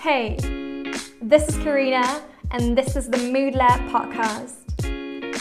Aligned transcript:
Hey, 0.00 0.36
this 1.20 1.48
is 1.48 1.56
Karina, 1.56 2.22
and 2.52 2.78
this 2.78 2.94
is 2.94 3.08
the 3.08 3.18
Mood 3.18 3.56
Lab 3.56 3.80
podcast. 3.90 4.54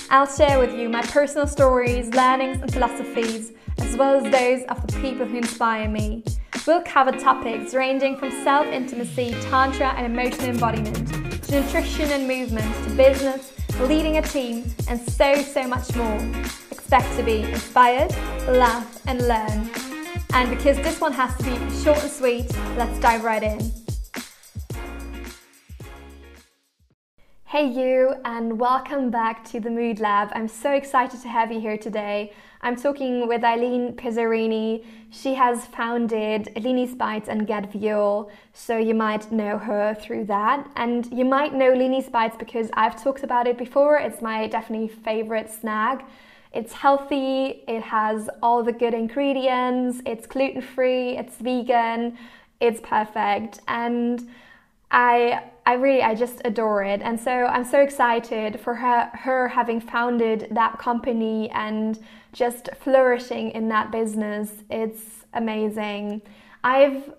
I'll 0.09 0.25
share 0.25 0.57
with 0.57 0.73
you 0.73 0.89
my 0.89 1.03
personal 1.03 1.45
stories, 1.45 2.09
learnings, 2.15 2.59
and 2.63 2.73
philosophies, 2.73 3.51
as 3.77 3.95
well 3.95 4.15
as 4.15 4.23
those 4.31 4.63
of 4.67 4.87
the 4.87 4.99
people 4.99 5.27
who 5.27 5.37
inspire 5.37 5.87
me. 5.87 6.23
We'll 6.65 6.81
cover 6.81 7.11
topics 7.11 7.75
ranging 7.75 8.17
from 8.17 8.31
self 8.43 8.65
intimacy, 8.65 9.35
tantra, 9.41 9.89
and 9.89 10.07
emotional 10.07 10.49
embodiment, 10.49 11.43
to 11.43 11.61
nutrition 11.61 12.11
and 12.11 12.27
movement, 12.27 12.65
to 12.87 12.95
business, 12.95 13.53
leading 13.81 14.17
a 14.17 14.23
team, 14.23 14.65
and 14.89 14.99
so, 14.99 15.35
so 15.43 15.67
much 15.67 15.95
more. 15.95 16.17
Expect 16.71 17.15
to 17.15 17.21
be 17.21 17.43
inspired, 17.43 18.09
laugh, 18.47 19.03
and 19.05 19.27
learn. 19.27 19.69
And 20.33 20.49
because 20.49 20.77
this 20.77 20.99
one 20.99 21.13
has 21.13 21.37
to 21.37 21.43
be 21.43 21.83
short 21.83 21.99
and 21.99 22.11
sweet, 22.11 22.51
let's 22.75 22.99
dive 22.99 23.23
right 23.23 23.43
in. 23.43 23.76
Hey, 27.51 27.65
you, 27.65 28.13
and 28.25 28.59
welcome 28.59 29.09
back 29.09 29.45
to 29.51 29.61
the 29.61 29.69
Mood 29.69 30.01
Lab. 30.01 30.31
I'm 30.35 30.49
so 30.49 30.73
excited 30.73 31.21
to 31.21 31.29
have 31.29 31.49
you 31.49 31.61
here 31.61 31.77
today. 31.77 32.33
I'm 32.61 32.75
talking 32.75 33.25
with 33.25 33.41
Eileen 33.41 33.93
Pizzarini. 33.93 34.83
She 35.11 35.33
has 35.35 35.65
founded 35.65 36.49
Lini's 36.57 36.93
Bites 36.93 37.29
and 37.29 37.47
Get 37.47 37.71
Fuel, 37.71 38.29
so 38.51 38.77
you 38.77 38.93
might 38.93 39.31
know 39.31 39.57
her 39.57 39.95
through 39.95 40.25
that. 40.25 40.69
And 40.75 41.05
you 41.05 41.23
might 41.23 41.53
know 41.53 41.71
Lini's 41.71 42.09
Bites 42.09 42.35
because 42.37 42.69
I've 42.73 43.01
talked 43.01 43.23
about 43.23 43.47
it 43.47 43.57
before. 43.57 43.95
It's 43.95 44.21
my 44.21 44.47
definitely 44.47 44.89
favorite 44.89 45.49
snack. 45.49 46.05
It's 46.53 46.73
healthy, 46.73 47.63
it 47.65 47.81
has 47.81 48.29
all 48.43 48.61
the 48.61 48.73
good 48.73 48.93
ingredients, 48.93 50.01
it's 50.05 50.27
gluten 50.27 50.61
free, 50.61 51.17
it's 51.17 51.37
vegan, 51.37 52.17
it's 52.59 52.81
perfect. 52.81 53.61
And 53.69 54.29
I 54.91 55.43
I 55.67 55.73
really 55.73 56.01
I 56.01 56.15
just 56.15 56.41
adore 56.45 56.81
it. 56.81 57.01
And 57.01 57.19
so 57.19 57.45
I'm 57.45 57.65
so 57.65 57.81
excited 57.81 58.57
for 58.57 58.73
her 58.75 59.11
her 59.13 59.49
having 59.49 59.81
founded 59.81 60.47
that 60.51 60.79
company 60.79 61.49
and 61.49 61.99
just 62.31 62.69
flourishing 62.79 63.51
in 63.51 63.67
that 63.67 63.91
business. 63.91 64.49
It's 64.69 65.25
amazing. 65.33 66.21
I've 66.63 67.11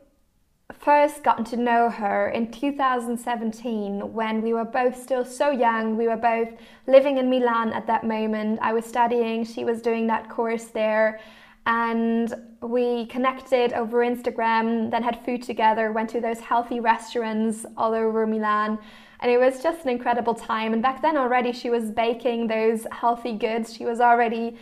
first 0.73 1.23
gotten 1.23 1.45
to 1.45 1.59
know 1.59 1.91
her 1.91 2.31
in 2.31 2.51
2017 2.51 4.15
when 4.15 4.41
we 4.41 4.55
were 4.55 4.65
both 4.65 4.97
still 4.97 5.27
so 5.27 5.51
young. 5.51 5.99
We 5.99 6.09
were 6.09 6.17
both 6.17 6.49
living 6.87 7.19
in 7.19 7.29
Milan 7.29 7.75
at 7.75 7.87
that 7.87 8.05
moment. 8.05 8.61
I 8.63 8.73
was 8.73 8.87
studying, 8.87 9.45
she 9.45 9.67
was 9.67 9.83
doing 9.83 10.07
that 10.07 10.31
course 10.31 10.69
there. 10.69 11.21
And 11.69 12.35
we 12.63 13.05
connected 13.07 13.75
over 13.75 13.99
Instagram, 13.99 14.91
then 14.91 15.03
had 15.03 15.23
food 15.23 15.43
together, 15.43 15.93
went 15.93 16.09
to 16.11 16.21
those 16.21 16.41
healthy 16.41 16.81
restaurants 16.81 17.67
all 17.77 17.93
over 17.93 18.27
Milan. 18.27 18.79
And 19.21 19.31
it 19.31 19.37
was 19.37 19.63
just 19.63 19.85
an 19.85 19.91
incredible 19.91 20.35
time. 20.35 20.73
And 20.73 20.81
back 20.81 21.03
then 21.03 21.19
already, 21.19 21.53
she 21.53 21.69
was 21.69 21.91
baking 21.91 22.47
those 22.47 22.87
healthy 22.91 23.35
goods. 23.35 23.75
She 23.75 23.85
was 23.85 24.01
already, 24.01 24.57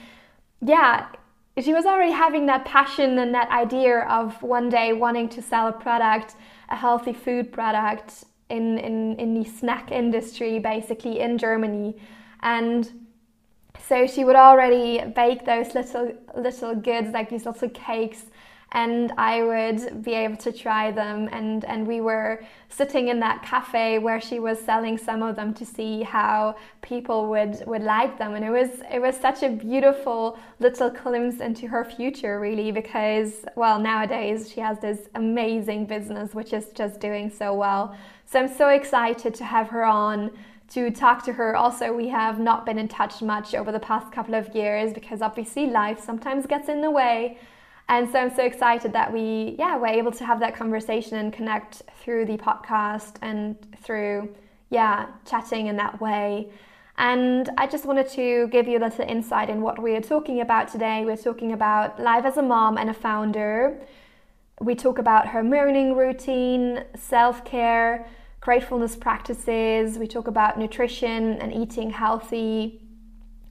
yeah, 0.61 1.07
she 1.63 1.73
was 1.73 1.87
already 1.87 2.11
having 2.11 2.45
that 2.47 2.65
passion 2.65 3.19
and 3.19 3.33
that 3.33 3.51
idea 3.51 4.01
of 4.09 4.43
one 4.43 4.69
day 4.69 4.93
wanting 4.93 5.29
to 5.29 5.41
sell 5.41 5.69
a 5.69 5.73
product, 5.73 6.35
a 6.71 6.77
healthy 6.77 7.13
food 7.13 7.53
product 7.53 8.25
in, 8.51 8.79
in, 8.79 9.15
in 9.21 9.41
the 9.41 9.49
snack 9.49 9.93
industry, 9.93 10.59
basically 10.59 11.21
in 11.21 11.39
Germany. 11.39 11.97
And 12.43 13.06
so 13.89 14.07
she 14.07 14.25
would 14.25 14.37
already 14.37 15.03
bake 15.15 15.45
those 15.45 15.75
little 15.75 16.13
little 16.37 16.75
goods, 16.75 17.11
like 17.13 17.31
these 17.31 17.47
little 17.47 17.69
cakes, 17.71 18.25
and 18.73 19.13
I 19.17 19.43
would 19.43 20.03
be 20.03 20.13
able 20.13 20.37
to 20.39 20.53
try 20.53 20.91
them. 20.91 21.29
And, 21.33 21.65
and 21.65 21.87
we 21.87 22.01
were 22.01 22.45
sitting 22.69 23.09
in 23.09 23.21
that 23.21 23.43
cafe 23.43 23.99
where 23.99 24.21
she 24.21 24.39
was 24.39 24.59
selling 24.61 24.99
some 24.99 25.23
of 25.23 25.37
them 25.37 25.55
to 25.55 25.65
see 25.65 26.03
how 26.03 26.57
people 26.83 27.29
would, 27.29 27.63
would 27.67 27.83
like 27.83 28.19
them. 28.19 28.35
And 28.35 28.45
it 28.45 28.51
was, 28.51 28.83
it 28.93 29.01
was 29.01 29.17
such 29.17 29.43
a 29.43 29.49
beautiful 29.49 30.39
little 30.59 30.91
glimpse 30.91 31.41
into 31.41 31.69
her 31.69 31.85
future, 31.85 32.41
really, 32.41 32.73
because, 32.73 33.45
well, 33.55 33.79
nowadays 33.79 34.51
she 34.53 34.61
has 34.61 34.81
this 34.81 35.09
amazing 35.15 35.87
business 35.87 36.35
which 36.35 36.53
is 36.53 36.67
just 36.75 37.01
doing 37.01 37.31
so 37.31 37.55
well. 37.55 37.97
So 38.27 38.41
I'm 38.41 38.53
so 38.53 38.69
excited 38.71 39.35
to 39.37 39.45
have 39.45 39.69
her 39.69 39.85
on 39.85 40.33
to 40.69 40.91
talk 40.91 41.25
to 41.25 41.33
her. 41.33 41.57
Also, 41.57 41.93
we 41.93 42.09
have 42.09 42.39
not 42.39 42.67
been 42.67 42.79
in 42.79 42.89
touch 42.89 43.23
much 43.23 43.55
over 43.55 43.71
the 43.71 43.81
past 43.81 44.13
couple 44.13 44.35
of 44.35 44.55
years 44.55 44.93
because 44.93 45.23
obviously 45.23 45.67
life 45.67 46.01
sometimes 46.03 46.47
gets 46.47 46.69
in 46.69 46.81
the 46.81 46.91
way. 46.91 47.39
And 47.89 48.11
so 48.11 48.19
I'm 48.19 48.35
so 48.35 48.45
excited 48.45 48.93
that 48.95 49.13
we, 49.13 49.55
yeah, 49.59 49.77
we're 49.77 49.87
able 49.87 50.11
to 50.13 50.25
have 50.25 50.41
that 50.41 50.57
conversation 50.57 51.19
and 51.19 51.33
connect 51.33 51.83
through 52.03 52.27
the 52.27 52.37
podcast 52.37 53.15
and 53.23 53.57
through, 53.81 54.35
yeah, 54.71 55.07
chatting 55.25 55.69
in 55.69 55.77
that 55.77 56.01
way. 56.01 56.51
And 56.99 57.49
I 57.59 57.67
just 57.67 57.85
wanted 57.85 58.09
to 58.11 58.49
give 58.49 58.67
you 58.67 58.79
a 58.79 58.81
little 58.81 59.05
insight 59.07 59.51
in 59.51 59.61
what 59.61 59.81
we 59.81 59.95
are 59.95 60.01
talking 60.01 60.41
about 60.41 60.69
today. 60.69 61.05
We're 61.05 61.17
talking 61.17 61.53
about 61.53 62.01
life 62.01 62.25
as 62.25 62.39
a 62.39 62.43
mom 62.43 62.77
and 62.79 62.91
a 62.91 62.95
founder. 62.95 63.79
We 64.61 64.75
talk 64.75 64.99
about 64.99 65.29
her 65.29 65.45
morning 65.45 65.95
routine, 65.95 66.85
self 66.97 67.45
care, 67.45 68.09
gratefulness 68.47 68.95
practices. 68.95 69.99
We 69.99 70.07
talk 70.07 70.29
about 70.29 70.57
nutrition 70.57 71.23
and 71.43 71.53
eating 71.53 71.91
healthy, 71.91 72.81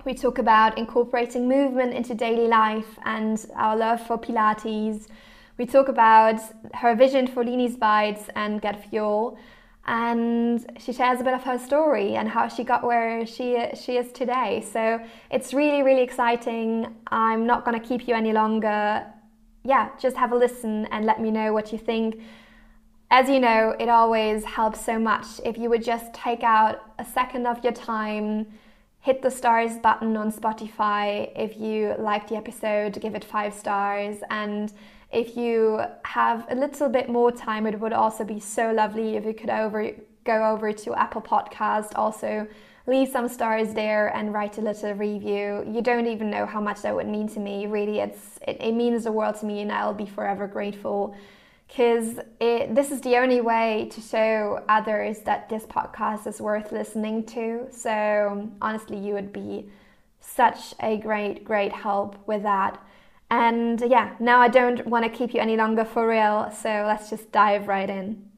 we 0.06 0.14
talk 0.14 0.38
about 0.38 0.78
incorporating 0.78 1.50
movement 1.50 1.92
into 1.94 2.14
daily 2.14 2.48
life 2.48 3.00
and 3.06 3.44
our 3.56 3.76
love 3.76 4.00
for 4.06 4.18
Pilates. 4.20 5.08
We 5.58 5.66
talk 5.66 5.88
about 5.88 6.40
her 6.76 6.96
vision 6.96 7.26
for 7.26 7.44
Lini's 7.44 7.76
Bites 7.76 8.26
and 8.36 8.62
Get 8.62 8.88
Fuel. 8.90 9.38
And 9.88 10.64
she 10.78 10.94
shares 10.94 11.20
a 11.22 11.24
bit 11.24 11.34
of 11.34 11.44
her 11.44 11.58
story 11.58 12.16
and 12.16 12.30
how 12.30 12.48
she 12.48 12.64
got 12.64 12.84
where 12.84 13.26
she, 13.26 13.48
she 13.74 13.98
is 13.98 14.12
today. 14.12 14.64
So 14.72 15.00
it's 15.32 15.56
really, 15.56 15.82
really 15.82 16.04
exciting. 16.04 16.96
I'm 17.08 17.48
not 17.48 17.66
going 17.66 17.80
to 17.80 17.86
keep 17.86 18.08
you 18.08 18.14
any 18.14 18.32
longer. 18.32 19.06
Yeah, 19.64 19.90
just 20.00 20.16
have 20.18 20.32
a 20.32 20.36
listen 20.36 20.86
and 20.92 21.04
let 21.06 21.20
me 21.20 21.32
know 21.32 21.52
what 21.52 21.72
you 21.72 21.80
think. 21.80 22.22
As 23.18 23.30
you 23.30 23.40
know, 23.40 23.74
it 23.80 23.88
always 23.88 24.44
helps 24.44 24.84
so 24.84 25.00
much 25.00 25.40
if 25.46 25.58
you 25.58 25.70
would 25.70 25.86
just 25.86 26.14
take 26.14 26.44
out 26.44 26.82
a 27.00 27.06
second 27.06 27.48
of 27.48 27.64
your 27.64 27.72
time 27.72 28.46
hit 29.00 29.22
the 29.22 29.32
stars 29.32 29.78
button 29.78 30.18
on 30.18 30.34
Spotify 30.34 31.32
if 31.34 31.56
you 31.56 31.96
like 31.98 32.28
the 32.28 32.36
episode, 32.36 33.00
give 33.00 33.16
it 33.16 33.24
five 33.24 33.54
stars. 33.54 34.18
And 34.30 34.74
if 35.14 35.38
you 35.38 35.82
have 36.04 36.46
a 36.50 36.56
little 36.56 36.90
bit 36.90 37.08
more 37.08 37.32
time, 37.32 37.66
it 37.66 37.80
would 37.80 37.94
also 37.94 38.26
be 38.26 38.42
so 38.42 38.74
lovely 38.74 39.16
if 39.16 39.24
you 39.24 39.34
could 39.34 39.50
over 39.50 39.92
go 40.26 40.52
over 40.52 40.74
to 40.74 40.94
Apple 40.94 41.22
Podcast, 41.22 41.94
also 41.96 42.46
leave 42.86 43.08
some 43.08 43.30
stars 43.30 43.74
there 43.74 44.14
and 44.14 44.34
write 44.34 44.58
a 44.58 44.62
little 44.62 44.94
review. 44.94 45.64
You 45.66 45.82
don't 45.82 46.08
even 46.08 46.30
know 46.30 46.46
how 46.46 46.60
much 46.60 46.82
that 46.82 46.94
would 46.94 47.08
mean 47.08 47.30
to 47.30 47.40
me. 47.40 47.66
Really, 47.66 48.00
it's 48.00 48.40
it, 48.46 48.58
it 48.60 48.74
means 48.74 49.06
the 49.06 49.14
world 49.14 49.36
to 49.40 49.46
me, 49.46 49.62
and 49.62 49.72
I'll 49.72 49.94
be 49.94 50.06
forever 50.06 50.48
grateful 50.48 51.16
because 51.68 52.20
this 52.40 52.92
is 52.92 53.02
the 53.02 53.18
only 53.18 53.42
way 53.42 53.90
to 53.92 54.02
show 54.02 54.64
others 54.70 55.20
that 55.22 55.50
this 55.50 55.66
podcast 55.66 56.28
is 56.28 56.40
worth 56.40 56.72
listening 56.72 57.26
to. 57.26 57.68
So, 57.72 58.50
honestly, 58.62 58.98
you 58.98 59.14
would 59.14 59.34
be 59.34 59.70
such 60.20 60.74
a 60.82 60.98
great, 60.98 61.44
great 61.44 61.72
help 61.72 62.16
with 62.28 62.44
that. 62.44 62.82
And 63.32 63.82
yeah, 63.82 64.16
now 64.20 64.40
I 64.40 64.48
don't 64.48 64.86
want 64.88 65.04
to 65.04 65.10
keep 65.10 65.34
you 65.34 65.40
any 65.40 65.58
longer 65.58 65.84
for 65.84 66.08
real, 66.08 66.52
so 66.52 66.86
let's 66.88 67.10
just 67.10 67.32
dive 67.32 67.68
right 67.68 67.90
in. 67.90 68.30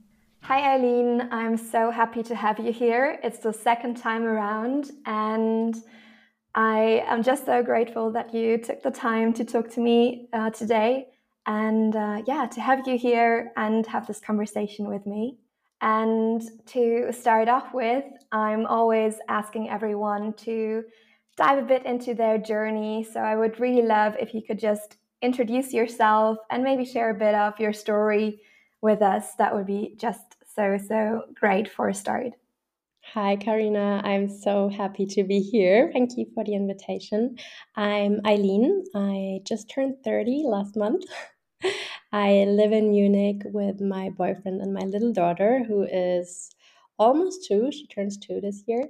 Hi, 0.42 0.76
Eileen. 0.76 1.28
I'm 1.30 1.58
so 1.58 1.92
happy 1.92 2.24
to 2.24 2.36
have 2.36 2.58
you 2.58 2.72
here. 2.72 3.20
It's 3.22 3.40
the 3.40 3.52
second 3.52 3.98
time 3.98 4.24
around, 4.24 4.92
and 5.06 5.76
I 6.56 7.04
am 7.06 7.22
just 7.22 7.46
so 7.46 7.62
grateful 7.62 8.12
that 8.12 8.34
you 8.34 8.58
took 8.58 8.82
the 8.82 8.92
time 8.92 9.34
to 9.34 9.44
talk 9.44 9.70
to 9.72 9.82
me 9.82 10.30
uh, 10.32 10.50
today 10.52 11.08
and 11.47 11.96
uh, 11.96 12.22
yeah, 12.28 12.46
to 12.46 12.62
have 12.62 12.85
you 12.85 12.97
here 12.97 13.53
and 13.56 13.85
have 13.88 14.06
this 14.06 14.19
conversation 14.19 14.88
with 14.88 15.06
me. 15.06 15.38
And 15.81 16.41
to 16.67 17.11
start 17.11 17.47
off 17.47 17.73
with, 17.73 18.03
I'm 18.32 18.66
always 18.66 19.16
asking 19.29 19.70
everyone 19.70 20.34
to 20.34 20.84
dive 21.38 21.59
a 21.59 21.67
bit 21.67 21.85
into 21.85 22.14
their 22.14 22.38
journey. 22.38 23.03
So 23.03 23.22
I 23.22 23.35
would 23.35 23.59
really 23.59 23.84
love 23.84 24.16
if 24.20 24.34
you 24.34 24.41
could 24.41 24.59
just 24.59 24.97
introduce 25.22 25.73
yourself 25.73 26.38
and 26.52 26.64
maybe 26.64 26.84
share 26.84 27.11
a 27.11 27.20
bit 27.20 27.35
of 27.35 27.59
your 27.59 27.73
story 27.73 28.41
with 28.82 29.02
us. 29.02 29.35
That 29.35 29.55
would 29.55 29.67
be 29.67 29.96
just 29.97 30.35
so, 30.53 30.78
so 30.78 31.23
great 31.35 31.70
for 31.70 31.90
a 31.90 31.94
start. 31.94 32.34
Hi, 33.14 33.38
Karina. 33.38 34.02
I'm 34.03 34.28
so 34.28 34.67
happy 34.67 35.05
to 35.05 35.23
be 35.23 35.40
here. 35.40 35.91
Thank 35.94 36.17
you 36.17 36.26
for 36.34 36.44
the 36.44 36.55
invitation. 36.55 37.38
I'm 37.76 38.20
Eileen. 38.26 38.84
I 38.94 39.40
just 39.46 39.70
turned 39.70 40.03
30 40.03 40.44
last 40.46 40.76
month. 40.76 41.05
I 42.12 42.46
live 42.48 42.72
in 42.72 42.92
Munich 42.92 43.42
with 43.46 43.82
my 43.82 44.09
boyfriend 44.09 44.62
and 44.62 44.74
my 44.74 44.82
little 44.84 45.14
daughter, 45.14 45.64
who 45.64 45.84
is 45.84 46.50
almost 47.00 47.46
two. 47.46 47.72
She 47.72 47.88
turns 47.88 48.18
two 48.18 48.42
this 48.42 48.64
year. 48.68 48.90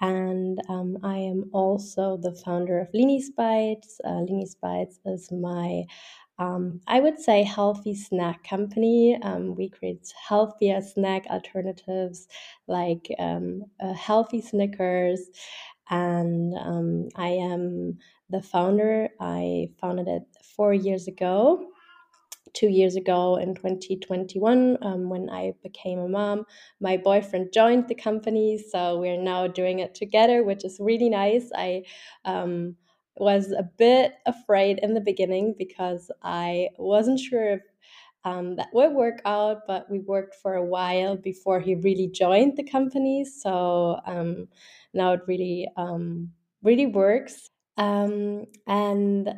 And 0.00 0.60
um, 0.68 0.98
I 1.02 1.16
am 1.18 1.50
also 1.52 2.18
the 2.18 2.32
founder 2.34 2.80
of 2.80 2.88
Lini's 2.92 3.30
Bites. 3.30 4.00
Uh, 4.04 4.22
Bites 4.60 5.00
is 5.04 5.30
my 5.32 5.84
um, 6.38 6.80
I 6.86 7.00
would 7.00 7.18
say, 7.18 7.44
healthy 7.44 7.94
snack 7.94 8.44
company. 8.46 9.18
Um, 9.22 9.54
we 9.54 9.70
create 9.70 10.12
healthier 10.28 10.82
snack 10.82 11.26
alternatives 11.30 12.28
like 12.66 13.08
um, 13.18 13.62
healthy 13.80 14.42
Snickers. 14.42 15.30
And 15.88 16.52
um, 16.58 17.08
I 17.16 17.28
am 17.28 17.98
the 18.28 18.42
founder. 18.42 19.08
I 19.18 19.70
founded 19.80 20.08
it 20.08 20.24
four 20.56 20.74
years 20.74 21.08
ago 21.08 21.66
two 22.56 22.68
years 22.68 22.96
ago 22.96 23.36
in 23.36 23.54
2021 23.54 24.78
um, 24.80 25.10
when 25.10 25.28
I 25.28 25.52
became 25.62 25.98
a 25.98 26.08
mom. 26.08 26.46
My 26.80 26.96
boyfriend 26.96 27.52
joined 27.52 27.88
the 27.88 27.94
company, 27.94 28.58
so 28.58 28.98
we're 28.98 29.20
now 29.20 29.46
doing 29.46 29.80
it 29.80 29.94
together, 29.94 30.42
which 30.42 30.64
is 30.64 30.78
really 30.80 31.10
nice. 31.10 31.50
I 31.54 31.82
um, 32.24 32.76
was 33.16 33.52
a 33.52 33.62
bit 33.62 34.14
afraid 34.24 34.78
in 34.82 34.94
the 34.94 35.00
beginning 35.00 35.54
because 35.58 36.10
I 36.22 36.70
wasn't 36.78 37.20
sure 37.20 37.52
if 37.52 37.60
um, 38.24 38.56
that 38.56 38.70
would 38.72 38.92
work 38.92 39.20
out, 39.24 39.66
but 39.68 39.88
we 39.90 40.00
worked 40.00 40.34
for 40.34 40.54
a 40.54 40.64
while 40.64 41.16
before 41.16 41.60
he 41.60 41.74
really 41.76 42.08
joined 42.08 42.56
the 42.56 42.64
company. 42.64 43.24
So 43.24 44.00
um, 44.06 44.48
now 44.94 45.12
it 45.12 45.20
really, 45.28 45.68
um, 45.76 46.32
really 46.62 46.86
works. 46.86 47.50
Um, 47.76 48.46
and 48.66 49.32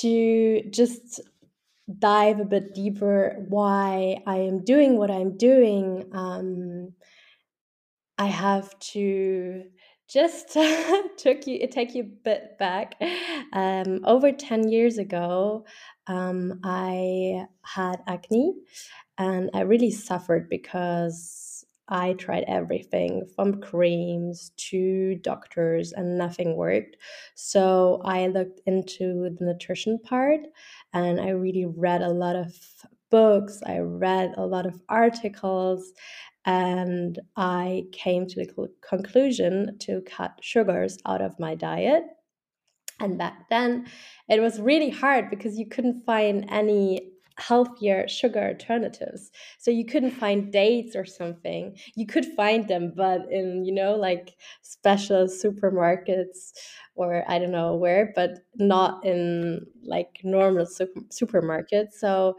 to 0.00 0.62
just 0.70 1.20
dive 1.98 2.40
a 2.40 2.44
bit 2.44 2.74
deeper 2.74 3.44
why 3.48 4.18
I 4.26 4.36
am 4.36 4.64
doing 4.64 4.98
what 4.98 5.10
I'm 5.10 5.36
doing, 5.36 6.04
um, 6.12 6.94
I 8.18 8.26
have 8.26 8.78
to 8.92 9.64
just 10.08 10.52
took 11.18 11.46
you 11.46 11.66
take 11.68 11.94
you 11.94 12.02
a 12.02 12.06
bit 12.24 12.58
back. 12.58 12.94
Um, 13.52 14.00
over 14.04 14.32
ten 14.32 14.68
years 14.68 14.98
ago, 14.98 15.64
um, 16.06 16.60
I 16.64 17.46
had 17.64 18.02
acne, 18.06 18.54
and 19.18 19.50
I 19.54 19.60
really 19.60 19.90
suffered 19.90 20.48
because 20.48 21.64
I 21.88 22.12
tried 22.14 22.44
everything 22.48 23.26
from 23.34 23.60
creams 23.62 24.52
to 24.70 25.16
doctors 25.16 25.92
and 25.92 26.18
nothing 26.18 26.56
worked. 26.56 26.96
So 27.34 28.02
I 28.04 28.26
looked 28.26 28.60
into 28.66 29.30
the 29.38 29.44
nutrition 29.44 29.98
part 29.98 30.40
and 30.92 31.20
I 31.20 31.30
really 31.30 31.66
read 31.66 32.02
a 32.02 32.10
lot 32.10 32.36
of 32.36 32.54
books, 33.10 33.60
I 33.66 33.78
read 33.78 34.34
a 34.36 34.46
lot 34.46 34.66
of 34.66 34.80
articles, 34.88 35.92
and 36.44 37.18
I 37.36 37.84
came 37.92 38.26
to 38.26 38.44
the 38.44 38.68
conclusion 38.80 39.76
to 39.80 40.02
cut 40.02 40.38
sugars 40.40 40.98
out 41.06 41.20
of 41.20 41.38
my 41.38 41.54
diet. 41.54 42.04
And 43.00 43.18
back 43.18 43.48
then, 43.48 43.86
it 44.28 44.40
was 44.40 44.60
really 44.60 44.90
hard 44.90 45.30
because 45.30 45.58
you 45.58 45.68
couldn't 45.68 46.04
find 46.04 46.46
any 46.48 47.12
healthier 47.38 48.08
sugar 48.08 48.48
alternatives. 48.48 49.30
So 49.58 49.70
you 49.70 49.84
couldn't 49.84 50.10
find 50.10 50.52
dates 50.52 50.96
or 50.96 51.04
something. 51.04 51.76
You 51.94 52.06
could 52.06 52.26
find 52.36 52.66
them, 52.66 52.92
but 52.96 53.30
in, 53.30 53.64
you 53.64 53.72
know, 53.72 53.94
like 53.94 54.34
special 54.80 55.26
supermarkets 55.26 56.52
or 56.94 57.24
I 57.30 57.38
don't 57.38 57.52
know 57.52 57.74
where, 57.76 58.12
but 58.14 58.40
not 58.56 59.04
in 59.04 59.66
like 59.84 60.20
normal 60.24 60.66
super- 60.66 61.00
supermarkets. 61.10 61.92
So 61.92 62.38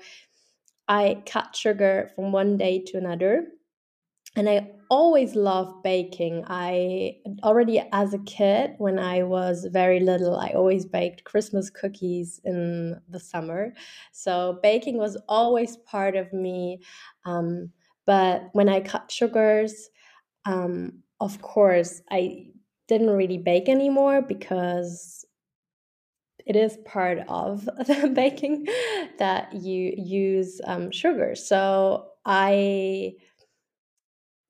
I 0.88 1.24
cut 1.26 1.56
sugar 1.56 2.12
from 2.16 2.32
one 2.32 2.58
day 2.58 2.84
to 2.88 2.98
another 2.98 3.48
and 4.36 4.50
I 4.50 4.72
always 4.90 5.36
loved 5.36 5.84
baking. 5.84 6.44
I 6.48 7.18
already 7.44 7.80
as 7.92 8.14
a 8.14 8.20
kid, 8.20 8.76
when 8.78 9.00
I 9.00 9.24
was 9.24 9.66
very 9.72 10.00
little, 10.00 10.36
I 10.38 10.50
always 10.50 10.86
baked 10.86 11.24
Christmas 11.24 11.70
cookies 11.70 12.40
in 12.46 13.02
the 13.10 13.20
summer. 13.20 13.74
So 14.12 14.60
baking 14.62 14.98
was 14.98 15.18
always 15.28 15.78
part 15.78 16.16
of 16.16 16.32
me. 16.32 16.82
Um, 17.26 17.72
but 18.06 18.50
when 18.54 18.70
I 18.70 18.82
cut 18.82 19.12
sugars, 19.12 19.90
um, 20.46 21.04
of 21.20 21.42
course, 21.42 22.02
I 22.12 22.48
didn't 22.88 23.12
really 23.12 23.38
bake 23.38 23.70
anymore 23.70 24.22
because 24.22 25.26
it 26.46 26.56
is 26.56 26.78
part 26.86 27.20
of 27.28 27.66
the 27.88 28.12
baking 28.14 28.66
that 29.18 29.54
you 29.54 29.94
use 29.98 30.62
um, 30.66 30.92
sugar. 30.92 31.36
So 31.36 32.08
I 32.26 33.14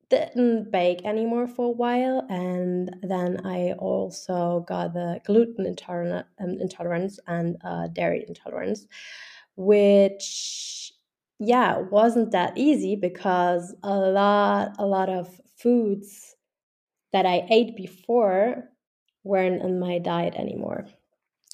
didn't 0.09 0.71
bake 0.71 1.05
anymore 1.05 1.47
for 1.47 1.67
a 1.67 1.69
while 1.71 2.25
and 2.29 2.95
then 3.03 3.39
i 3.45 3.71
also 3.73 4.65
got 4.67 4.93
the 4.93 5.21
gluten 5.25 5.75
um, 6.39 6.57
intolerance 6.59 7.19
and 7.27 7.57
uh, 7.63 7.87
dairy 7.87 8.25
intolerance 8.27 8.87
which 9.55 10.91
yeah 11.39 11.77
wasn't 11.77 12.31
that 12.31 12.57
easy 12.57 12.95
because 12.95 13.75
a 13.83 13.95
lot 13.95 14.71
a 14.79 14.85
lot 14.85 15.09
of 15.09 15.39
foods 15.57 16.28
that 17.13 17.25
i 17.25 17.45
ate 17.49 17.75
before 17.75 18.69
weren't 19.23 19.61
in 19.61 19.79
my 19.79 19.99
diet 19.99 20.33
anymore. 20.35 20.87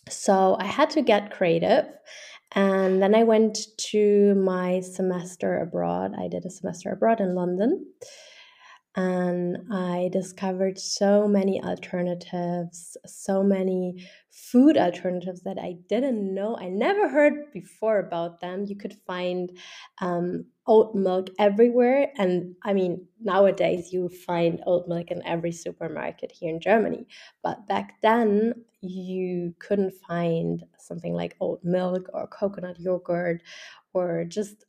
So 0.09 0.55
i 0.59 0.65
had 0.65 0.91
to 0.91 1.01
get 1.01 1.31
creative 1.31 1.85
and 2.51 3.01
then 3.01 3.15
i 3.15 3.23
went 3.23 3.57
to 3.91 4.35
my 4.35 4.79
semester 4.81 5.59
abroad. 5.59 6.13
I 6.17 6.27
did 6.27 6.45
a 6.45 6.49
semester 6.49 6.91
abroad 6.91 7.19
in 7.19 7.35
london 7.35 7.85
and 8.95 9.57
I 9.71 10.09
discovered 10.11 10.79
so 10.79 11.27
many 11.27 11.61
alternatives, 11.61 12.95
so 13.05 13.43
many 13.43 14.07
food 14.35 14.75
alternatives 14.75 15.43
that 15.43 15.57
I 15.57 15.77
didn't 15.87 16.33
know. 16.33 16.57
I 16.57 16.67
never 16.67 17.07
heard 17.07 17.53
before 17.53 17.99
about 17.99 18.41
them. 18.41 18.65
You 18.67 18.75
could 18.75 18.97
find 19.07 19.57
um, 20.01 20.47
oat 20.67 20.93
milk 20.93 21.29
everywhere. 21.39 22.11
And 22.17 22.55
I 22.61 22.73
mean, 22.73 23.07
nowadays 23.21 23.93
you 23.93 24.09
find 24.09 24.61
oat 24.67 24.89
milk 24.89 25.09
in 25.09 25.25
every 25.25 25.53
supermarket 25.53 26.33
here 26.33 26.53
in 26.53 26.59
Germany. 26.59 27.07
But 27.43 27.65
back 27.67 28.01
then, 28.01 28.65
you 28.81 29.55
couldn't 29.59 29.93
find 30.05 30.65
something 30.79 31.13
like 31.13 31.37
oat 31.39 31.63
milk 31.63 32.09
or 32.13 32.27
coconut 32.27 32.77
yogurt 32.77 33.41
or 33.93 34.25
just 34.25 34.65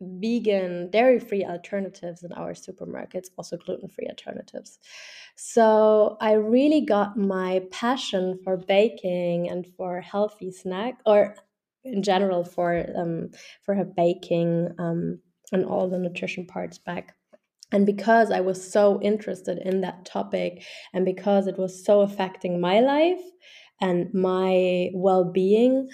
vegan, 0.00 0.90
dairy 0.90 1.20
free 1.20 1.44
alternatives 1.44 2.22
in 2.22 2.32
our 2.32 2.52
supermarkets, 2.52 3.26
also 3.38 3.56
gluten 3.56 3.88
free 3.88 4.06
alternatives. 4.08 4.78
So 5.36 6.16
I 6.20 6.32
really 6.32 6.80
got 6.82 7.16
my 7.16 7.62
passion 7.70 8.38
for 8.44 8.56
baking 8.56 9.48
and 9.48 9.66
for 9.76 10.00
healthy 10.00 10.50
snack, 10.50 11.00
or 11.06 11.36
in 11.84 12.02
general 12.02 12.44
for 12.44 12.84
um, 12.96 13.30
for 13.62 13.82
baking 13.84 14.70
um, 14.78 15.20
and 15.52 15.64
all 15.64 15.88
the 15.88 15.98
nutrition 15.98 16.46
parts 16.46 16.78
back. 16.78 17.14
And 17.72 17.86
because 17.86 18.30
I 18.30 18.40
was 18.40 18.72
so 18.72 19.00
interested 19.02 19.58
in 19.58 19.80
that 19.80 20.04
topic, 20.04 20.62
and 20.92 21.04
because 21.04 21.46
it 21.46 21.58
was 21.58 21.84
so 21.84 22.02
affecting 22.02 22.60
my 22.60 22.80
life 22.80 23.22
and 23.80 24.12
my 24.14 24.90
well 24.94 25.24
being, 25.24 25.88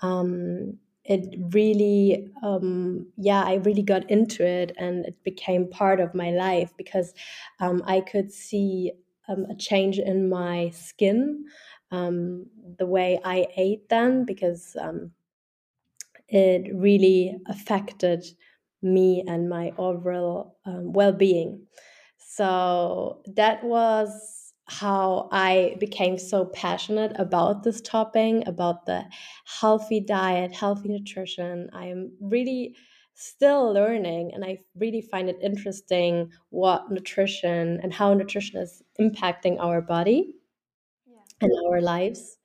um, 0.00 0.78
it 1.08 1.34
really 1.54 2.28
um, 2.42 3.06
yeah 3.16 3.42
i 3.44 3.54
really 3.54 3.82
got 3.82 4.08
into 4.10 4.44
it 4.46 4.72
and 4.76 5.06
it 5.06 5.22
became 5.24 5.68
part 5.70 6.00
of 6.00 6.14
my 6.14 6.30
life 6.30 6.72
because 6.76 7.14
um, 7.60 7.82
i 7.86 8.00
could 8.00 8.32
see 8.32 8.92
um, 9.28 9.44
a 9.50 9.54
change 9.56 9.98
in 9.98 10.28
my 10.28 10.70
skin 10.70 11.44
um, 11.90 12.46
the 12.78 12.86
way 12.86 13.20
i 13.24 13.46
ate 13.56 13.88
then 13.88 14.24
because 14.24 14.76
um, 14.80 15.12
it 16.28 16.74
really 16.74 17.36
affected 17.46 18.24
me 18.82 19.24
and 19.26 19.48
my 19.48 19.72
overall 19.78 20.56
um, 20.64 20.92
well-being. 20.92 21.66
So 22.18 23.22
that 23.34 23.64
was 23.64 24.35
how 24.66 25.28
I 25.30 25.76
became 25.78 26.18
so 26.18 26.46
passionate 26.46 27.12
about 27.18 27.62
this 27.62 27.80
topic, 27.80 28.42
about 28.46 28.86
the 28.86 29.04
healthy 29.60 30.00
diet, 30.00 30.52
healthy 30.52 30.88
nutrition. 30.88 31.70
I 31.72 31.86
am 31.86 32.12
really 32.20 32.74
still 33.14 33.72
learning 33.72 34.32
and 34.34 34.44
I 34.44 34.58
really 34.76 35.00
find 35.00 35.28
it 35.28 35.38
interesting 35.42 36.30
what 36.50 36.90
nutrition 36.90 37.80
and 37.82 37.94
how 37.94 38.12
nutrition 38.12 38.60
is 38.60 38.82
impacting 39.00 39.56
our 39.58 39.80
body 39.80 40.34
yeah. 41.06 41.16
and 41.40 41.52
our 41.68 41.80
lives. 41.80 42.36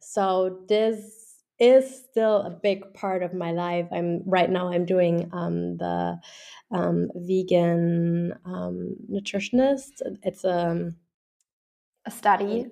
So 0.00 0.64
this 0.68 1.42
is 1.58 2.04
still 2.10 2.42
a 2.42 2.50
big 2.50 2.92
part 2.94 3.22
of 3.22 3.34
my 3.34 3.52
life. 3.52 3.86
I'm 3.92 4.22
right 4.26 4.50
now 4.50 4.68
I'm 4.68 4.84
doing 4.84 5.28
um, 5.32 5.76
the 5.76 6.18
um, 6.70 7.10
vegan 7.14 8.34
um, 8.44 8.96
nutritionist. 9.10 10.02
It's 10.22 10.44
a 10.44 10.92
a 12.06 12.10
study 12.10 12.70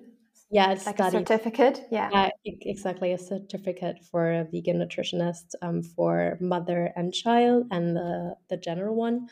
yeah, 0.51 0.71
it's 0.71 0.85
like 0.85 0.99
a 0.99 1.09
certificate. 1.11 1.87
Yeah. 1.91 2.09
yeah, 2.11 2.29
exactly 2.45 3.13
a 3.13 3.17
certificate 3.17 3.97
for 4.09 4.31
a 4.31 4.43
vegan 4.45 4.77
nutritionist 4.77 5.55
um, 5.61 5.81
for 5.81 6.37
mother 6.39 6.93
and 6.95 7.13
child, 7.13 7.67
and 7.71 7.95
the 7.95 8.35
the 8.49 8.57
general 8.57 8.95
one. 8.95 9.27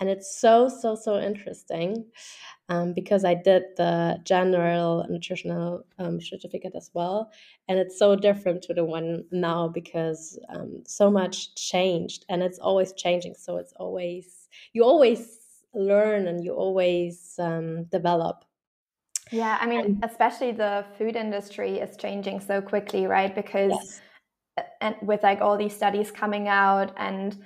And 0.00 0.08
it's 0.08 0.40
so 0.40 0.68
so 0.68 0.94
so 0.94 1.18
interesting 1.20 2.06
um, 2.68 2.94
because 2.94 3.24
I 3.24 3.34
did 3.34 3.64
the 3.76 4.18
general 4.24 5.04
nutritional 5.10 5.84
um, 5.98 6.20
certificate 6.20 6.74
as 6.76 6.90
well, 6.94 7.32
and 7.68 7.78
it's 7.78 7.98
so 7.98 8.14
different 8.14 8.62
to 8.62 8.74
the 8.74 8.84
one 8.84 9.24
now 9.32 9.68
because 9.68 10.38
um, 10.48 10.84
so 10.86 11.10
much 11.10 11.54
changed, 11.56 12.24
and 12.28 12.42
it's 12.42 12.58
always 12.58 12.92
changing. 12.92 13.34
So 13.36 13.56
it's 13.56 13.72
always 13.76 14.48
you 14.72 14.84
always 14.84 15.38
learn 15.74 16.28
and 16.28 16.44
you 16.44 16.52
always 16.52 17.34
um, 17.38 17.84
develop 17.84 18.44
yeah, 19.32 19.56
I 19.60 19.66
mean, 19.66 19.80
and, 19.80 20.04
especially 20.04 20.52
the 20.52 20.84
food 20.98 21.16
industry 21.16 21.78
is 21.78 21.96
changing 21.96 22.40
so 22.40 22.60
quickly, 22.60 23.06
right? 23.06 23.34
Because 23.34 23.72
yes. 23.72 24.00
and 24.82 24.94
with 25.00 25.22
like 25.22 25.40
all 25.40 25.56
these 25.56 25.74
studies 25.74 26.10
coming 26.10 26.48
out 26.48 26.92
and 26.98 27.42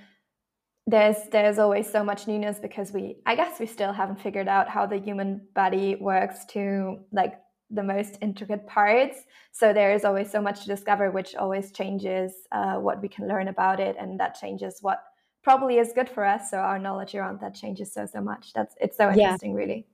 there's 0.89 1.17
there's 1.31 1.59
always 1.59 1.91
so 1.91 2.03
much 2.03 2.27
newness 2.27 2.59
because 2.59 2.93
we 2.93 3.17
I 3.25 3.37
guess 3.37 3.61
we 3.61 3.67
still 3.67 3.93
haven't 3.93 4.21
figured 4.21 4.49
out 4.49 4.69
how 4.69 4.85
the 4.87 4.99
human 4.99 5.47
body 5.55 5.97
works 5.97 6.45
to 6.47 6.99
like 7.13 7.35
the 7.71 7.83
most 7.83 8.19
intricate 8.21 8.67
parts. 8.67 9.19
So 9.53 9.73
there 9.73 9.93
is 9.93 10.05
always 10.05 10.31
so 10.31 10.41
much 10.41 10.63
to 10.63 10.67
discover, 10.67 11.11
which 11.11 11.35
always 11.37 11.73
changes 11.73 12.33
uh, 12.53 12.75
what 12.75 13.01
we 13.01 13.09
can 13.09 13.29
learn 13.29 13.49
about 13.49 13.81
it, 13.81 13.97
and 13.99 14.19
that 14.21 14.39
changes 14.41 14.79
what 14.83 15.03
probably 15.43 15.79
is 15.79 15.93
good 15.93 16.09
for 16.09 16.25
us. 16.25 16.51
So 16.51 16.59
our 16.59 16.79
knowledge 16.79 17.15
around 17.15 17.41
that 17.41 17.55
changes 17.55 17.93
so 17.93 18.07
so 18.07 18.21
much. 18.21 18.53
That's 18.55 18.75
it's 18.81 18.97
so 18.97 19.09
interesting, 19.11 19.53
yeah. 19.53 19.57
really 19.57 19.87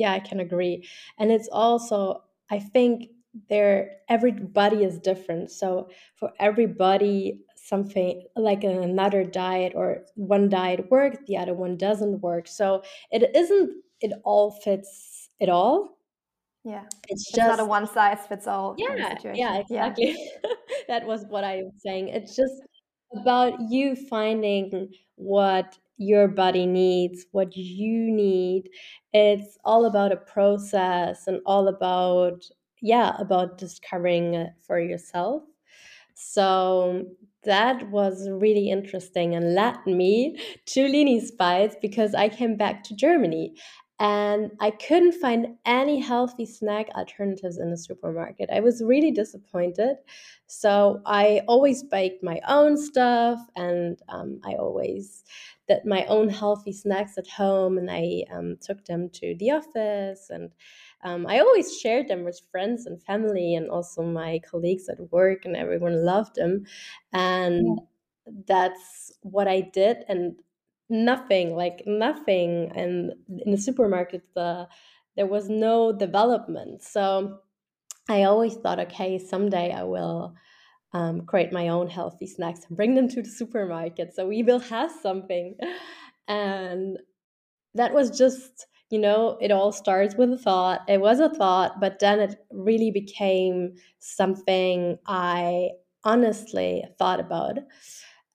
yeah 0.00 0.12
i 0.12 0.20
can 0.20 0.40
agree. 0.40 0.88
And 1.18 1.30
it's 1.30 1.48
also 1.52 2.24
i 2.50 2.58
think 2.58 3.10
there 3.48 3.98
everybody 4.08 4.82
is 4.82 4.98
different. 4.98 5.50
So 5.50 5.88
for 6.16 6.32
everybody 6.40 7.40
something 7.56 8.26
like 8.34 8.64
another 8.64 9.22
diet 9.22 9.72
or 9.76 9.98
one 10.16 10.48
diet 10.48 10.90
works 10.90 11.18
the 11.26 11.36
other 11.36 11.54
one 11.54 11.76
doesn't 11.76 12.20
work. 12.20 12.48
So 12.48 12.82
it 13.12 13.30
isn't 13.34 13.70
it 14.00 14.12
all 14.24 14.50
fits 14.50 15.28
it 15.38 15.48
all. 15.48 15.98
Yeah. 16.64 16.84
It's, 17.08 17.22
it's 17.22 17.32
just 17.36 17.48
not 17.48 17.60
a 17.60 17.64
one 17.64 17.86
size 17.86 18.26
fits 18.28 18.46
all 18.46 18.74
yeah 18.76 18.96
kind 18.96 19.24
of 19.24 19.36
yeah 19.36 19.58
exactly 19.58 20.16
yeah. 20.18 20.50
that 20.88 21.06
was 21.06 21.24
what 21.28 21.44
i 21.44 21.56
was 21.62 21.74
saying. 21.86 22.08
It's 22.08 22.34
just 22.34 22.62
about 23.14 23.54
you 23.70 23.96
finding 23.96 24.92
what 25.16 25.78
your 26.00 26.28
body 26.28 26.64
needs, 26.66 27.26
what 27.32 27.54
you 27.54 28.10
need. 28.10 28.70
It's 29.12 29.58
all 29.64 29.84
about 29.84 30.12
a 30.12 30.16
process 30.16 31.26
and 31.26 31.40
all 31.44 31.68
about, 31.68 32.42
yeah, 32.80 33.14
about 33.18 33.58
discovering 33.58 34.32
it 34.34 34.50
for 34.66 34.80
yourself. 34.80 35.42
So 36.14 37.04
that 37.44 37.90
was 37.90 38.28
really 38.30 38.70
interesting 38.70 39.34
and 39.34 39.54
led 39.54 39.86
me 39.86 40.40
to 40.66 40.88
Lini's 40.88 41.30
Bites 41.30 41.76
because 41.82 42.14
I 42.14 42.30
came 42.30 42.56
back 42.56 42.82
to 42.84 42.96
Germany 42.96 43.54
and 43.98 44.50
I 44.60 44.70
couldn't 44.70 45.12
find 45.12 45.58
any 45.66 46.00
healthy 46.00 46.46
snack 46.46 46.88
alternatives 46.96 47.58
in 47.58 47.70
the 47.70 47.76
supermarket. 47.76 48.48
I 48.50 48.60
was 48.60 48.82
really 48.82 49.10
disappointed. 49.10 49.96
So 50.46 51.02
I 51.04 51.42
always 51.46 51.82
baked 51.82 52.24
my 52.24 52.40
own 52.48 52.78
stuff 52.78 53.38
and 53.56 53.98
um, 54.08 54.40
I 54.42 54.54
always 54.54 55.22
did 55.70 55.84
my 55.84 56.04
own 56.06 56.28
healthy 56.28 56.72
snacks 56.72 57.16
at 57.16 57.28
home 57.28 57.78
and 57.78 57.90
I 57.90 58.24
um, 58.32 58.56
took 58.60 58.84
them 58.84 59.08
to 59.14 59.36
the 59.38 59.52
office 59.52 60.28
and 60.28 60.50
um, 61.02 61.26
I 61.26 61.38
always 61.38 61.78
shared 61.78 62.08
them 62.08 62.24
with 62.24 62.40
friends 62.50 62.86
and 62.86 63.02
family 63.02 63.54
and 63.54 63.70
also 63.70 64.02
my 64.02 64.40
colleagues 64.50 64.88
at 64.88 65.12
work 65.12 65.44
and 65.44 65.56
everyone 65.56 66.04
loved 66.04 66.34
them. 66.34 66.64
And 67.12 67.66
yeah. 67.66 68.32
that's 68.46 69.12
what 69.22 69.48
I 69.48 69.60
did. 69.60 69.98
And 70.08 70.36
nothing 70.90 71.54
like 71.54 71.84
nothing 71.86 72.72
and 72.74 73.12
in 73.28 73.52
the 73.52 73.56
supermarket 73.56 74.22
the 74.34 74.66
there 75.14 75.26
was 75.26 75.48
no 75.48 75.92
development 75.92 76.82
so 76.82 77.38
i 78.08 78.24
always 78.24 78.56
thought 78.56 78.80
okay 78.80 79.16
someday 79.16 79.72
i 79.72 79.84
will 79.84 80.34
um, 80.92 81.22
create 81.22 81.52
my 81.52 81.68
own 81.68 81.88
healthy 81.88 82.26
snacks 82.26 82.60
and 82.68 82.76
bring 82.76 82.94
them 82.94 83.08
to 83.08 83.22
the 83.22 83.28
supermarket. 83.30 84.14
So 84.14 84.26
we 84.26 84.42
will 84.42 84.60
have 84.60 84.90
something. 85.02 85.56
And 86.28 86.98
that 87.74 87.92
was 87.92 88.16
just 88.16 88.66
you 88.90 88.98
know 88.98 89.38
it 89.40 89.52
all 89.52 89.72
starts 89.72 90.14
with 90.16 90.32
a 90.32 90.38
thought. 90.38 90.82
It 90.88 91.00
was 91.00 91.20
a 91.20 91.28
thought 91.28 91.80
but 91.80 91.98
then 92.00 92.20
it 92.20 92.36
really 92.50 92.90
became 92.90 93.74
something 93.98 94.98
i 95.06 95.70
honestly 96.04 96.84
thought 96.98 97.20
about. 97.20 97.58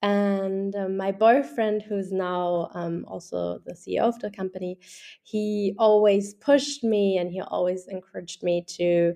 And 0.01 0.75
um, 0.75 0.97
my 0.97 1.11
boyfriend, 1.11 1.81
who's 1.81 2.11
now 2.11 2.69
um, 2.75 3.05
also 3.07 3.59
the 3.65 3.73
CEO 3.73 4.01
of 4.01 4.19
the 4.19 4.29
company, 4.29 4.77
he 5.23 5.73
always 5.79 6.35
pushed 6.35 6.83
me 6.83 7.17
and 7.17 7.31
he 7.31 7.41
always 7.41 7.87
encouraged 7.87 8.43
me 8.43 8.63
to, 8.77 9.15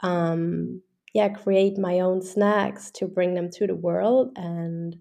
um, 0.00 0.82
yeah, 1.14 1.28
create 1.28 1.78
my 1.78 2.00
own 2.00 2.22
snacks 2.22 2.90
to 2.92 3.06
bring 3.06 3.34
them 3.34 3.50
to 3.52 3.66
the 3.66 3.74
world. 3.74 4.32
And 4.36 4.96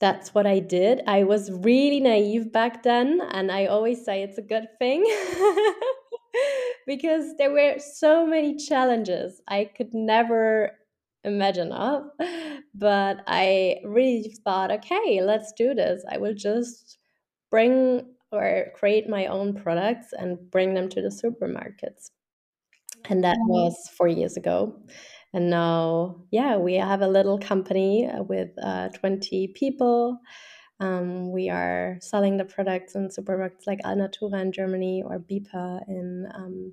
that's 0.00 0.34
what 0.34 0.46
I 0.46 0.58
did. 0.58 1.02
I 1.06 1.24
was 1.24 1.50
really 1.50 2.00
naive 2.00 2.52
back 2.52 2.82
then, 2.82 3.20
and 3.30 3.50
I 3.50 3.66
always 3.66 4.04
say 4.04 4.22
it's 4.22 4.38
a 4.38 4.42
good 4.42 4.68
thing. 4.78 5.04
because 6.86 7.34
there 7.38 7.50
were 7.50 7.78
so 7.78 8.26
many 8.26 8.56
challenges. 8.56 9.40
I 9.48 9.70
could 9.76 9.92
never 9.92 10.72
imagine 11.24 11.72
of. 11.72 12.04
But 12.74 13.22
I 13.26 13.78
really 13.84 14.36
thought, 14.44 14.70
okay, 14.70 15.22
let's 15.22 15.52
do 15.56 15.74
this. 15.74 16.04
I 16.10 16.18
will 16.18 16.34
just 16.34 16.98
bring 17.50 18.06
or 18.30 18.66
create 18.74 19.08
my 19.08 19.26
own 19.26 19.54
products 19.54 20.08
and 20.12 20.38
bring 20.50 20.74
them 20.74 20.88
to 20.90 21.00
the 21.00 21.08
supermarkets. 21.08 22.10
And 23.08 23.24
that 23.24 23.36
mm-hmm. 23.36 23.50
was 23.50 23.90
four 23.96 24.08
years 24.08 24.36
ago. 24.36 24.78
And 25.36 25.50
now, 25.50 26.16
yeah, 26.30 26.56
we 26.56 26.74
have 26.74 27.02
a 27.02 27.08
little 27.08 27.38
company 27.38 28.08
with 28.26 28.50
uh, 28.60 28.88
20 28.88 29.48
people. 29.48 30.18
Um, 30.80 31.30
we 31.30 31.50
are 31.50 31.98
selling 32.00 32.38
the 32.38 32.44
products 32.44 32.94
in 32.94 33.08
supermarkets 33.08 33.66
like 33.66 33.80
Alnatura 33.82 34.40
in 34.40 34.50
Germany 34.50 35.02
or 35.06 35.18
Bipa 35.18 35.80
in 35.88 36.26
um, 36.34 36.72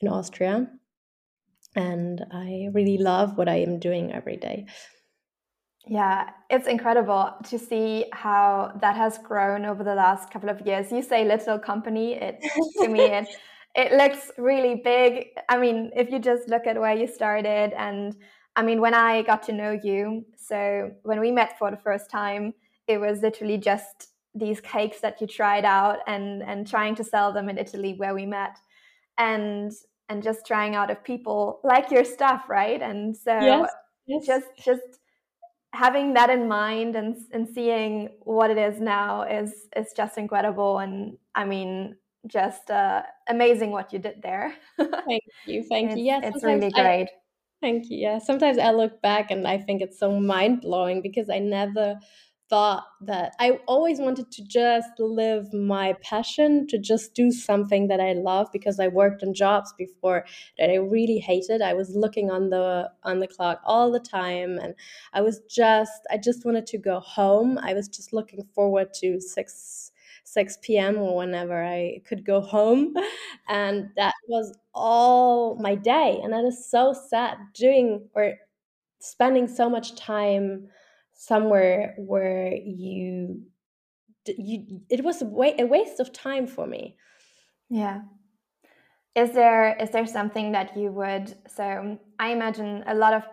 in 0.00 0.08
Austria 0.08 0.68
and 1.74 2.24
I 2.30 2.68
really 2.72 2.98
love 2.98 3.38
what 3.38 3.48
I 3.48 3.56
am 3.56 3.78
doing 3.78 4.12
every 4.12 4.36
day. 4.36 4.66
Yeah, 5.86 6.30
it's 6.48 6.68
incredible 6.68 7.32
to 7.48 7.58
see 7.58 8.06
how 8.12 8.72
that 8.80 8.94
has 8.96 9.18
grown 9.18 9.64
over 9.64 9.82
the 9.82 9.94
last 9.94 10.30
couple 10.30 10.48
of 10.48 10.64
years. 10.64 10.92
You 10.92 11.02
say 11.02 11.24
little 11.24 11.58
company, 11.58 12.14
it 12.14 12.40
to 12.80 12.88
me 12.88 13.00
it 13.00 13.28
it 13.74 13.92
looks 13.92 14.30
really 14.36 14.80
big. 14.84 15.28
I 15.48 15.58
mean, 15.58 15.90
if 15.96 16.10
you 16.10 16.18
just 16.18 16.48
look 16.48 16.66
at 16.66 16.78
where 16.78 16.94
you 16.94 17.06
started 17.06 17.72
and 17.76 18.16
I 18.54 18.62
mean, 18.62 18.80
when 18.82 18.92
I 18.92 19.22
got 19.22 19.42
to 19.44 19.52
know 19.52 19.78
you, 19.82 20.26
so 20.36 20.90
when 21.04 21.20
we 21.20 21.30
met 21.30 21.58
for 21.58 21.70
the 21.70 21.78
first 21.78 22.10
time, 22.10 22.52
it 22.86 22.98
was 22.98 23.22
literally 23.22 23.56
just 23.56 24.08
these 24.34 24.60
cakes 24.60 25.00
that 25.00 25.20
you 25.20 25.26
tried 25.26 25.64
out 25.64 25.98
and 26.06 26.42
and 26.42 26.66
trying 26.66 26.94
to 26.96 27.04
sell 27.04 27.32
them 27.32 27.48
in 27.48 27.58
Italy 27.58 27.94
where 27.96 28.14
we 28.14 28.26
met. 28.26 28.58
And 29.18 29.72
and 30.08 30.22
just 30.22 30.46
trying 30.46 30.74
out 30.74 30.90
if 30.90 31.02
people 31.02 31.60
like 31.64 31.90
your 31.90 32.04
stuff, 32.04 32.44
right? 32.48 32.82
And 32.82 33.16
so 33.16 33.38
yes, 33.40 33.70
yes. 34.06 34.26
just 34.26 34.46
just 34.62 34.82
having 35.72 36.12
that 36.14 36.28
in 36.28 36.46
mind 36.46 36.96
and 36.96 37.16
and 37.32 37.48
seeing 37.48 38.10
what 38.20 38.50
it 38.50 38.58
is 38.58 38.80
now 38.80 39.22
is 39.22 39.68
is 39.74 39.92
just 39.96 40.18
incredible. 40.18 40.78
And 40.78 41.16
I 41.34 41.44
mean, 41.46 41.96
just 42.26 42.70
uh, 42.70 43.02
amazing 43.28 43.70
what 43.70 43.92
you 43.92 43.98
did 43.98 44.22
there. 44.22 44.54
thank 44.78 45.22
you, 45.44 45.62
thank 45.68 45.96
you. 45.96 46.04
Yes, 46.04 46.22
it's 46.24 46.44
really 46.44 46.70
great. 46.70 47.08
I, 47.08 47.08
thank 47.60 47.90
you. 47.90 47.98
Yeah, 47.98 48.18
sometimes 48.18 48.58
I 48.58 48.70
look 48.70 49.02
back 49.02 49.30
and 49.30 49.46
I 49.46 49.58
think 49.58 49.82
it's 49.82 49.98
so 49.98 50.18
mind 50.20 50.60
blowing 50.60 51.02
because 51.02 51.28
I 51.30 51.38
never 51.38 51.98
thought 52.48 52.84
that 53.00 53.34
I 53.40 53.60
always 53.66 53.98
wanted 53.98 54.30
to 54.30 54.44
just 54.44 54.90
live 54.98 55.50
my 55.54 55.94
passion, 56.02 56.66
to 56.66 56.78
just 56.78 57.14
do 57.14 57.30
something 57.30 57.88
that 57.88 57.98
I 57.98 58.12
love 58.12 58.48
because 58.52 58.78
I 58.78 58.88
worked 58.88 59.22
in 59.22 59.32
jobs 59.32 59.72
before 59.78 60.26
that 60.58 60.68
I 60.68 60.74
really 60.74 61.18
hated. 61.18 61.62
I 61.62 61.72
was 61.72 61.96
looking 61.96 62.30
on 62.30 62.50
the 62.50 62.90
on 63.04 63.20
the 63.20 63.26
clock 63.26 63.62
all 63.64 63.90
the 63.90 64.00
time 64.00 64.58
and 64.58 64.74
I 65.14 65.22
was 65.22 65.40
just 65.48 66.06
I 66.10 66.18
just 66.18 66.44
wanted 66.44 66.66
to 66.66 66.78
go 66.78 67.00
home. 67.00 67.58
I 67.58 67.72
was 67.72 67.88
just 67.88 68.12
looking 68.12 68.44
forward 68.54 68.92
to 69.00 69.18
6 69.18 69.91
6 70.32 70.78
p.m. 70.78 70.98
or 70.98 71.16
whenever 71.16 71.62
I 71.64 72.00
could 72.06 72.24
go 72.24 72.40
home. 72.40 72.94
And 73.48 73.90
that 73.96 74.14
was 74.28 74.56
all 74.74 75.56
my 75.56 75.74
day. 75.74 76.20
And 76.22 76.32
that 76.32 76.44
is 76.44 76.70
so 76.70 76.92
sad 76.92 77.36
doing 77.54 78.08
or 78.14 78.34
spending 79.00 79.48
so 79.48 79.68
much 79.70 79.96
time 79.96 80.68
somewhere 81.12 81.94
where 81.98 82.54
you 82.54 83.44
you 84.26 84.82
it 84.90 85.04
was 85.04 85.22
a, 85.22 85.24
wa- 85.26 85.54
a 85.58 85.64
waste 85.64 86.00
of 86.00 86.12
time 86.12 86.46
for 86.46 86.66
me 86.66 86.96
yeah 87.68 88.02
is 89.14 89.32
there 89.32 89.76
is 89.76 89.90
there 89.90 90.06
something 90.06 90.52
that 90.52 90.76
you 90.76 90.90
would 90.90 91.36
so 91.50 91.98
i 92.18 92.28
imagine 92.30 92.82
a 92.86 92.94
lot 92.94 93.12
of 93.12 93.24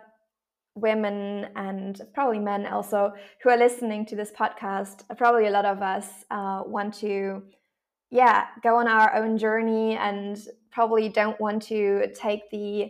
women 0.74 1.48
and 1.56 2.00
probably 2.14 2.38
men 2.38 2.66
also 2.66 3.12
who 3.42 3.50
are 3.50 3.56
listening 3.56 4.06
to 4.06 4.16
this 4.16 4.30
podcast 4.30 5.02
probably 5.16 5.46
a 5.46 5.50
lot 5.50 5.64
of 5.64 5.82
us 5.82 6.24
uh, 6.30 6.62
want 6.64 6.94
to 6.94 7.42
yeah 8.10 8.46
go 8.62 8.76
on 8.76 8.86
our 8.86 9.14
own 9.14 9.36
journey 9.36 9.96
and 9.96 10.46
probably 10.70 11.08
don't 11.08 11.40
want 11.40 11.62
to 11.62 12.06
take 12.14 12.48
the 12.50 12.88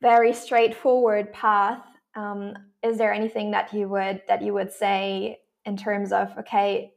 very 0.00 0.34
straightforward 0.34 1.32
path. 1.32 1.82
Um, 2.14 2.54
is 2.82 2.98
there 2.98 3.12
anything 3.12 3.50
that 3.52 3.72
you 3.72 3.88
would 3.88 4.22
that 4.28 4.42
you 4.42 4.52
would 4.52 4.70
say 4.70 5.40
in 5.64 5.76
terms 5.76 6.12
of 6.12 6.28
okay 6.38 6.92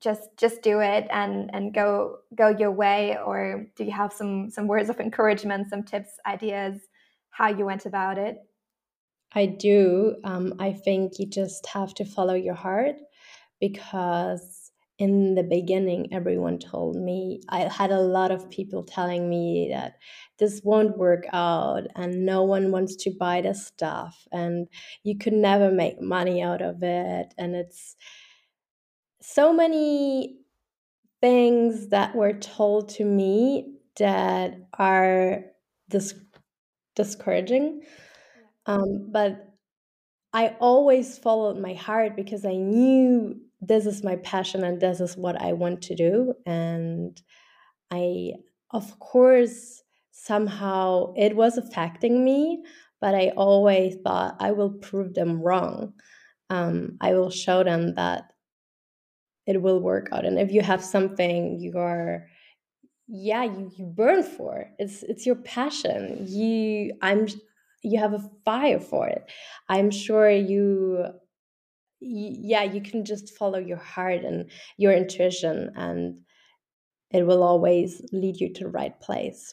just 0.00 0.36
just 0.36 0.62
do 0.62 0.80
it 0.80 1.06
and 1.10 1.50
and 1.54 1.72
go 1.72 2.18
go 2.34 2.48
your 2.48 2.72
way? 2.72 3.16
Or 3.24 3.66
do 3.76 3.84
you 3.84 3.92
have 3.92 4.12
some 4.12 4.50
some 4.50 4.66
words 4.66 4.90
of 4.90 4.98
encouragement 4.98 5.70
some 5.70 5.84
tips 5.84 6.10
ideas 6.26 6.80
how 7.30 7.48
you 7.48 7.64
went 7.64 7.86
about 7.86 8.18
it 8.18 8.38
i 9.34 9.46
do 9.46 10.16
um, 10.24 10.54
i 10.58 10.72
think 10.72 11.18
you 11.18 11.26
just 11.26 11.66
have 11.66 11.94
to 11.94 12.04
follow 12.04 12.34
your 12.34 12.54
heart 12.54 12.96
because 13.60 14.72
in 14.98 15.34
the 15.34 15.42
beginning 15.42 16.12
everyone 16.12 16.58
told 16.58 16.96
me 16.96 17.40
i 17.48 17.60
had 17.60 17.90
a 17.90 18.00
lot 18.00 18.30
of 18.30 18.50
people 18.50 18.82
telling 18.84 19.28
me 19.30 19.68
that 19.72 19.94
this 20.38 20.60
won't 20.64 20.98
work 20.98 21.24
out 21.32 21.86
and 21.96 22.24
no 22.26 22.42
one 22.42 22.70
wants 22.70 22.96
to 22.96 23.10
buy 23.18 23.40
the 23.40 23.54
stuff 23.54 24.26
and 24.32 24.68
you 25.02 25.16
could 25.16 25.32
never 25.32 25.70
make 25.70 26.00
money 26.00 26.42
out 26.42 26.62
of 26.62 26.82
it 26.82 27.32
and 27.38 27.54
it's 27.54 27.96
so 29.22 29.52
many 29.52 30.38
things 31.20 31.88
that 31.88 32.14
were 32.14 32.32
told 32.32 32.88
to 32.90 33.04
me 33.04 33.74
that 33.98 34.54
are 34.78 35.44
dis- 35.88 36.14
discouraging. 36.96 37.82
Um, 38.70 39.08
but 39.10 39.48
I 40.32 40.56
always 40.60 41.18
followed 41.18 41.58
my 41.58 41.74
heart 41.74 42.14
because 42.14 42.44
I 42.44 42.54
knew 42.54 43.40
this 43.60 43.84
is 43.84 44.04
my 44.04 44.14
passion 44.16 44.62
and 44.62 44.80
this 44.80 45.00
is 45.00 45.16
what 45.16 45.40
I 45.42 45.54
want 45.54 45.82
to 45.82 45.96
do. 45.96 46.34
And 46.46 47.20
I, 47.90 48.34
of 48.70 49.00
course, 49.00 49.82
somehow 50.12 51.14
it 51.16 51.34
was 51.34 51.58
affecting 51.58 52.24
me, 52.24 52.62
but 53.00 53.16
I 53.16 53.32
always 53.36 53.96
thought 54.04 54.36
I 54.38 54.52
will 54.52 54.70
prove 54.70 55.14
them 55.14 55.42
wrong. 55.42 55.94
Um, 56.48 56.96
I 57.00 57.14
will 57.14 57.30
show 57.30 57.64
them 57.64 57.96
that 57.96 58.30
it 59.46 59.60
will 59.60 59.80
work 59.80 60.10
out 60.12 60.24
and 60.24 60.38
if 60.38 60.52
you 60.52 60.60
have 60.60 60.84
something 60.84 61.58
you 61.58 61.76
are 61.76 62.28
yeah 63.08 63.42
you, 63.42 63.70
you 63.76 63.86
burn 63.86 64.22
for 64.22 64.70
it's 64.78 65.02
it's 65.02 65.26
your 65.26 65.34
passion 65.34 66.24
you 66.28 66.92
i'm 67.02 67.26
you 67.82 67.98
have 67.98 68.12
a 68.12 68.30
fire 68.44 68.80
for 68.80 69.08
it. 69.08 69.30
I'm 69.68 69.90
sure 69.90 70.30
you 70.30 71.06
yeah 72.00 72.62
you 72.62 72.80
can 72.80 73.04
just 73.04 73.36
follow 73.36 73.58
your 73.58 73.76
heart 73.76 74.24
and 74.24 74.50
your 74.78 74.92
intuition 74.92 75.70
and 75.76 76.20
it 77.10 77.26
will 77.26 77.42
always 77.42 78.00
lead 78.12 78.40
you 78.40 78.52
to 78.54 78.64
the 78.64 78.70
right 78.70 78.98
place. 79.00 79.52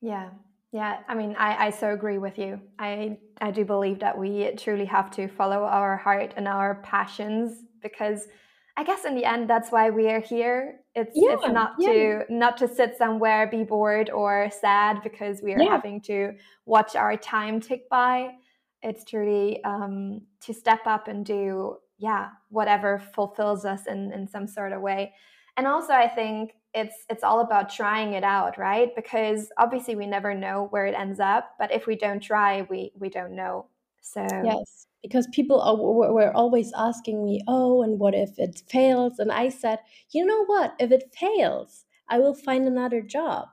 Yeah. 0.00 0.30
Yeah 0.72 1.00
i 1.06 1.14
mean 1.14 1.36
i 1.38 1.66
i 1.66 1.70
so 1.70 1.92
agree 1.92 2.18
with 2.18 2.38
you. 2.38 2.60
I 2.78 3.18
i 3.40 3.50
do 3.50 3.64
believe 3.64 3.98
that 4.00 4.16
we 4.18 4.50
truly 4.56 4.86
have 4.86 5.10
to 5.12 5.28
follow 5.28 5.64
our 5.64 5.96
heart 5.96 6.34
and 6.36 6.48
our 6.48 6.82
passions 6.82 7.64
because 7.82 8.28
I 8.76 8.84
guess 8.84 9.04
in 9.04 9.14
the 9.14 9.24
end, 9.24 9.50
that's 9.50 9.70
why 9.70 9.90
we 9.90 10.08
are 10.08 10.20
here. 10.20 10.81
It's 10.94 11.12
yeah, 11.14 11.32
it's 11.32 11.48
not 11.48 11.74
yeah. 11.78 11.92
to 11.92 12.24
not 12.28 12.56
to 12.58 12.68
sit 12.68 12.96
somewhere, 12.98 13.46
be 13.46 13.64
bored 13.64 14.10
or 14.10 14.50
sad 14.50 15.02
because 15.02 15.40
we 15.42 15.54
are 15.54 15.58
yeah. 15.58 15.70
having 15.70 16.00
to 16.02 16.34
watch 16.66 16.96
our 16.96 17.16
time 17.16 17.60
tick 17.60 17.88
by. 17.88 18.34
It's 18.82 19.04
truly 19.04 19.62
um, 19.64 20.22
to 20.40 20.52
step 20.52 20.80
up 20.86 21.08
and 21.08 21.24
do 21.24 21.76
yeah 21.98 22.30
whatever 22.50 23.02
fulfills 23.14 23.64
us 23.64 23.86
in 23.86 24.12
in 24.12 24.28
some 24.28 24.46
sort 24.46 24.72
of 24.72 24.82
way. 24.82 25.14
And 25.56 25.66
also, 25.66 25.92
I 25.92 26.08
think 26.08 26.52
it's 26.74 27.04
it's 27.08 27.22
all 27.24 27.40
about 27.40 27.70
trying 27.70 28.14
it 28.14 28.24
out, 28.24 28.58
right? 28.58 28.94
Because 28.94 29.50
obviously, 29.58 29.94
we 29.94 30.06
never 30.06 30.34
know 30.34 30.66
where 30.70 30.86
it 30.86 30.94
ends 30.94 31.20
up. 31.20 31.54
But 31.58 31.72
if 31.72 31.86
we 31.86 31.96
don't 31.96 32.20
try, 32.20 32.66
we 32.68 32.92
we 32.98 33.08
don't 33.08 33.34
know. 33.34 33.66
So 34.02 34.20
yes 34.40 34.86
because 35.02 35.26
people 35.32 35.60
are, 35.60 35.76
were 35.76 36.32
always 36.36 36.72
asking 36.76 37.24
me, 37.24 37.42
oh, 37.48 37.82
and 37.82 37.98
what 37.98 38.14
if 38.14 38.38
it 38.38 38.62
fails? 38.68 39.18
And 39.18 39.32
I 39.32 39.48
said, 39.48 39.80
you 40.12 40.24
know 40.24 40.44
what? 40.44 40.74
If 40.78 40.92
it 40.92 41.12
fails, 41.12 41.86
I 42.08 42.20
will 42.20 42.34
find 42.34 42.68
another 42.68 43.00
job. 43.00 43.48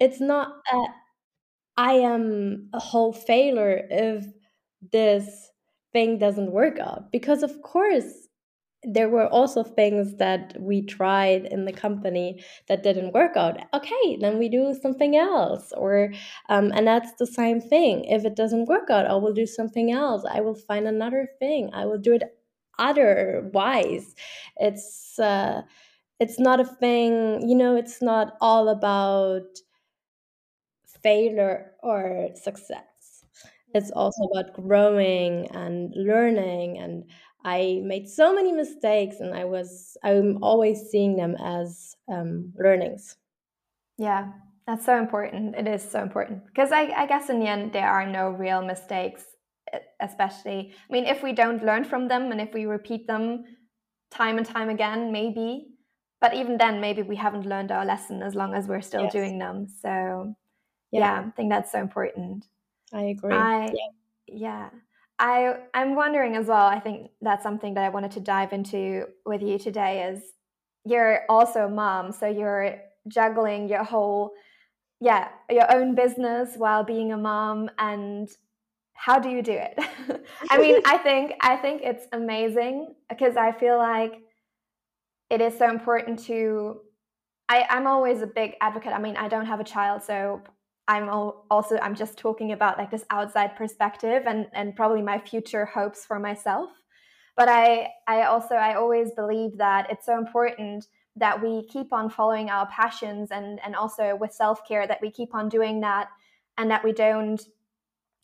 It's 0.00 0.20
not 0.20 0.56
that 0.70 0.88
I 1.76 1.94
am 1.94 2.68
a 2.72 2.80
whole 2.80 3.12
failure 3.12 3.86
if 3.90 4.26
this 4.92 5.50
thing 5.92 6.18
doesn't 6.18 6.52
work 6.52 6.78
out. 6.78 7.10
Because, 7.12 7.42
of 7.42 7.62
course, 7.62 8.23
there 8.86 9.08
were 9.08 9.26
also 9.28 9.62
things 9.64 10.16
that 10.16 10.54
we 10.60 10.82
tried 10.82 11.46
in 11.46 11.64
the 11.64 11.72
company 11.72 12.42
that 12.68 12.82
didn't 12.82 13.12
work 13.14 13.36
out. 13.36 13.58
Okay 13.74 14.16
then 14.20 14.38
we 14.38 14.48
do 14.48 14.74
something 14.80 15.16
else 15.16 15.72
or 15.76 16.12
um, 16.48 16.72
and 16.74 16.86
that's 16.86 17.12
the 17.18 17.26
same 17.26 17.60
thing. 17.60 18.04
If 18.04 18.24
it 18.24 18.36
doesn't 18.36 18.66
work 18.66 18.90
out 18.90 19.06
i 19.06 19.14
will 19.14 19.32
do 19.34 19.46
something 19.46 19.92
else. 19.92 20.24
I 20.30 20.40
will 20.40 20.54
find 20.54 20.86
another 20.88 21.28
thing. 21.38 21.70
I 21.72 21.86
will 21.86 21.98
do 21.98 22.12
it 22.14 22.22
otherwise. 22.78 24.14
It's 24.56 25.18
uh, 25.18 25.62
it's 26.20 26.38
not 26.40 26.60
a 26.60 26.64
thing 26.66 27.48
you 27.48 27.56
know 27.56 27.76
it's 27.76 28.02
not 28.02 28.36
all 28.40 28.68
about 28.70 29.44
failure 31.02 31.72
or 31.82 32.28
success. 32.34 33.24
It's 33.74 33.90
also 33.90 34.22
about 34.24 34.54
growing 34.54 35.48
and 35.50 35.92
learning 35.96 36.78
and 36.78 37.04
I 37.44 37.82
made 37.84 38.08
so 38.08 38.34
many 38.34 38.52
mistakes 38.52 39.16
and 39.20 39.34
I 39.34 39.44
was 39.44 39.96
I'm 40.02 40.42
always 40.42 40.90
seeing 40.90 41.16
them 41.16 41.36
as 41.36 41.96
um, 42.08 42.52
learnings. 42.58 43.16
Yeah, 43.98 44.32
that's 44.66 44.84
so 44.84 44.98
important. 44.98 45.54
It 45.56 45.68
is 45.68 45.88
so 45.88 46.02
important 46.02 46.46
because 46.46 46.72
I, 46.72 46.82
I 46.96 47.06
guess 47.06 47.28
in 47.28 47.38
the 47.38 47.46
end 47.46 47.72
there 47.72 47.88
are 47.88 48.06
no 48.06 48.30
real 48.30 48.62
mistakes, 48.62 49.24
especially. 50.00 50.72
I 50.88 50.92
mean, 50.92 51.04
if 51.04 51.22
we 51.22 51.32
don't 51.32 51.64
learn 51.64 51.84
from 51.84 52.08
them 52.08 52.32
and 52.32 52.40
if 52.40 52.54
we 52.54 52.64
repeat 52.64 53.06
them 53.06 53.44
time 54.10 54.38
and 54.38 54.46
time 54.46 54.70
again, 54.70 55.12
maybe. 55.12 55.68
But 56.20 56.32
even 56.34 56.56
then, 56.56 56.80
maybe 56.80 57.02
we 57.02 57.16
haven't 57.16 57.44
learned 57.44 57.70
our 57.70 57.84
lesson 57.84 58.22
as 58.22 58.34
long 58.34 58.54
as 58.54 58.66
we're 58.66 58.80
still 58.80 59.02
yes. 59.02 59.12
doing 59.12 59.38
them. 59.38 59.66
So, 59.68 60.34
yeah. 60.90 61.00
yeah. 61.00 61.24
I 61.26 61.30
think 61.36 61.50
that's 61.50 61.70
so 61.70 61.78
important. 61.78 62.46
I 62.94 63.02
agree. 63.02 63.34
I, 63.34 63.66
yeah. 63.66 63.90
yeah. 64.26 64.68
I 65.18 65.54
I'm 65.72 65.94
wondering 65.94 66.36
as 66.36 66.46
well. 66.46 66.66
I 66.66 66.80
think 66.80 67.10
that's 67.20 67.42
something 67.42 67.74
that 67.74 67.84
I 67.84 67.88
wanted 67.88 68.12
to 68.12 68.20
dive 68.20 68.52
into 68.52 69.06
with 69.24 69.42
you 69.42 69.58
today. 69.58 70.10
Is 70.10 70.22
you're 70.84 71.22
also 71.28 71.66
a 71.66 71.70
mom, 71.70 72.12
so 72.12 72.26
you're 72.26 72.78
juggling 73.08 73.68
your 73.68 73.84
whole 73.84 74.32
yeah 75.00 75.28
your 75.50 75.70
own 75.74 75.94
business 75.94 76.56
while 76.56 76.82
being 76.82 77.12
a 77.12 77.16
mom 77.16 77.70
and 77.78 78.30
how 78.94 79.18
do 79.18 79.28
you 79.28 79.42
do 79.42 79.52
it 79.52 79.78
i 80.50 80.58
mean 80.58 80.80
i 80.84 80.96
think 80.96 81.32
i 81.40 81.56
think 81.56 81.82
it's 81.82 82.06
amazing 82.12 82.94
because 83.08 83.36
i 83.36 83.52
feel 83.52 83.76
like 83.76 84.22
it 85.30 85.40
is 85.40 85.56
so 85.58 85.68
important 85.68 86.18
to 86.18 86.80
I, 87.48 87.66
i'm 87.68 87.86
always 87.86 88.22
a 88.22 88.26
big 88.26 88.54
advocate 88.60 88.92
i 88.92 88.98
mean 88.98 89.16
i 89.16 89.28
don't 89.28 89.46
have 89.46 89.60
a 89.60 89.64
child 89.64 90.02
so 90.02 90.40
I'm 90.86 91.08
also 91.08 91.78
I'm 91.78 91.94
just 91.94 92.18
talking 92.18 92.52
about 92.52 92.76
like 92.78 92.90
this 92.90 93.04
outside 93.10 93.56
perspective 93.56 94.24
and 94.26 94.46
and 94.52 94.76
probably 94.76 95.02
my 95.02 95.18
future 95.18 95.64
hopes 95.64 96.04
for 96.04 96.18
myself. 96.18 96.70
But 97.36 97.48
I 97.48 97.88
I 98.06 98.24
also 98.24 98.54
I 98.54 98.74
always 98.74 99.12
believe 99.12 99.56
that 99.58 99.90
it's 99.90 100.04
so 100.06 100.18
important 100.18 100.86
that 101.16 101.42
we 101.42 101.66
keep 101.68 101.92
on 101.92 102.10
following 102.10 102.50
our 102.50 102.66
passions 102.66 103.30
and 103.30 103.60
and 103.64 103.74
also 103.74 104.16
with 104.16 104.32
self-care 104.32 104.86
that 104.86 105.00
we 105.00 105.10
keep 105.10 105.34
on 105.34 105.48
doing 105.48 105.80
that 105.80 106.08
and 106.58 106.70
that 106.70 106.84
we 106.84 106.92
don't 106.92 107.42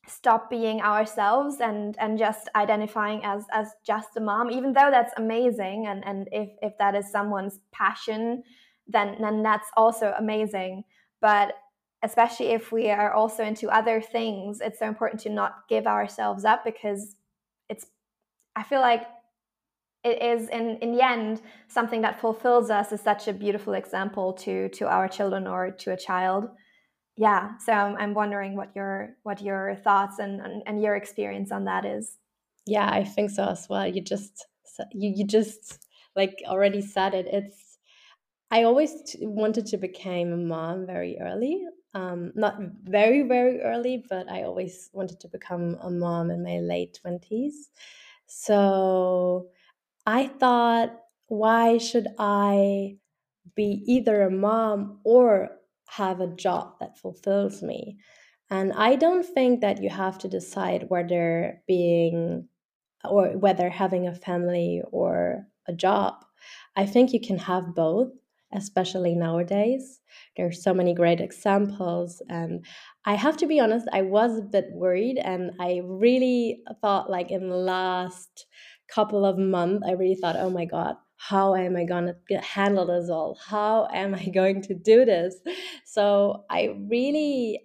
stop 0.06 0.50
being 0.50 0.80
ourselves 0.82 1.60
and 1.60 1.96
and 1.98 2.18
just 2.18 2.48
identifying 2.56 3.24
as 3.24 3.44
as 3.52 3.68
just 3.86 4.08
a 4.16 4.20
mom 4.20 4.50
even 4.50 4.72
though 4.72 4.88
that's 4.90 5.12
amazing 5.16 5.86
and 5.86 6.04
and 6.04 6.28
if 6.32 6.50
if 6.62 6.76
that 6.78 6.94
is 6.94 7.10
someone's 7.10 7.60
passion 7.70 8.42
then 8.88 9.16
then 9.20 9.42
that's 9.42 9.68
also 9.76 10.12
amazing 10.18 10.82
but 11.20 11.54
especially 12.02 12.46
if 12.46 12.72
we 12.72 12.90
are 12.90 13.12
also 13.12 13.44
into 13.44 13.68
other 13.68 14.00
things, 14.00 14.60
it's 14.60 14.78
so 14.78 14.86
important 14.86 15.20
to 15.22 15.30
not 15.30 15.68
give 15.68 15.86
ourselves 15.86 16.44
up 16.44 16.64
because 16.64 17.16
it's, 17.68 17.86
I 18.56 18.62
feel 18.62 18.80
like 18.80 19.06
it 20.02 20.22
is 20.22 20.48
in, 20.48 20.78
in 20.78 20.92
the 20.92 21.04
end 21.04 21.42
something 21.68 22.00
that 22.02 22.20
fulfills 22.20 22.70
us 22.70 22.92
is 22.92 23.00
such 23.00 23.28
a 23.28 23.32
beautiful 23.32 23.74
example 23.74 24.32
to 24.32 24.68
to 24.70 24.88
our 24.88 25.08
children 25.08 25.46
or 25.46 25.70
to 25.70 25.92
a 25.92 25.96
child. 25.96 26.48
Yeah 27.16 27.58
so 27.58 27.72
i'm 27.72 28.14
wondering 28.14 28.56
what 28.56 28.70
your 28.74 29.16
what 29.24 29.42
your 29.42 29.76
thoughts 29.84 30.18
and, 30.18 30.40
and, 30.40 30.62
and 30.66 30.82
your 30.82 30.96
experience 30.96 31.52
on 31.52 31.64
that 31.64 31.84
is. 31.84 32.16
Yeah 32.66 32.88
i 32.90 33.04
think 33.04 33.30
so 33.30 33.44
as 33.44 33.68
well. 33.68 33.86
You 33.86 34.02
just 34.02 34.46
you, 34.92 35.12
you 35.16 35.26
just 35.26 35.86
like 36.16 36.34
already 36.46 36.80
said 36.80 37.14
it. 37.14 37.26
It's 37.30 37.78
I 38.50 38.64
always 38.64 39.16
wanted 39.20 39.66
to 39.66 39.76
become 39.76 40.32
a 40.32 40.36
mom 40.36 40.86
very 40.86 41.18
early. 41.20 41.62
Um, 41.92 42.32
not 42.36 42.56
very, 42.84 43.22
very 43.22 43.60
early, 43.62 44.04
but 44.08 44.30
I 44.30 44.44
always 44.44 44.90
wanted 44.92 45.18
to 45.20 45.28
become 45.28 45.76
a 45.80 45.90
mom 45.90 46.30
in 46.30 46.42
my 46.44 46.58
late 46.60 46.98
20s. 47.00 47.70
So 48.26 49.50
I 50.06 50.28
thought, 50.28 51.00
why 51.28 51.78
should 51.78 52.08
I 52.18 52.98
be 53.54 53.82
either 53.86 54.22
a 54.22 54.30
mom 54.30 55.00
or 55.04 55.58
have 55.88 56.20
a 56.20 56.28
job 56.36 56.78
that 56.80 56.98
fulfills 56.98 57.62
me? 57.62 57.98
And 58.50 58.72
I 58.72 58.96
don't 58.96 59.24
think 59.26 59.60
that 59.60 59.82
you 59.82 59.90
have 59.90 60.18
to 60.18 60.28
decide 60.28 60.90
whether 60.90 61.62
being 61.66 62.48
or 63.04 63.36
whether 63.38 63.70
having 63.70 64.06
a 64.06 64.14
family 64.14 64.82
or 64.92 65.46
a 65.66 65.72
job. 65.72 66.24
I 66.76 66.86
think 66.86 67.12
you 67.12 67.20
can 67.20 67.38
have 67.38 67.74
both, 67.74 68.12
especially 68.52 69.14
nowadays. 69.14 70.00
There 70.36 70.46
are 70.46 70.52
so 70.52 70.74
many 70.74 70.94
great 70.94 71.20
examples. 71.20 72.22
And 72.28 72.64
I 73.04 73.14
have 73.14 73.36
to 73.38 73.46
be 73.46 73.60
honest, 73.60 73.86
I 73.92 74.02
was 74.02 74.38
a 74.38 74.42
bit 74.42 74.66
worried. 74.72 75.18
And 75.18 75.52
I 75.60 75.82
really 75.84 76.62
thought, 76.80 77.10
like, 77.10 77.30
in 77.30 77.48
the 77.48 77.56
last 77.56 78.46
couple 78.88 79.24
of 79.24 79.38
months, 79.38 79.86
I 79.86 79.92
really 79.92 80.16
thought, 80.16 80.36
oh 80.36 80.50
my 80.50 80.64
God, 80.64 80.96
how 81.16 81.54
am 81.54 81.76
I 81.76 81.84
going 81.84 82.12
to 82.30 82.38
handle 82.38 82.86
this 82.86 83.10
all? 83.10 83.38
How 83.46 83.88
am 83.92 84.14
I 84.14 84.26
going 84.34 84.62
to 84.62 84.74
do 84.74 85.04
this? 85.04 85.36
So 85.84 86.44
I 86.50 86.76
really, 86.88 87.60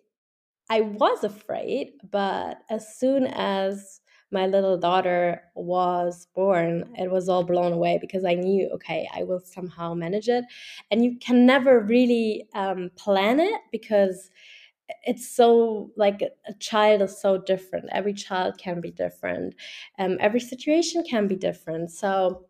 I 0.70 0.82
was 0.82 1.24
afraid, 1.24 1.94
but 2.12 2.58
as 2.70 2.98
soon 2.98 3.28
as 3.28 4.02
my 4.36 4.46
little 4.46 4.78
daughter 4.78 5.42
was 5.56 6.28
born, 6.36 6.94
it 6.98 7.10
was 7.10 7.30
all 7.30 7.44
blown 7.44 7.74
away 7.74 7.98
because 8.00 8.26
I 8.26 8.36
knew, 8.36 8.70
okay, 8.76 9.08
I 9.16 9.24
will 9.24 9.40
somehow 9.40 9.96
manage 9.96 10.30
it. 10.30 10.46
And 10.92 11.04
you 11.04 11.18
can 11.18 11.46
never 11.46 11.80
really 11.80 12.48
um, 12.54 12.92
plan 12.96 13.40
it 13.40 13.62
because 13.72 14.30
it's 15.04 15.28
so 15.36 15.92
like 15.98 16.22
a 16.22 16.54
child 16.60 17.02
is 17.02 17.20
so 17.20 17.38
different. 17.38 17.86
Every 17.92 18.14
child 18.14 18.58
can 18.58 18.82
be 18.82 18.92
different. 18.92 19.56
Um, 19.98 20.18
every 20.20 20.40
situation 20.40 21.04
can 21.10 21.28
be 21.28 21.36
different. 21.36 21.92
So 21.92 22.46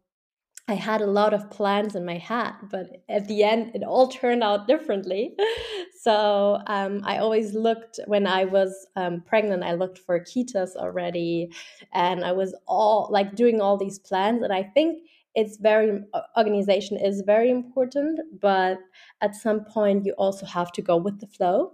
I 0.68 0.74
had 0.74 1.02
a 1.02 1.08
lot 1.08 1.34
of 1.34 1.52
plans 1.52 1.96
in 1.96 2.06
my 2.06 2.18
head, 2.18 2.54
but 2.72 3.04
at 3.08 3.28
the 3.28 3.44
end, 3.44 3.76
it 3.76 3.84
all 3.84 4.08
turned 4.22 4.44
out 4.44 4.68
differently. 4.68 5.36
so 6.02 6.60
um, 6.68 7.02
I 7.04 7.20
always 7.20 7.54
looked 7.54 8.00
when 8.08 8.26
I 8.26 8.46
was 8.46 8.88
um, 8.96 9.22
pregnant. 9.22 9.64
I 9.64 9.74
looked 9.74 10.00
for 10.00 10.20
Kitas 10.20 10.76
already, 10.76 11.52
and 11.94 12.24
I 12.24 12.32
was 12.32 12.56
all 12.68 13.10
like 13.12 13.36
doing 13.36 13.62
all 13.62 13.78
these 13.78 14.00
plans. 14.00 14.42
And 14.42 14.52
I 14.52 14.64
think 14.64 15.04
it's 15.36 15.58
very 15.58 16.02
organization 16.38 16.98
is 16.98 17.22
very 17.22 17.52
important, 17.52 18.20
but 18.42 18.80
at 19.22 19.36
some 19.36 19.66
point 19.66 20.06
you 20.06 20.14
also 20.14 20.46
have 20.46 20.72
to 20.72 20.82
go 20.82 20.98
with 20.98 21.20
the 21.20 21.28
flow. 21.28 21.74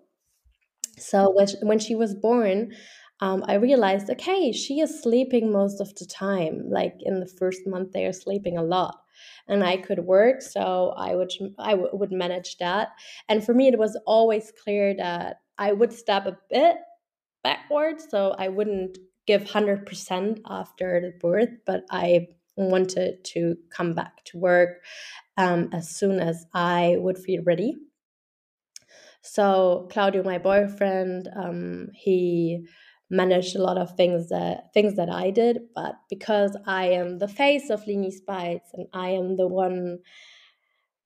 So 0.98 1.32
when 1.32 1.48
when 1.62 1.80
she 1.80 1.96
was 1.96 2.14
born, 2.14 2.74
um, 3.22 3.44
I 3.48 3.56
realized, 3.56 4.10
okay, 4.10 4.52
she 4.52 4.80
is 4.80 5.02
sleeping 5.02 5.52
most 5.52 5.80
of 5.82 5.94
the 5.96 6.06
time. 6.06 6.70
Like 6.70 6.96
in 7.02 7.20
the 7.20 7.28
first 7.28 7.62
month, 7.68 7.92
they 7.94 8.06
are 8.06 8.14
sleeping 8.14 8.58
a 8.58 8.64
lot, 8.64 9.00
and 9.48 9.64
I 9.64 9.78
could 9.78 10.00
work, 10.00 10.42
so 10.42 10.94
I 10.98 11.16
would 11.16 11.32
I 11.60 11.72
w- 11.72 11.92
would 11.94 12.12
manage 12.12 12.58
that. 12.58 12.90
And 13.30 13.44
for 13.46 13.54
me, 13.54 13.68
it 13.68 13.80
was 13.80 13.98
always 14.06 14.52
clear 14.64 14.96
that 14.96 15.42
I 15.58 15.72
would 15.74 15.94
step 15.94 16.26
a 16.26 16.38
bit 16.50 16.78
backwards, 17.44 18.08
so 18.10 18.36
I 18.38 18.50
wouldn't 18.50 18.98
give 19.28 19.50
hundred 19.50 19.86
percent 19.86 20.40
after 20.48 21.02
the 21.02 21.14
birth, 21.20 21.52
but 21.66 21.84
I 21.92 22.28
wanted 22.58 23.24
to 23.26 23.58
come 23.70 23.94
back 23.94 24.24
to 24.26 24.38
work 24.40 24.84
um, 25.38 25.70
as 25.74 25.90
soon 25.90 26.20
as 26.20 26.46
I 26.54 26.98
would 27.00 27.18
feel 27.18 27.44
ready. 27.44 27.76
So 29.22 29.88
Claudio, 29.92 30.24
my 30.24 30.38
boyfriend, 30.38 31.30
um, 31.36 31.90
he 31.94 32.68
managed 33.12 33.56
a 33.56 33.64
lot 33.64 33.78
of 33.78 33.96
things 33.98 34.30
that 34.30 34.74
things 34.74 34.96
that 34.98 35.10
I 35.12 35.32
did, 35.32 35.60
but 35.76 35.96
because 36.10 36.58
I 36.68 36.88
am 36.88 37.20
the 37.20 37.28
face 37.28 37.70
of 37.70 37.86
Lini's 37.88 38.22
Bites 38.22 38.72
and 38.74 38.88
I 38.94 39.10
am 39.12 39.38
the 39.38 39.48
one 39.48 40.00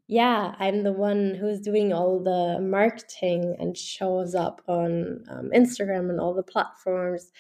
yeah, 0.08 0.54
I'm 0.60 0.84
the 0.84 0.94
one 0.94 1.34
who's 1.36 1.60
doing 1.60 1.92
all 1.92 2.20
the 2.24 2.62
marketing 2.62 3.56
and 3.60 3.76
shows 3.76 4.36
up 4.36 4.62
on 4.68 5.24
um, 5.30 5.50
Instagram 5.56 6.10
and 6.12 6.20
all 6.20 6.36
the 6.36 6.44
platforms. 6.44 7.32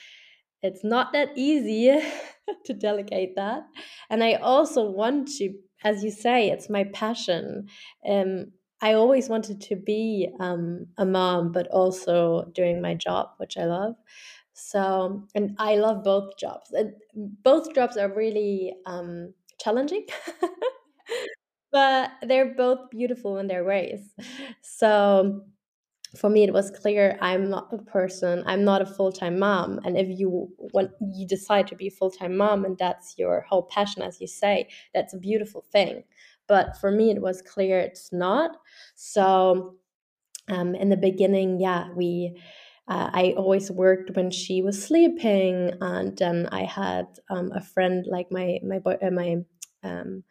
It's 0.63 0.84
not 0.84 1.13
that 1.13 1.30
easy 1.36 1.95
to 2.65 2.73
delegate 2.73 3.36
that. 3.36 3.67
And 4.10 4.23
I 4.23 4.34
also 4.36 4.89
want 4.89 5.28
to, 5.38 5.54
as 5.84 6.04
you 6.04 6.10
say, 6.10 6.49
it's 6.49 6.69
my 6.69 6.86
passion. 6.86 7.69
Um, 8.08 8.47
I 8.82 8.93
always 8.93 9.30
wanted 9.30 9.62
to 9.62 9.75
be 9.75 10.30
um, 10.39 10.88
a 10.97 11.06
mom, 11.06 11.51
but 11.51 11.67
also 11.67 12.45
doing 12.54 12.82
my 12.82 12.95
job, 12.95 13.30
which 13.38 13.58
I 13.58 13.65
love. 13.65 13.95
So, 14.55 15.23
and 15.35 15.55
I 15.59 15.75
love 15.75 16.03
both 16.03 16.37
jobs. 16.37 16.73
both 17.15 17.75
jobs 17.75 17.97
are 17.97 18.13
really 18.13 18.73
um, 18.85 19.33
challenging, 19.59 20.07
but 21.71 22.11
they're 22.23 22.53
both 22.53 22.89
beautiful 22.89 23.37
in 23.37 23.47
their 23.47 23.63
ways. 23.63 24.13
So, 24.61 25.41
for 26.17 26.29
me, 26.29 26.43
it 26.43 26.53
was 26.53 26.71
clear 26.71 27.17
I'm 27.21 27.49
not 27.49 27.73
a 27.73 27.79
person. 27.79 28.43
I'm 28.47 28.63
not 28.65 28.81
a 28.81 28.85
full 28.85 29.11
time 29.11 29.39
mom. 29.39 29.79
And 29.85 29.97
if 29.97 30.07
you 30.19 30.49
when 30.73 30.91
you 31.15 31.27
decide 31.27 31.67
to 31.67 31.75
be 31.75 31.87
a 31.87 31.91
full 31.91 32.11
time 32.11 32.37
mom, 32.37 32.65
and 32.65 32.77
that's 32.77 33.15
your 33.17 33.41
whole 33.49 33.63
passion, 33.63 34.01
as 34.03 34.21
you 34.21 34.27
say, 34.27 34.69
that's 34.93 35.13
a 35.13 35.19
beautiful 35.19 35.65
thing. 35.71 36.03
But 36.47 36.77
for 36.79 36.91
me, 36.91 37.11
it 37.11 37.21
was 37.21 37.41
clear 37.41 37.79
it's 37.79 38.13
not. 38.13 38.57
So, 38.95 39.75
um, 40.49 40.75
in 40.75 40.89
the 40.89 40.97
beginning, 40.97 41.59
yeah, 41.59 41.89
we 41.95 42.39
uh, 42.88 43.10
I 43.13 43.34
always 43.38 43.71
worked 43.71 44.15
when 44.15 44.30
she 44.32 44.62
was 44.62 44.84
sleeping, 44.84 45.71
and 45.82 46.17
then 46.17 46.48
I 46.52 46.63
had 46.65 47.08
um, 47.30 47.52
a 47.54 47.62
friend 47.62 48.06
like 48.08 48.28
my 48.32 48.60
my 48.63 48.80
boy, 48.80 48.98
uh, 49.02 49.10
my 49.12 49.38
um, 49.84 50.24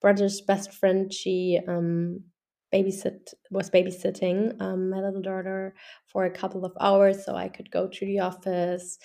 brother's 0.00 0.40
best 0.42 0.72
friend. 0.74 1.12
She 1.12 1.58
um, 1.66 2.20
babysit 2.72 3.32
was 3.50 3.70
babysitting 3.70 4.60
um, 4.60 4.90
my 4.90 4.98
little 5.00 5.22
daughter 5.22 5.74
for 6.06 6.24
a 6.26 6.30
couple 6.30 6.64
of 6.66 6.72
hours, 6.80 7.24
so 7.24 7.34
I 7.34 7.48
could 7.48 7.70
go 7.70 7.88
to 7.88 8.06
the 8.06 8.20
office. 8.20 8.98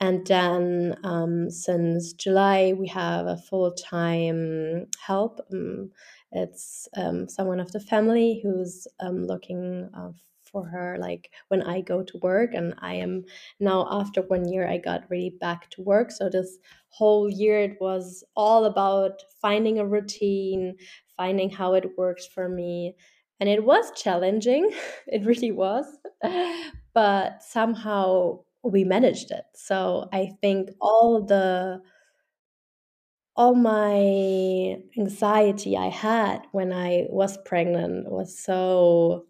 And 0.00 0.26
then 0.26 0.96
um, 1.04 1.50
since 1.50 2.12
July, 2.12 2.74
we 2.76 2.86
have 2.88 3.26
a 3.26 3.36
full 3.36 3.72
time 3.72 4.86
help. 5.04 5.40
Um, 5.52 5.90
it's 6.30 6.88
someone 7.28 7.60
of 7.60 7.72
the 7.72 7.80
family 7.80 8.40
who's 8.42 8.86
looking. 9.02 9.90
Uh, 9.96 10.12
for 10.52 10.66
her 10.68 10.96
like 10.98 11.32
when 11.48 11.62
i 11.62 11.80
go 11.80 12.02
to 12.02 12.18
work 12.18 12.50
and 12.54 12.74
i 12.78 12.94
am 12.94 13.24
now 13.58 13.86
after 13.90 14.22
one 14.22 14.46
year 14.48 14.68
i 14.68 14.76
got 14.78 15.08
really 15.10 15.30
back 15.30 15.70
to 15.70 15.82
work. 15.82 16.10
So 16.10 16.28
this 16.28 16.58
whole 16.90 17.28
year 17.30 17.58
it 17.60 17.78
was 17.80 18.22
all 18.36 18.64
about 18.66 19.22
finding 19.40 19.78
a 19.78 19.86
routine 19.86 20.76
finding 21.16 21.50
how 21.50 21.74
it 21.74 21.96
works 21.98 22.26
for 22.26 22.48
me. 22.48 22.96
And 23.40 23.48
it 23.48 23.64
was 23.64 23.90
challenging 23.96 24.70
it 25.06 25.24
really 25.24 25.52
was 25.52 25.86
but 26.94 27.42
somehow 27.42 28.40
we 28.62 28.84
managed 28.84 29.30
it. 29.30 29.44
So 29.54 30.08
i 30.12 30.30
think 30.40 30.70
all 30.80 31.24
the 31.24 31.82
all 33.36 33.54
my 33.54 34.76
anxiety 34.98 35.76
i 35.76 35.88
had 35.88 36.46
when 36.52 36.72
i 36.72 37.06
was 37.08 37.38
pregnant 37.44 38.10
was 38.10 38.38
so 38.38 39.26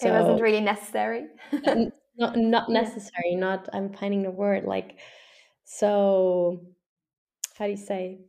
so, 0.00 0.08
it 0.08 0.20
wasn't 0.20 0.40
really 0.40 0.60
necessary. 0.60 1.26
not 2.16 2.36
not 2.36 2.68
necessary. 2.68 3.34
Not 3.34 3.68
I'm 3.72 3.92
finding 3.92 4.22
the 4.22 4.30
word 4.30 4.64
like 4.64 4.98
so. 5.64 6.60
How 7.56 7.64
do 7.64 7.72
you 7.72 7.76
say? 7.76 8.20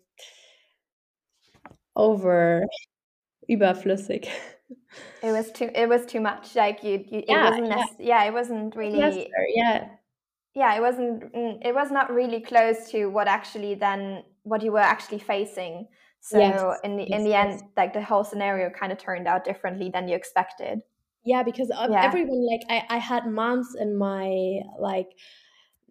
Over 1.96 2.66
überflüssig. 3.50 4.28
It 5.22 5.32
was 5.32 5.52
too. 5.52 5.70
It 5.76 5.90
was 5.90 6.06
too 6.06 6.22
much. 6.22 6.56
Like 6.56 6.84
you. 6.84 7.04
you 7.08 7.24
yeah, 7.28 7.48
it 7.48 7.50
wasn't. 7.50 7.68
Yeah. 7.68 7.86
yeah. 8.00 8.24
It 8.26 8.34
wasn't 8.34 8.76
really. 8.76 9.00
Necessary, 9.00 9.54
yeah. 9.56 9.90
Yeah. 10.56 10.76
It 10.76 10.82
wasn't. 10.82 11.34
Mm, 11.34 11.58
it 11.64 11.76
was 11.76 11.92
not 11.92 12.12
really 12.12 12.42
close 12.42 12.90
to 12.92 13.08
what 13.08 13.28
actually 13.28 13.76
then 13.76 14.24
what 14.44 14.64
you 14.64 14.72
were 14.72 14.80
actually 14.80 15.20
facing. 15.20 15.88
So 16.22 16.38
yes. 16.38 16.80
in 16.84 16.98
the 16.98 17.04
yes, 17.04 17.18
in 17.18 17.24
the 17.24 17.30
yes. 17.30 17.62
end, 17.62 17.70
like 17.78 17.94
the 17.94 18.02
whole 18.02 18.24
scenario 18.24 18.70
kind 18.70 18.92
of 18.92 18.98
turned 18.98 19.28
out 19.28 19.44
differently 19.44 19.90
than 19.94 20.08
you 20.08 20.16
expected. 20.16 20.82
Yeah, 21.30 21.44
because 21.44 21.70
yeah. 21.70 22.04
everyone 22.04 22.44
like 22.48 22.64
I, 22.70 22.96
I 22.96 22.98
had 22.98 23.28
moms 23.28 23.76
in 23.76 23.96
my 23.96 24.62
like 24.80 25.12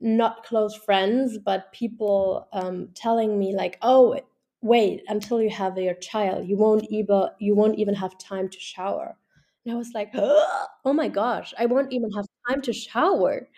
not 0.00 0.44
close 0.44 0.74
friends, 0.74 1.38
but 1.38 1.72
people 1.72 2.48
um, 2.52 2.88
telling 2.96 3.38
me 3.38 3.54
like, 3.54 3.78
"Oh, 3.80 4.18
wait 4.62 5.04
until 5.06 5.40
you 5.40 5.50
have 5.50 5.78
your 5.78 5.94
child, 5.94 6.48
you 6.48 6.56
won't 6.56 6.86
even 6.90 7.28
you 7.38 7.54
won't 7.54 7.78
even 7.78 7.94
have 7.94 8.18
time 8.18 8.48
to 8.48 8.58
shower." 8.58 9.16
And 9.64 9.74
I 9.74 9.78
was 9.78 9.92
like, 9.94 10.10
"Oh 10.14 10.92
my 10.92 11.06
gosh, 11.08 11.54
I 11.56 11.66
won't 11.66 11.92
even 11.92 12.10
have 12.16 12.26
time 12.48 12.60
to 12.62 12.72
shower," 12.72 13.48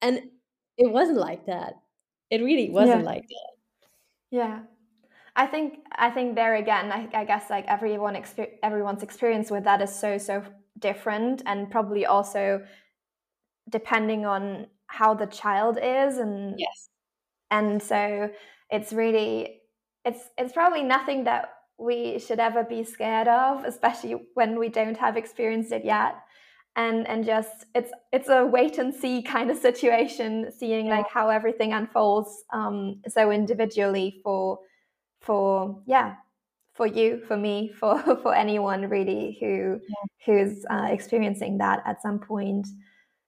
and 0.00 0.20
it 0.78 0.92
wasn't 0.92 1.18
like 1.18 1.46
that. 1.46 1.74
It 2.30 2.40
really 2.40 2.70
wasn't 2.70 3.02
yeah. 3.02 3.10
like 3.12 3.26
that. 3.26 3.50
Yeah. 4.30 4.60
I 5.34 5.46
think 5.46 5.80
I 5.90 6.10
think 6.10 6.36
there 6.36 6.54
again, 6.54 6.92
I, 6.92 7.08
I 7.12 7.24
guess 7.24 7.50
like 7.50 7.66
everyone 7.66 8.14
exper- 8.14 8.58
everyone's 8.62 9.02
experience 9.02 9.50
with 9.50 9.64
that 9.64 9.82
is 9.82 9.92
so 9.92 10.18
so 10.18 10.44
different, 10.78 11.42
and 11.46 11.70
probably 11.70 12.06
also 12.06 12.62
depending 13.68 14.26
on 14.26 14.66
how 14.86 15.14
the 15.14 15.26
child 15.26 15.78
is, 15.82 16.18
and 16.18 16.54
yes, 16.58 16.88
and 17.50 17.82
so 17.82 18.30
it's 18.70 18.92
really 18.92 19.60
it's 20.04 20.30
it's 20.38 20.52
probably 20.52 20.82
nothing 20.82 21.24
that 21.24 21.50
we 21.78 22.18
should 22.18 22.40
ever 22.40 22.64
be 22.64 22.84
scared 22.84 23.28
of, 23.28 23.64
especially 23.64 24.16
when 24.34 24.58
we 24.58 24.68
don't 24.68 24.96
have 24.96 25.16
experienced 25.16 25.72
it 25.72 25.84
yet. 25.84 26.16
And 26.76 27.06
and 27.08 27.24
just 27.24 27.64
it's 27.74 27.90
it's 28.12 28.28
a 28.28 28.44
wait 28.44 28.78
and 28.78 28.94
see 28.94 29.22
kind 29.22 29.50
of 29.50 29.56
situation, 29.56 30.52
seeing 30.56 30.86
yeah. 30.86 30.98
like 30.98 31.08
how 31.10 31.28
everything 31.30 31.72
unfolds 31.72 32.44
um, 32.52 33.00
so 33.08 33.30
individually 33.30 34.20
for 34.22 34.58
for 35.20 35.82
yeah 35.86 36.16
for 36.76 36.86
you 36.86 37.20
for 37.26 37.36
me 37.36 37.72
for 37.72 37.98
for 38.22 38.34
anyone 38.34 38.88
really 38.88 39.36
who 39.40 39.80
yeah. 39.88 40.04
who's 40.24 40.64
uh, 40.70 40.88
experiencing 40.90 41.58
that 41.58 41.82
at 41.86 42.02
some 42.02 42.18
point 42.18 42.66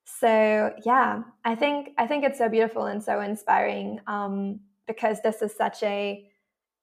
so 0.05 0.73
yeah 0.85 1.23
i 1.45 1.55
think 1.55 1.91
i 1.99 2.07
think 2.07 2.25
it's 2.25 2.39
so 2.39 2.49
beautiful 2.49 2.87
and 2.87 3.03
so 3.03 3.21
inspiring 3.21 4.01
um, 4.07 4.61
because 4.87 5.21
this 5.23 5.43
is 5.43 5.55
such 5.55 5.83
a 5.83 6.25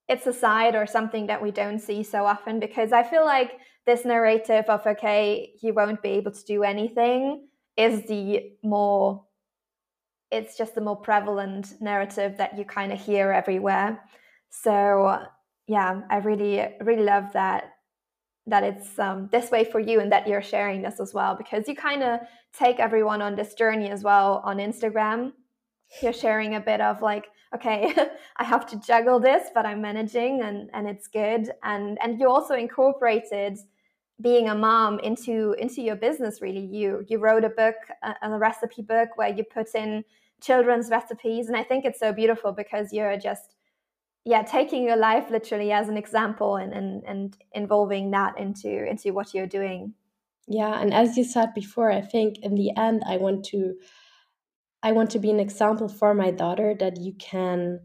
it's 0.08 0.28
a 0.28 0.34
side 0.34 0.76
or 0.76 0.86
something 0.86 1.26
that 1.28 1.42
we 1.42 1.50
don't 1.52 1.80
see 1.80 2.04
so 2.04 2.26
often 2.26 2.60
because 2.60 2.92
i 2.92 3.04
feel 3.04 3.26
like 3.26 3.60
this 3.86 4.06
narrative 4.06 4.66
of 4.68 4.86
okay 4.86 5.54
you 5.62 5.74
won't 5.74 6.02
be 6.02 6.10
able 6.10 6.32
to 6.32 6.44
do 6.46 6.64
anything 6.64 7.48
is 7.78 8.04
the 8.08 8.52
more 8.64 9.24
it's 10.32 10.58
just 10.58 10.76
the 10.76 10.82
more 10.82 10.96
prevalent 10.96 11.80
narrative 11.80 12.38
that 12.38 12.58
you 12.58 12.66
kind 12.66 12.92
of 12.92 13.00
hear 13.00 13.32
everywhere 13.32 14.00
so 14.50 15.26
yeah, 15.68 16.02
I 16.10 16.18
really 16.18 16.68
really 16.82 17.04
love 17.04 17.26
that 17.34 17.72
that 18.48 18.64
it's 18.64 19.00
um, 19.00 19.28
this 19.32 19.50
way 19.50 19.64
for 19.64 19.80
you 19.80 20.00
and 20.00 20.12
that 20.12 20.28
you're 20.28 20.42
sharing 20.42 20.82
this 20.82 21.00
as 21.00 21.14
well 21.14 21.36
because 21.36 21.68
you 21.68 21.76
kind 21.76 22.04
of 22.04 22.20
take 22.54 22.80
everyone 22.80 23.22
on 23.22 23.36
this 23.36 23.56
journey 23.56 23.90
as 23.90 24.04
well 24.04 24.42
on 24.46 24.58
Instagram. 24.58 25.34
You're 26.02 26.14
sharing 26.14 26.56
a 26.56 26.60
bit 26.60 26.80
of 26.80 27.02
like, 27.02 27.26
okay, 27.56 27.94
I 28.38 28.44
have 28.44 28.68
to 28.68 28.80
juggle 28.80 29.20
this, 29.20 29.50
but 29.54 29.66
I'm 29.66 29.82
managing 29.82 30.42
and 30.42 30.70
and 30.74 30.88
it's 30.88 31.08
good. 31.08 31.52
And 31.64 31.98
and 32.02 32.20
you 32.20 32.30
also 32.30 32.54
incorporated 32.54 33.58
being 34.22 34.50
a 34.50 34.56
mom 34.56 35.00
into 35.00 35.54
into 35.60 35.82
your 35.82 35.96
business 35.96 36.42
really 36.42 36.66
you 36.66 37.06
you 37.10 37.18
wrote 37.18 37.44
a 37.44 37.50
book 37.50 37.76
a, 38.04 38.16
a 38.22 38.38
recipe 38.38 38.82
book 38.82 39.10
where 39.16 39.28
you 39.28 39.44
put 39.44 39.68
in 39.76 40.04
children's 40.42 40.90
recipes 40.90 41.48
and 41.48 41.58
i 41.58 41.64
think 41.64 41.84
it's 41.84 42.00
so 42.00 42.14
beautiful 42.14 42.54
because 42.54 42.94
you're 42.94 43.18
just 43.18 43.55
yeah 44.26 44.44
taking 44.44 44.84
your 44.84 44.98
life 44.98 45.30
literally 45.30 45.72
as 45.72 45.88
an 45.88 45.98
example 45.98 46.56
and 46.58 46.74
and, 46.74 47.04
and 47.06 47.38
involving 47.54 48.12
that 48.12 48.38
into 48.38 48.88
into 48.90 49.12
what 49.14 49.34
you're 49.34 49.48
doing. 49.48 49.94
Yeah 50.48 50.80
and 50.80 50.94
as 50.94 51.18
you 51.18 51.24
said 51.24 51.56
before 51.56 51.92
i 51.92 52.02
think 52.02 52.38
in 52.44 52.54
the 52.54 52.70
end 52.78 53.02
i 53.08 53.18
want 53.18 53.46
to 53.46 53.74
i 54.84 54.92
want 54.92 55.10
to 55.10 55.20
be 55.20 55.32
an 55.32 55.40
example 55.40 55.90
for 55.90 56.14
my 56.14 56.30
daughter 56.30 56.76
that 56.80 56.98
you 57.02 57.14
can 57.18 57.80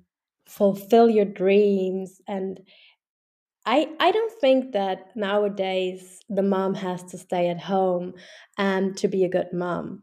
fulfill 0.51 1.09
your 1.09 1.25
dreams. 1.25 2.21
And 2.27 2.61
I, 3.65 3.89
I 4.01 4.11
don't 4.11 4.33
think 4.41 4.73
that 4.73 5.17
nowadays 5.17 6.21
the 6.29 6.43
mom 6.43 6.75
has 6.75 7.05
to 7.05 7.19
stay 7.19 7.49
at 7.49 7.61
home 7.61 8.15
and 8.59 8.97
to 8.99 9.07
be 9.07 9.25
a 9.25 9.29
good 9.29 9.53
mom. 9.53 10.03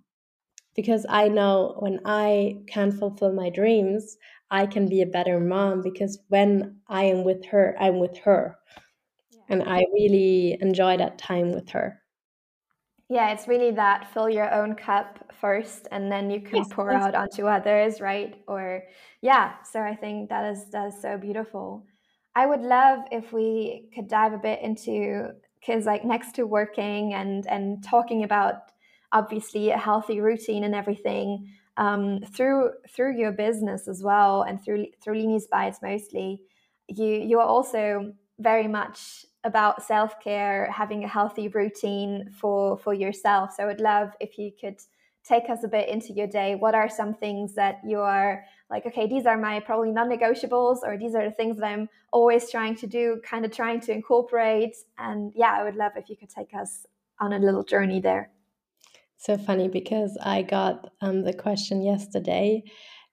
Because 0.73 1.05
I 1.09 1.27
know 1.27 1.75
when 1.79 1.99
I 2.05 2.59
can 2.67 2.91
fulfill 2.91 3.33
my 3.33 3.49
dreams, 3.49 4.15
I 4.49 4.65
can 4.65 4.87
be 4.87 5.01
a 5.01 5.05
better 5.05 5.39
mom 5.39 5.81
because 5.81 6.19
when 6.29 6.77
I 6.87 7.05
am 7.05 7.23
with 7.23 7.45
her, 7.47 7.75
I'm 7.79 7.99
with 7.99 8.17
her. 8.19 8.57
Yeah. 9.31 9.39
And 9.49 9.63
I 9.63 9.85
really 9.93 10.57
enjoy 10.61 10.97
that 10.97 11.17
time 11.17 11.51
with 11.51 11.69
her. 11.69 12.01
Yeah, 13.09 13.31
it's 13.31 13.47
really 13.47 13.71
that 13.71 14.11
fill 14.13 14.29
your 14.29 14.53
own 14.53 14.75
cup 14.75 15.31
first 15.39 15.87
and 15.91 16.11
then 16.11 16.29
you 16.29 16.41
can 16.41 16.57
yes, 16.57 16.67
pour 16.71 16.91
out 16.91 17.15
onto 17.15 17.47
others, 17.47 18.01
right? 18.01 18.35
Or 18.47 18.83
yeah, 19.21 19.61
so 19.63 19.81
I 19.81 19.95
think 19.95 20.29
that 20.29 20.51
is 20.51 20.69
that 20.71 20.87
is 20.87 21.01
so 21.01 21.17
beautiful. 21.17 21.85
I 22.35 22.45
would 22.45 22.61
love 22.61 22.99
if 23.11 23.31
we 23.31 23.89
could 23.95 24.09
dive 24.09 24.33
a 24.33 24.37
bit 24.37 24.61
into 24.61 25.29
because 25.59 25.85
like 25.85 26.03
next 26.03 26.35
to 26.35 26.45
working 26.45 27.13
and 27.13 27.47
and 27.47 27.81
talking 27.81 28.23
about 28.23 28.71
obviously 29.13 29.69
a 29.71 29.77
healthy 29.77 30.19
routine 30.19 30.65
and 30.65 30.75
everything 30.75 31.49
um, 31.77 32.21
through 32.33 32.71
through 32.89 33.17
your 33.17 33.31
business 33.31 33.87
as 33.87 34.03
well 34.03 34.41
and 34.43 34.63
through 34.63 34.87
through 35.01 35.15
Lini's 35.19 35.47
Bites 35.47 35.79
mostly, 35.81 36.41
you 36.87 37.07
you 37.07 37.39
are 37.39 37.47
also 37.47 38.13
very 38.39 38.67
much 38.67 39.25
about 39.43 39.83
self 39.83 40.19
care, 40.19 40.69
having 40.71 41.03
a 41.03 41.07
healthy 41.07 41.47
routine 41.47 42.29
for 42.31 42.77
for 42.77 42.93
yourself. 42.93 43.53
So 43.55 43.63
I 43.63 43.65
would 43.67 43.81
love 43.81 44.09
if 44.19 44.37
you 44.37 44.51
could 44.59 44.79
take 45.23 45.49
us 45.49 45.63
a 45.63 45.67
bit 45.67 45.89
into 45.89 46.13
your 46.13 46.27
day. 46.27 46.55
What 46.55 46.73
are 46.73 46.89
some 46.89 47.13
things 47.13 47.53
that 47.55 47.79
you 47.85 47.99
are 47.99 48.45
like? 48.69 48.85
Okay, 48.85 49.07
these 49.07 49.25
are 49.25 49.37
my 49.37 49.59
probably 49.59 49.91
non-negotiables, 49.91 50.79
or 50.83 50.97
these 50.97 51.15
are 51.15 51.25
the 51.25 51.35
things 51.35 51.57
that 51.57 51.65
I'm 51.65 51.89
always 52.11 52.49
trying 52.49 52.75
to 52.77 52.87
do, 52.87 53.21
kind 53.23 53.45
of 53.45 53.51
trying 53.51 53.81
to 53.81 53.91
incorporate. 53.91 54.75
And 54.97 55.31
yeah, 55.35 55.53
I 55.53 55.63
would 55.63 55.75
love 55.75 55.93
if 55.95 56.09
you 56.09 56.15
could 56.15 56.29
take 56.29 56.53
us 56.53 56.85
on 57.19 57.33
a 57.33 57.39
little 57.39 57.63
journey 57.63 57.99
there. 57.99 58.29
So 59.17 59.37
funny 59.37 59.67
because 59.67 60.17
I 60.21 60.43
got 60.43 60.91
um, 61.01 61.23
the 61.23 61.33
question 61.33 61.81
yesterday. 61.81 62.63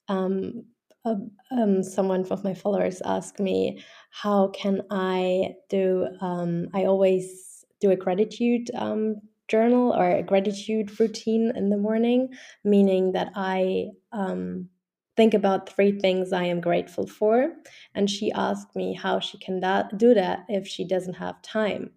Um, 0.09 0.65
uh, 1.05 1.17
um, 1.51 1.83
someone 1.83 2.27
of 2.31 2.45
my 2.45 2.55
followers 2.55 3.03
asked 3.05 3.41
me, 3.41 3.83
"How 4.11 4.49
can 4.49 4.83
I 4.91 5.55
do?" 5.69 6.07
Um, 6.21 6.69
I 6.75 6.85
always 6.85 7.65
do 7.81 7.91
a 7.91 7.97
gratitude 7.97 8.71
um, 8.75 9.17
journal 9.49 9.93
or 9.93 10.11
a 10.11 10.23
gratitude 10.23 10.99
routine 10.99 11.53
in 11.55 11.71
the 11.71 11.77
morning, 11.77 12.29
meaning 12.65 13.13
that 13.13 13.33
I 13.35 13.89
um, 14.13 14.69
think 15.17 15.35
about 15.35 15.69
three 15.69 15.99
things 15.99 16.33
I 16.33 16.45
am 16.45 16.61
grateful 16.61 17.07
for. 17.07 17.53
And 17.95 18.11
she 18.11 18.33
asked 18.33 18.75
me 18.75 18.95
how 18.95 19.21
she 19.21 19.39
can 19.39 19.61
that, 19.61 19.97
do 19.99 20.15
that 20.15 20.41
if 20.49 20.67
she 20.67 20.87
doesn't 20.87 21.15
have 21.15 21.41
time. 21.43 21.91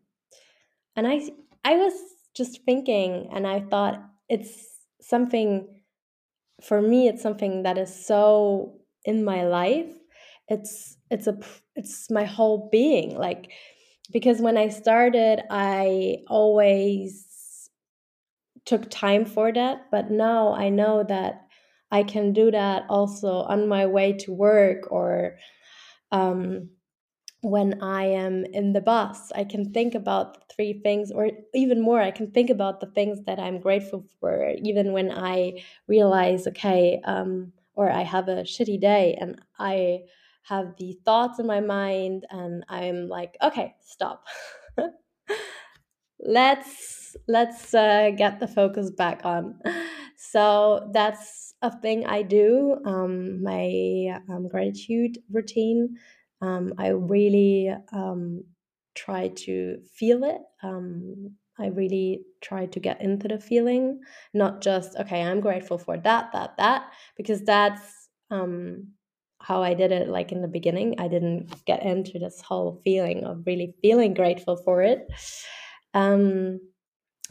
And 0.96 1.08
I, 1.08 1.22
I 1.64 1.78
was 1.78 1.94
just 2.38 2.64
thinking 2.66 3.30
and 3.34 3.48
I 3.48 3.62
thought 3.62 4.02
it's 4.30 4.68
something 5.02 5.68
for 6.62 6.82
me 6.82 7.08
it's 7.08 7.22
something 7.22 7.64
that 7.64 7.78
is 7.78 8.06
so 8.06 8.78
in 9.06 9.24
my 9.24 9.46
life. 9.48 9.94
It's 10.50 10.98
it's 11.10 11.28
a 11.28 11.38
it's 11.76 12.12
my 12.12 12.26
whole 12.26 12.70
being 12.72 13.18
like 13.18 13.52
because 14.12 14.42
when 14.42 14.58
I 14.58 14.70
started 14.70 15.42
I 15.50 16.18
always 16.28 17.70
took 18.66 18.90
time 18.90 19.26
for 19.26 19.52
that 19.52 19.86
but 19.92 20.12
now 20.12 20.54
I 20.54 20.70
know 20.70 21.04
that 21.08 21.48
I 21.92 22.04
can 22.04 22.34
do 22.34 22.52
that 22.52 22.84
also 22.90 23.44
on 23.44 23.68
my 23.68 23.86
way 23.86 24.14
to 24.14 24.34
work 24.34 24.92
or 24.92 25.38
um, 26.12 26.70
when 27.42 27.82
I 27.84 28.06
am 28.06 28.46
in 28.46 28.74
the 28.74 28.82
bus, 28.82 29.32
I 29.36 29.44
can 29.44 29.72
think 29.72 29.96
about 29.96 30.36
the 30.36 30.42
three 30.56 30.82
things, 30.82 31.12
or 31.12 31.30
even 31.54 31.82
more, 31.82 32.02
I 32.02 32.12
can 32.12 32.32
think 32.32 32.50
about 32.50 32.80
the 32.80 32.88
things 32.88 33.24
that 33.26 33.40
I'm 33.40 33.60
grateful 33.60 34.06
for, 34.20 34.54
even 34.64 34.92
when 34.92 35.12
I 35.12 35.64
realize, 35.88 36.48
okay, 36.48 37.00
um, 37.06 37.54
or 37.76 37.92
I 37.92 38.02
have 38.02 38.28
a 38.28 38.44
shitty 38.44 38.82
day 38.82 39.18
and 39.22 39.40
I 39.60 40.02
have 40.44 40.76
the 40.78 40.98
thoughts 41.06 41.40
in 41.40 41.46
my 41.48 41.60
mind, 41.60 42.26
and 42.32 42.66
I'm 42.70 43.08
like, 43.08 43.38
okay, 43.42 43.76
stop. 43.82 44.26
let's 46.20 47.16
let's 47.28 47.74
uh, 47.74 48.12
get 48.18 48.40
the 48.40 48.48
focus 48.48 48.92
back 48.92 49.22
on. 49.24 49.60
So 50.18 50.90
that's 50.94 51.54
a 51.62 51.72
thing 51.80 52.06
I 52.06 52.24
do. 52.24 52.78
Um, 52.86 53.44
my 53.44 54.20
um, 54.30 54.48
gratitude 54.48 55.20
routine 55.32 55.98
um, 56.42 56.74
I 56.78 56.90
really 56.90 57.74
um, 57.92 58.44
try 58.96 59.30
to 59.30 59.80
feel 59.94 60.24
it. 60.24 60.42
Um, 60.64 61.36
I 61.60 61.68
really 61.68 62.22
try 62.42 62.68
to 62.68 62.80
get 62.80 63.02
into 63.02 63.28
the 63.28 63.40
feeling, 63.40 64.02
not 64.34 64.62
just, 64.62 64.96
okay, 64.98 65.24
I'm 65.24 65.42
grateful 65.42 65.78
for 65.78 65.98
that, 65.98 66.32
that, 66.34 66.56
that, 66.58 66.92
because 67.16 67.42
that's 67.42 68.10
um, 68.30 68.90
how 69.40 69.64
I 69.64 69.74
did 69.74 69.92
it 69.92 70.08
like 70.08 70.32
in 70.32 70.42
the 70.42 70.48
beginning. 70.48 70.96
I 71.00 71.08
didn't 71.08 71.66
get 71.66 71.84
into 71.84 72.20
this 72.20 72.42
whole 72.42 72.80
feeling 72.84 73.24
of 73.24 73.44
really 73.46 73.74
feeling 73.82 74.14
grateful 74.14 74.58
for 74.58 74.84
it. 74.84 75.08
Um, 75.94 76.60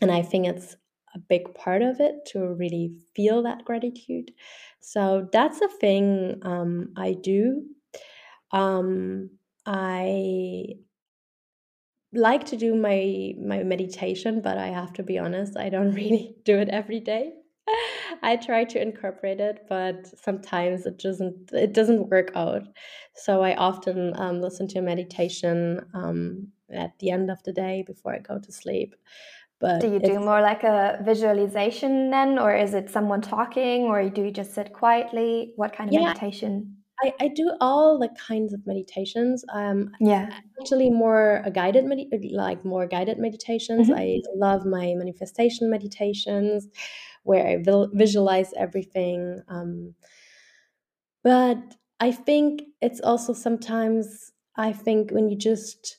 and 0.01 0.11
I 0.11 0.23
think 0.23 0.47
it's 0.47 0.77
a 1.14 1.19
big 1.19 1.55
part 1.55 1.83
of 1.83 2.01
it 2.01 2.16
to 2.33 2.40
really 2.40 2.92
feel 3.14 3.42
that 3.45 3.64
gratitude. 3.64 4.33
So 4.81 5.29
that's 5.33 5.61
a 5.61 5.69
thing 5.69 6.40
um, 6.42 6.92
I 6.97 7.12
do 7.12 7.64
um, 8.53 9.31
I 9.65 10.77
like 12.13 12.47
to 12.47 12.57
do 12.57 12.75
my 12.75 13.35
my 13.39 13.63
meditation, 13.63 14.41
but 14.41 14.59
I 14.59 14.69
have 14.69 14.93
to 14.95 15.03
be 15.03 15.19
honest, 15.19 15.57
I 15.57 15.69
don't 15.69 15.95
really 16.03 16.37
do 16.45 16.59
it 16.59 16.69
every 16.69 17.01
day. 17.01 17.33
I 18.23 18.37
try 18.37 18.65
to 18.65 18.81
incorporate 18.81 19.41
it, 19.41 19.67
but 19.69 20.07
sometimes 20.19 20.87
it 20.87 20.99
doesn't 20.99 21.53
it 21.53 21.73
doesn't 21.73 22.09
work 22.09 22.31
out. 22.35 22.63
So 23.15 23.43
I 23.43 23.55
often 23.57 24.13
um, 24.17 24.41
listen 24.41 24.69
to 24.69 24.79
a 24.79 24.83
meditation 24.83 25.81
um, 25.95 26.49
at 26.73 26.99
the 26.99 27.11
end 27.11 27.31
of 27.31 27.43
the 27.43 27.53
day 27.53 27.83
before 27.87 28.15
I 28.15 28.19
go 28.19 28.39
to 28.39 28.53
sleep. 28.53 28.95
But 29.59 29.81
do 29.81 29.91
you 29.91 29.99
do 29.99 30.21
more 30.21 30.43
like 30.43 30.65
a 30.65 31.01
visualization 31.03 32.11
then, 32.11 32.39
or 32.39 32.55
is 32.55 32.75
it 32.75 32.91
someone 32.91 33.23
talking, 33.23 33.85
or 33.85 34.09
do 34.11 34.23
you 34.23 34.31
just 34.31 34.55
sit 34.55 34.73
quietly? 34.73 35.55
What 35.57 35.73
kind 35.73 35.89
of 35.89 35.95
yeah, 35.95 36.09
meditation? 36.09 36.77
I, 37.03 37.13
I 37.21 37.29
do 37.29 37.53
all 37.61 37.99
the 37.99 38.09
kinds 38.09 38.53
of 38.53 38.67
meditations. 38.67 39.45
Um, 39.53 39.91
yeah, 40.01 40.41
actually 40.61 40.91
more 40.91 41.43
a 41.45 41.51
guided 41.51 41.85
med- 41.85 42.09
like 42.33 42.65
more 42.65 42.87
guided 42.87 43.19
meditations. 43.19 43.89
Mm-hmm. 43.89 43.99
I 43.99 44.21
love 44.35 44.65
my 44.65 44.95
manifestation 44.97 45.71
meditations, 45.71 46.69
where 47.25 47.47
I 47.47 47.63
vil- 47.63 47.91
visualize 47.93 48.53
everything. 48.57 49.41
Um, 49.49 49.95
but 51.23 51.59
I 52.01 52.13
think 52.13 52.63
it's 52.81 53.01
also 53.01 53.33
sometimes 53.33 54.33
I 54.57 54.73
think 54.73 55.11
when 55.11 55.29
you 55.29 55.37
just 55.37 55.99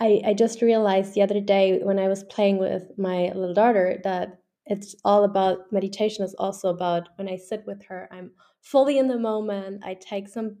I, 0.00 0.22
I 0.24 0.34
just 0.34 0.62
realized 0.62 1.14
the 1.14 1.22
other 1.22 1.40
day 1.40 1.80
when 1.82 1.98
I 1.98 2.08
was 2.08 2.24
playing 2.24 2.58
with 2.58 2.92
my 2.96 3.32
little 3.34 3.54
daughter 3.54 4.00
that 4.04 4.38
it's 4.64 4.94
all 5.04 5.24
about 5.24 5.70
meditation 5.70 6.24
is 6.24 6.34
also 6.38 6.68
about 6.68 7.08
when 7.16 7.28
I 7.28 7.36
sit 7.36 7.64
with 7.66 7.84
her, 7.86 8.08
I'm 8.10 8.32
fully 8.66 8.98
in 8.98 9.08
the 9.08 9.18
moment. 9.18 9.82
I 9.84 9.94
take 9.94 10.28
some 10.28 10.58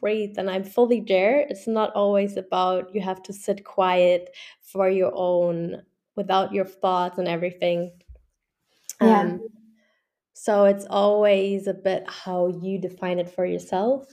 breathe 0.00 0.34
and 0.38 0.50
I'm 0.50 0.64
fully 0.64 1.00
there. 1.00 1.40
It's 1.40 1.66
not 1.66 1.92
always 1.94 2.36
about 2.36 2.94
you 2.94 3.00
have 3.00 3.22
to 3.24 3.32
sit 3.32 3.64
quiet 3.64 4.34
for 4.60 4.88
your 4.90 5.12
own 5.14 5.82
without 6.16 6.52
your 6.52 6.64
thoughts 6.64 7.18
and 7.18 7.28
everything. 7.28 7.92
Yeah. 9.00 9.20
Um, 9.20 9.48
so 10.34 10.64
it's 10.64 10.86
always 10.90 11.66
a 11.68 11.74
bit 11.74 12.04
how 12.08 12.48
you 12.48 12.80
define 12.80 13.18
it 13.20 13.30
for 13.30 13.46
yourself. 13.46 14.12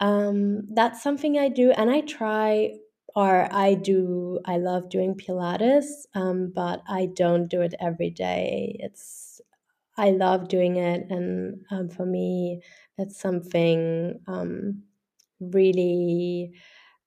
Um, 0.00 0.62
that's 0.74 1.02
something 1.02 1.38
I 1.38 1.48
do, 1.48 1.70
and 1.70 1.90
I 1.90 2.00
try, 2.00 2.74
or 3.14 3.48
I 3.52 3.74
do. 3.74 4.40
I 4.44 4.58
love 4.58 4.88
doing 4.90 5.14
Pilates, 5.14 6.06
um, 6.14 6.52
but 6.54 6.82
I 6.88 7.06
don't 7.06 7.48
do 7.48 7.60
it 7.62 7.74
every 7.80 8.10
day. 8.10 8.76
It's 8.80 9.21
I 9.96 10.10
love 10.10 10.48
doing 10.48 10.76
it, 10.76 11.06
and 11.10 11.62
um, 11.70 11.88
for 11.88 12.06
me, 12.06 12.62
that's 12.96 13.18
something 13.20 14.20
um, 14.26 14.82
really 15.40 16.54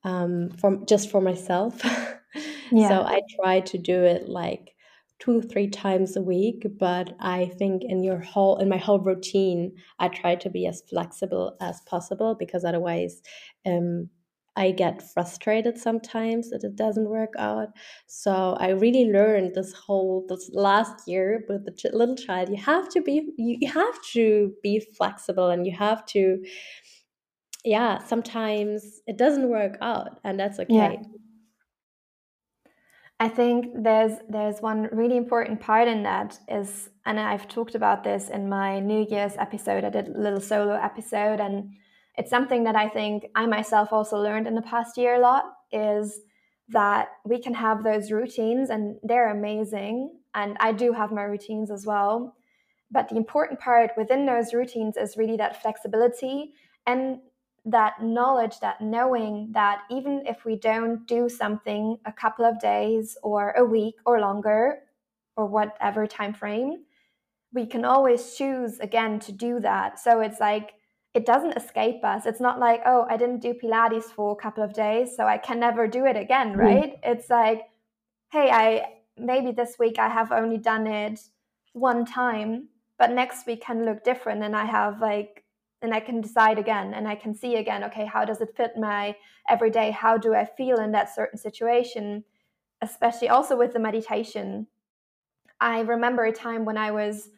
um, 0.03 0.49
for 0.51 0.77
just 0.87 1.09
for 1.09 1.21
myself. 1.21 1.81
yeah. 2.71 2.87
So 2.87 3.03
I 3.03 3.21
try 3.39 3.61
to 3.61 3.77
do 3.77 4.03
it 4.03 4.27
like 4.29 4.75
two 5.19 5.41
three 5.41 5.69
times 5.69 6.17
a 6.17 6.21
week 6.21 6.65
but 6.77 7.15
i 7.21 7.45
think 7.57 7.83
in 7.85 8.03
your 8.03 8.19
whole 8.19 8.57
in 8.57 8.67
my 8.67 8.75
whole 8.77 8.99
routine 8.99 9.73
i 9.99 10.09
try 10.09 10.35
to 10.35 10.49
be 10.49 10.67
as 10.67 10.81
flexible 10.89 11.55
as 11.61 11.79
possible 11.81 12.35
because 12.35 12.65
otherwise 12.65 13.21
um, 13.65 14.09
I 14.57 14.71
get 14.71 15.01
frustrated 15.13 15.77
sometimes 15.77 16.49
that 16.49 16.63
it 16.63 16.75
doesn't 16.75 17.09
work 17.09 17.33
out. 17.37 17.69
So 18.07 18.55
I 18.59 18.69
really 18.69 19.11
learned 19.11 19.53
this 19.53 19.73
whole 19.73 20.25
this 20.29 20.49
last 20.53 21.07
year 21.07 21.43
with 21.49 21.65
the 21.65 21.71
ch- 21.71 21.93
little 21.93 22.15
child. 22.15 22.49
You 22.49 22.57
have 22.57 22.89
to 22.89 23.01
be 23.01 23.33
you 23.37 23.69
have 23.69 24.01
to 24.13 24.53
be 24.63 24.79
flexible 24.97 25.49
and 25.49 25.65
you 25.65 25.75
have 25.75 26.05
to 26.07 26.43
yeah, 27.65 27.97
sometimes 27.97 29.01
it 29.07 29.17
doesn't 29.17 29.49
work 29.49 29.77
out 29.81 30.19
and 30.23 30.39
that's 30.39 30.59
okay. 30.59 30.99
Yeah. 31.01 31.03
I 33.19 33.29
think 33.29 33.67
there's 33.83 34.19
there's 34.29 34.61
one 34.61 34.89
really 34.91 35.17
important 35.17 35.61
part 35.61 35.87
in 35.87 36.03
that 36.03 36.39
is 36.47 36.89
and 37.05 37.19
I've 37.19 37.47
talked 37.47 37.75
about 37.75 38.03
this 38.03 38.29
in 38.29 38.49
my 38.49 38.79
New 38.79 39.05
Year's 39.09 39.35
episode. 39.37 39.83
I 39.83 39.89
did 39.89 40.09
a 40.09 40.19
little 40.19 40.41
solo 40.41 40.75
episode 40.75 41.39
and 41.39 41.75
it's 42.17 42.29
something 42.29 42.63
that 42.63 42.75
I 42.75 42.87
think 42.87 43.25
I 43.35 43.45
myself 43.45 43.91
also 43.91 44.17
learned 44.17 44.47
in 44.47 44.55
the 44.55 44.61
past 44.61 44.97
year 44.97 45.15
a 45.15 45.19
lot 45.19 45.45
is 45.71 46.21
that 46.69 47.09
we 47.25 47.41
can 47.41 47.53
have 47.53 47.83
those 47.83 48.11
routines 48.11 48.69
and 48.69 48.97
they're 49.03 49.31
amazing. 49.31 50.17
And 50.33 50.57
I 50.59 50.71
do 50.71 50.93
have 50.93 51.11
my 51.11 51.23
routines 51.23 51.69
as 51.69 51.85
well. 51.85 52.35
But 52.91 53.09
the 53.09 53.17
important 53.17 53.59
part 53.59 53.91
within 53.97 54.25
those 54.25 54.53
routines 54.53 54.97
is 54.97 55.17
really 55.17 55.37
that 55.37 55.61
flexibility 55.61 56.53
and 56.87 57.19
that 57.65 58.01
knowledge, 58.01 58.59
that 58.59 58.79
knowing 58.79 59.49
that 59.53 59.81
even 59.89 60.23
if 60.25 60.45
we 60.45 60.55
don't 60.55 61.05
do 61.07 61.27
something 61.27 61.97
a 62.05 62.11
couple 62.11 62.45
of 62.45 62.59
days 62.59 63.17
or 63.23 63.51
a 63.51 63.65
week 63.65 63.95
or 64.05 64.19
longer 64.19 64.79
or 65.35 65.47
whatever 65.47 66.05
time 66.05 66.33
frame, 66.33 66.83
we 67.53 67.65
can 67.65 67.83
always 67.83 68.35
choose 68.35 68.79
again 68.79 69.19
to 69.19 69.31
do 69.31 69.59
that. 69.59 69.99
So 69.99 70.19
it's 70.21 70.39
like 70.39 70.73
it 71.15 71.25
doesn't 71.25 71.53
escape 71.53 72.03
us. 72.03 72.25
It's 72.25 72.41
not 72.41 72.59
like, 72.59 72.81
oh, 72.85 73.07
I 73.09 73.15
didn't 73.15 73.39
do 73.39 73.53
Pilates 73.53 74.03
for 74.03 74.33
a 74.33 74.35
couple 74.35 74.63
of 74.63 74.73
days, 74.73 75.15
so 75.15 75.25
I 75.25 75.37
can 75.37 75.59
never 75.59 75.87
do 75.87 76.05
it 76.05 76.17
again, 76.17 76.53
mm. 76.53 76.57
right? 76.57 76.93
Mm. 76.93 77.11
It's 77.11 77.29
like, 77.29 77.61
hey, 78.31 78.49
I 78.51 78.89
maybe 79.17 79.51
this 79.51 79.77
week 79.79 79.97
I 79.97 80.09
have 80.09 80.33
only 80.33 80.57
done 80.57 80.87
it 80.87 81.21
one 81.71 82.05
time, 82.05 82.67
but 82.99 83.11
next 83.11 83.47
week 83.47 83.61
can 83.61 83.85
look 83.85 84.03
different 84.03 84.43
and 84.43 84.55
I 84.55 84.65
have 84.65 84.99
like 84.99 85.45
and 85.81 85.93
I 85.93 86.01
can 86.01 86.19
decide 86.19 86.59
again 86.59 86.93
and 86.93 87.07
I 87.07 87.15
can 87.15 87.33
see 87.33 87.55
again, 87.55 87.83
okay, 87.85 88.05
how 88.05 88.25
does 88.25 88.41
it 88.41 88.55
fit 88.57 88.71
my 88.77 89.15
everyday? 89.47 89.91
How 89.91 90.17
do 90.17 90.33
I 90.35 90.45
feel 90.45 90.79
in 90.79 90.91
that 90.91 91.13
certain 91.15 91.39
situation? 91.39 92.25
Especially 92.81 93.29
also 93.29 93.57
with 93.57 93.71
the 93.71 93.79
meditation. 93.79 94.67
I 95.61 95.79
remember 95.81 96.25
a 96.25 96.33
time 96.33 96.65
when 96.65 96.77
I 96.77 96.91
was 96.91 97.29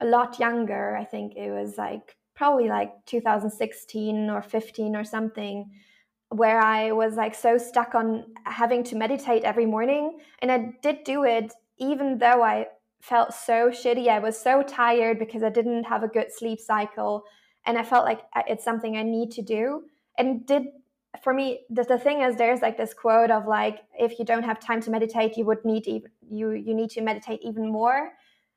a 0.00 0.06
lot 0.06 0.38
younger. 0.38 0.94
I 0.96 1.04
think 1.04 1.36
it 1.36 1.50
was 1.50 1.78
like 1.78 2.16
probably 2.34 2.68
like 2.68 2.92
2016 3.06 4.30
or 4.30 4.42
15 4.42 4.96
or 4.96 5.04
something 5.04 5.70
where 6.30 6.60
I 6.60 6.90
was 6.90 7.14
like 7.14 7.34
so 7.34 7.58
stuck 7.58 7.94
on 7.94 8.24
having 8.44 8.82
to 8.84 8.96
meditate 8.96 9.44
every 9.44 9.66
morning. 9.66 10.18
And 10.40 10.50
I 10.50 10.72
did 10.82 11.04
do 11.04 11.24
it 11.24 11.52
even 11.78 12.18
though 12.18 12.42
I 12.42 12.66
felt 13.00 13.34
so 13.34 13.70
shitty. 13.70 14.08
I 14.08 14.18
was 14.18 14.40
so 14.40 14.62
tired 14.62 15.18
because 15.18 15.42
I 15.42 15.50
didn't 15.50 15.84
have 15.84 16.02
a 16.02 16.08
good 16.08 16.32
sleep 16.32 16.60
cycle. 16.60 17.24
And 17.66 17.78
I 17.78 17.84
felt 17.84 18.04
like 18.04 18.22
it's 18.48 18.64
something 18.64 18.96
I 18.96 19.02
need 19.02 19.30
to 19.32 19.42
do. 19.42 19.84
And 20.18 20.46
did 20.46 20.64
for 21.22 21.32
me 21.32 21.60
the, 21.70 21.84
the 21.84 21.98
thing 21.98 22.22
is 22.22 22.36
there's 22.36 22.60
like 22.60 22.76
this 22.76 22.94
quote 22.94 23.30
of 23.30 23.46
like 23.46 23.82
if 23.98 24.18
you 24.18 24.24
don't 24.24 24.42
have 24.42 24.58
time 24.58 24.80
to 24.80 24.90
meditate 24.90 25.36
you 25.36 25.44
would 25.44 25.64
need 25.64 25.86
even 25.86 26.10
you 26.28 26.50
you 26.50 26.74
need 26.74 26.90
to 26.90 27.00
meditate 27.00 27.40
even 27.42 27.70
more 27.70 28.10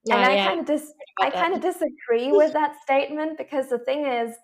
and 0.09 0.25
I 0.25 0.35
yeah. 0.35 0.47
kind 0.47 0.59
of 0.61 0.65
dis- 0.65 0.93
I 1.21 1.29
kind 1.29 1.53
of 1.53 1.61
disagree 1.61 2.31
with 2.31 2.53
that 2.53 2.75
statement 2.81 3.37
because 3.37 3.69
the 3.69 3.79
thing 3.79 4.05
is, 4.05 4.35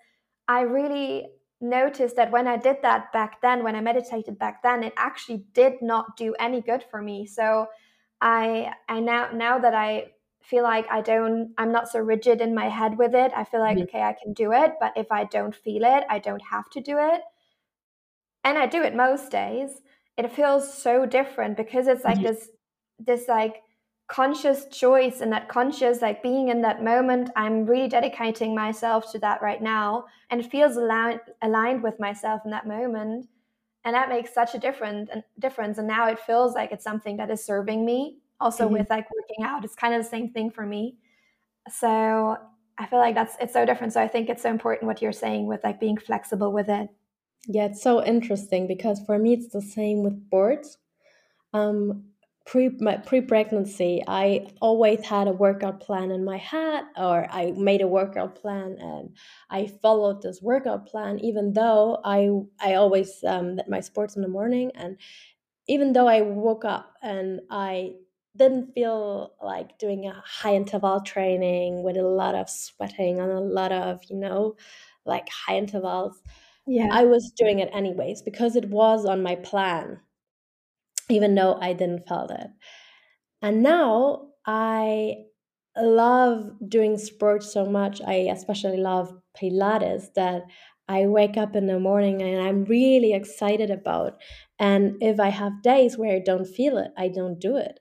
I 0.47 0.61
really 0.61 1.27
noticed 1.61 2.15
that 2.17 2.31
when 2.31 2.47
I 2.47 2.57
did 2.57 2.77
that 2.81 3.11
back 3.13 3.41
then, 3.41 3.63
when 3.63 3.75
I 3.75 3.81
meditated 3.81 4.37
back 4.37 4.61
then, 4.63 4.83
it 4.83 4.93
actually 4.97 5.45
did 5.53 5.81
not 5.81 6.17
do 6.17 6.35
any 6.39 6.61
good 6.61 6.83
for 6.89 7.01
me. 7.01 7.25
So 7.25 7.67
I 8.21 8.73
I 8.89 8.99
now 8.99 9.29
now 9.33 9.59
that 9.59 9.73
I 9.73 10.11
feel 10.41 10.63
like 10.63 10.85
I 10.91 11.01
don't 11.01 11.53
I'm 11.57 11.71
not 11.71 11.89
so 11.89 11.99
rigid 11.99 12.41
in 12.41 12.53
my 12.53 12.69
head 12.69 12.97
with 12.97 13.15
it. 13.15 13.31
I 13.35 13.43
feel 13.43 13.61
like 13.61 13.77
mm-hmm. 13.77 13.83
okay, 13.83 14.01
I 14.01 14.15
can 14.21 14.33
do 14.33 14.51
it, 14.51 14.73
but 14.79 14.93
if 14.95 15.11
I 15.11 15.23
don't 15.23 15.55
feel 15.55 15.83
it, 15.83 16.03
I 16.09 16.19
don't 16.19 16.43
have 16.51 16.69
to 16.71 16.81
do 16.81 16.97
it. 16.99 17.21
And 18.43 18.57
I 18.57 18.67
do 18.67 18.83
it 18.83 18.95
most 18.95 19.31
days. 19.31 19.81
It 20.17 20.31
feels 20.31 20.73
so 20.73 21.05
different 21.05 21.57
because 21.57 21.87
it's 21.87 22.03
like 22.03 22.17
mm-hmm. 22.17 22.27
this 22.27 22.49
this 22.99 23.27
like 23.27 23.62
conscious 24.13 24.65
choice 24.71 25.21
and 25.21 25.31
that 25.31 25.49
conscious 25.49 26.01
like 26.01 26.21
being 26.21 26.49
in 26.49 26.61
that 26.61 26.83
moment 26.83 27.31
i'm 27.35 27.65
really 27.65 27.87
dedicating 27.87 28.53
myself 28.53 29.11
to 29.11 29.17
that 29.17 29.41
right 29.41 29.61
now 29.61 30.05
and 30.33 30.41
it 30.41 30.49
feels 30.49 30.77
aligned, 30.77 31.19
aligned 31.43 31.83
with 31.83 31.99
myself 31.99 32.41
in 32.43 32.49
that 32.49 32.67
moment. 32.67 33.27
And 33.85 33.93
that 33.93 34.09
makes 34.09 34.33
such 34.33 34.55
a 34.55 34.57
different 34.57 35.11
difference. 35.37 35.77
And 35.77 35.87
now 35.87 36.07
it 36.07 36.19
feels 36.19 36.55
like 36.55 36.71
it's 36.71 36.83
something 36.83 37.17
that 37.17 37.29
is 37.29 37.45
serving 37.45 37.85
me 37.85 38.17
also 38.39 38.65
mm-hmm. 38.65 38.73
with 38.73 38.89
like 38.89 39.05
working 39.13 39.45
out. 39.45 39.63
It's 39.63 39.75
kind 39.75 39.93
of 39.93 40.01
the 40.03 40.09
same 40.09 40.31
thing 40.31 40.49
for 40.49 40.65
me. 40.65 40.97
So 41.69 42.35
i 42.79 42.87
feel 42.87 42.97
like 42.97 43.13
that's 43.13 43.37
it's 43.39 43.53
so 43.53 43.63
different. 43.63 43.93
So 43.93 44.01
i 44.01 44.07
think 44.07 44.27
it's 44.27 44.41
so 44.41 44.49
important 44.49 44.87
what 44.87 45.03
you're 45.03 45.11
saying 45.11 45.45
with 45.45 45.63
like 45.63 45.79
being 45.79 45.97
flexible 45.97 46.51
with 46.51 46.67
it. 46.67 46.89
Yeah 47.47 47.65
it's 47.65 47.83
so 47.83 48.03
interesting 48.03 48.65
because 48.65 48.99
for 49.05 49.19
me 49.19 49.33
it's 49.33 49.53
the 49.53 49.61
same 49.61 50.01
with 50.01 50.31
boards. 50.31 50.79
Um 51.53 52.05
pre 52.45 52.69
my 52.79 52.97
pre-pregnancy 52.97 54.03
i 54.07 54.45
always 54.61 55.05
had 55.05 55.27
a 55.27 55.31
workout 55.31 55.79
plan 55.79 56.11
in 56.11 56.25
my 56.25 56.37
head 56.37 56.83
or 56.97 57.25
i 57.31 57.51
made 57.51 57.81
a 57.81 57.87
workout 57.87 58.35
plan 58.35 58.75
and 58.79 59.15
i 59.49 59.65
followed 59.81 60.21
this 60.21 60.41
workout 60.41 60.85
plan 60.85 61.19
even 61.19 61.53
though 61.53 61.99
i 62.03 62.29
i 62.59 62.73
always 62.73 63.23
um 63.25 63.55
did 63.55 63.67
my 63.69 63.79
sports 63.79 64.15
in 64.15 64.21
the 64.21 64.27
morning 64.27 64.71
and 64.75 64.97
even 65.67 65.93
though 65.93 66.07
i 66.07 66.21
woke 66.21 66.65
up 66.65 66.93
and 67.01 67.39
i 67.49 67.91
didn't 68.35 68.73
feel 68.73 69.33
like 69.41 69.77
doing 69.77 70.05
a 70.07 70.23
high 70.25 70.55
interval 70.55 70.99
training 70.99 71.83
with 71.83 71.95
a 71.95 72.03
lot 72.03 72.35
of 72.35 72.49
sweating 72.49 73.19
and 73.19 73.31
a 73.31 73.39
lot 73.39 73.71
of 73.71 74.01
you 74.09 74.17
know 74.17 74.55
like 75.05 75.27
high 75.29 75.57
intervals 75.57 76.21
yeah. 76.65 76.87
I 76.91 77.03
was 77.03 77.31
doing 77.31 77.59
it 77.59 77.69
anyways 77.73 78.21
because 78.21 78.55
it 78.55 78.69
was 78.69 79.05
on 79.05 79.21
my 79.21 79.35
plan 79.35 79.99
even 81.09 81.35
though 81.35 81.57
I 81.59 81.73
didn't 81.73 82.07
felt 82.07 82.31
it. 82.31 82.47
And 83.41 83.61
now 83.61 84.29
I 84.45 85.15
love 85.77 86.51
doing 86.67 86.97
sports 86.97 87.51
so 87.51 87.65
much. 87.65 88.01
I 88.01 88.27
especially 88.31 88.77
love 88.77 89.13
Pilates 89.37 90.13
that 90.15 90.43
I 90.87 91.07
wake 91.07 91.37
up 91.37 91.55
in 91.55 91.67
the 91.67 91.79
morning 91.79 92.21
and 92.21 92.41
I'm 92.41 92.65
really 92.65 93.13
excited 93.13 93.71
about. 93.71 94.21
And 94.59 94.95
if 95.01 95.19
I 95.19 95.29
have 95.29 95.61
days 95.61 95.97
where 95.97 96.15
I 96.15 96.19
don't 96.19 96.45
feel 96.45 96.77
it, 96.77 96.91
I 96.97 97.07
don't 97.07 97.39
do 97.39 97.57
it. 97.57 97.79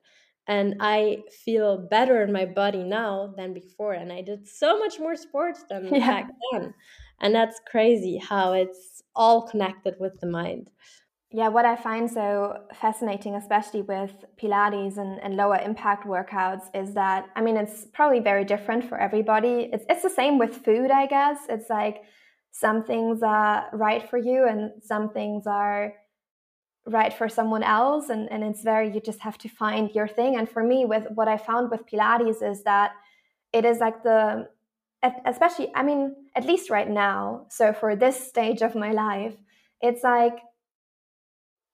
And 0.49 0.77
I 0.81 1.19
feel 1.45 1.87
better 1.89 2.23
in 2.23 2.33
my 2.33 2.47
body 2.47 2.83
now 2.83 3.33
than 3.37 3.55
before. 3.55 3.93
And 3.93 4.13
I 4.13 4.23
did 4.23 4.49
so 4.49 4.79
much 4.79 4.99
more 4.99 5.17
sports 5.17 5.65
than 5.69 5.87
yeah. 5.95 6.07
back 6.07 6.31
then. 6.53 6.75
And 7.21 7.35
that's 7.35 7.61
crazy 7.71 8.19
how 8.19 8.53
it's 8.53 9.03
all 9.15 9.43
connected 9.43 9.95
with 10.01 10.19
the 10.21 10.27
mind. 10.27 10.71
Yeah, 11.35 11.49
what 11.49 11.65
I 11.65 11.77
find 11.77 12.11
so 12.11 12.59
fascinating, 12.79 13.35
especially 13.37 13.81
with 13.81 14.13
Pilates 14.41 14.99
and, 14.99 15.19
and 15.23 15.35
lower 15.35 15.57
impact 15.57 16.07
workouts, 16.07 16.65
is 16.75 16.93
that 16.93 17.27
I 17.35 17.41
mean, 17.41 17.57
it's 17.57 17.87
probably 17.95 18.21
very 18.21 18.45
different 18.45 18.87
for 18.87 18.99
everybody. 18.99 19.71
It's, 19.73 19.87
it's 19.89 20.03
the 20.03 20.11
same 20.11 20.39
with 20.39 20.63
food, 20.63 20.91
I 20.91 21.07
guess. 21.07 21.39
It's 21.49 21.71
like 21.71 22.03
some 22.51 22.85
things 22.85 23.23
are 23.23 23.71
right 23.73 24.09
for 24.11 24.19
you 24.19 24.47
and 24.47 24.73
some 24.83 25.09
things 25.09 25.47
are 25.47 25.95
right 26.85 27.15
for 27.15 27.31
someone 27.31 27.63
else. 27.63 28.11
And, 28.11 28.31
and 28.31 28.45
it's 28.45 28.63
very, 28.63 28.93
you 28.93 29.01
just 29.01 29.21
have 29.21 29.39
to 29.39 29.49
find 29.49 29.91
your 29.95 30.09
thing. 30.09 30.37
And 30.37 30.47
for 30.47 30.63
me, 30.63 30.85
with 30.85 31.07
what 31.15 31.29
I 31.29 31.39
found 31.39 31.71
with 31.71 31.87
Pilates 31.87 32.43
is 32.43 32.63
that 32.65 32.93
it 33.55 33.65
is 33.65 33.79
like 33.79 34.03
the, 34.03 34.49
especially, 35.25 35.73
I 35.75 35.83
mean, 35.83 36.15
at 36.37 36.45
least 36.45 36.69
right 36.69 36.91
now. 36.91 37.47
So 37.49 37.73
for 37.73 37.97
this 37.97 38.29
stage 38.29 38.61
of 38.61 38.75
my 38.75 38.93
life, 38.93 39.35
it's 39.81 40.05
like, 40.05 40.35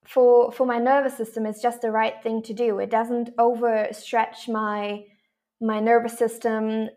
for 0.09 0.51
for 0.51 0.67
my 0.67 0.79
nervous 0.79 1.17
system 1.17 1.45
it's 1.45 1.61
just 1.61 1.83
the 1.83 1.91
right 1.91 2.23
thing 2.23 2.43
to 2.43 2.55
do. 2.55 2.79
It 2.79 2.91
doesn't 2.91 3.37
overstretch 3.37 4.49
my 4.49 5.05
my 5.61 5.81
nervous 5.81 6.17
system. 6.17 6.89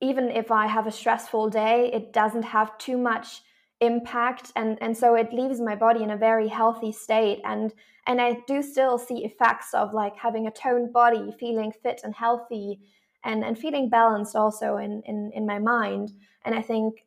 Even 0.00 0.30
if 0.30 0.50
i 0.50 0.66
have 0.66 0.86
a 0.86 0.92
stressful 0.92 1.50
day 1.50 1.90
it 1.92 2.12
doesn't 2.12 2.44
have 2.44 2.78
too 2.78 2.96
much 2.96 3.42
impact 3.80 4.50
and 4.56 4.78
and 4.80 4.96
so 4.96 5.14
it 5.14 5.32
leaves 5.32 5.60
my 5.60 5.76
body 5.76 6.02
in 6.02 6.10
a 6.10 6.16
very 6.16 6.48
healthy 6.48 6.92
state. 6.92 7.40
And 7.44 7.74
and 8.06 8.20
i 8.20 8.38
do 8.46 8.62
still 8.62 8.96
see 8.96 9.24
effects 9.24 9.74
of 9.74 9.92
like 9.92 10.16
having 10.16 10.46
a 10.46 10.50
toned 10.50 10.92
body 10.92 11.34
feeling 11.38 11.72
fit 11.82 12.00
and 12.02 12.14
healthy 12.14 12.80
and 13.24 13.44
and 13.44 13.58
feeling 13.58 13.90
balanced 13.90 14.34
also 14.34 14.78
in 14.78 15.02
in 15.04 15.30
in 15.34 15.44
my 15.44 15.58
mind. 15.58 16.12
And 16.46 16.54
i 16.54 16.62
think 16.62 17.04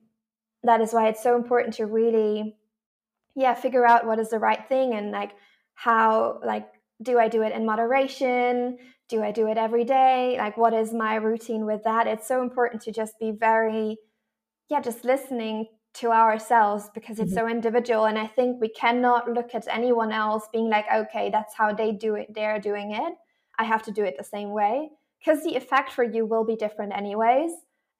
that 0.63 0.81
is 0.81 0.93
why 0.93 1.07
it's 1.07 1.23
so 1.23 1.35
important 1.35 1.73
to 1.75 1.87
really 1.87 2.57
yeah 3.35 3.53
figure 3.53 3.85
out 3.85 4.05
what 4.05 4.19
is 4.19 4.29
the 4.29 4.39
right 4.39 4.67
thing 4.67 4.93
and 4.93 5.11
like 5.11 5.31
how 5.73 6.39
like 6.45 6.67
do 7.01 7.17
i 7.17 7.27
do 7.27 7.41
it 7.41 7.53
in 7.53 7.65
moderation? 7.65 8.77
Do 9.09 9.23
i 9.23 9.31
do 9.31 9.47
it 9.47 9.57
every 9.57 9.83
day? 9.83 10.35
Like 10.37 10.57
what 10.57 10.73
is 10.73 10.93
my 10.93 11.15
routine 11.15 11.65
with 11.65 11.83
that? 11.83 12.07
It's 12.07 12.27
so 12.27 12.41
important 12.41 12.81
to 12.83 12.91
just 12.91 13.19
be 13.19 13.31
very 13.31 13.97
yeah 14.69 14.81
just 14.81 15.03
listening 15.03 15.67
to 15.93 16.11
ourselves 16.11 16.89
because 16.93 17.19
it's 17.19 17.33
mm-hmm. 17.33 17.47
so 17.47 17.49
individual 17.49 18.05
and 18.05 18.17
i 18.17 18.25
think 18.25 18.61
we 18.61 18.69
cannot 18.69 19.29
look 19.29 19.53
at 19.53 19.67
anyone 19.67 20.09
else 20.13 20.47
being 20.53 20.69
like 20.69 20.85
okay 20.89 21.29
that's 21.29 21.53
how 21.53 21.73
they 21.73 21.91
do 21.91 22.15
it 22.15 22.27
they're 22.33 22.59
doing 22.59 22.93
it. 22.93 23.13
I 23.59 23.65
have 23.65 23.83
to 23.83 23.91
do 23.91 24.03
it 24.03 24.15
the 24.17 24.23
same 24.23 24.51
way. 24.51 24.89
Because 25.19 25.43
the 25.43 25.55
effect 25.55 25.91
for 25.91 26.03
you 26.03 26.25
will 26.25 26.45
be 26.45 26.55
different 26.55 26.93
anyways 26.97 27.51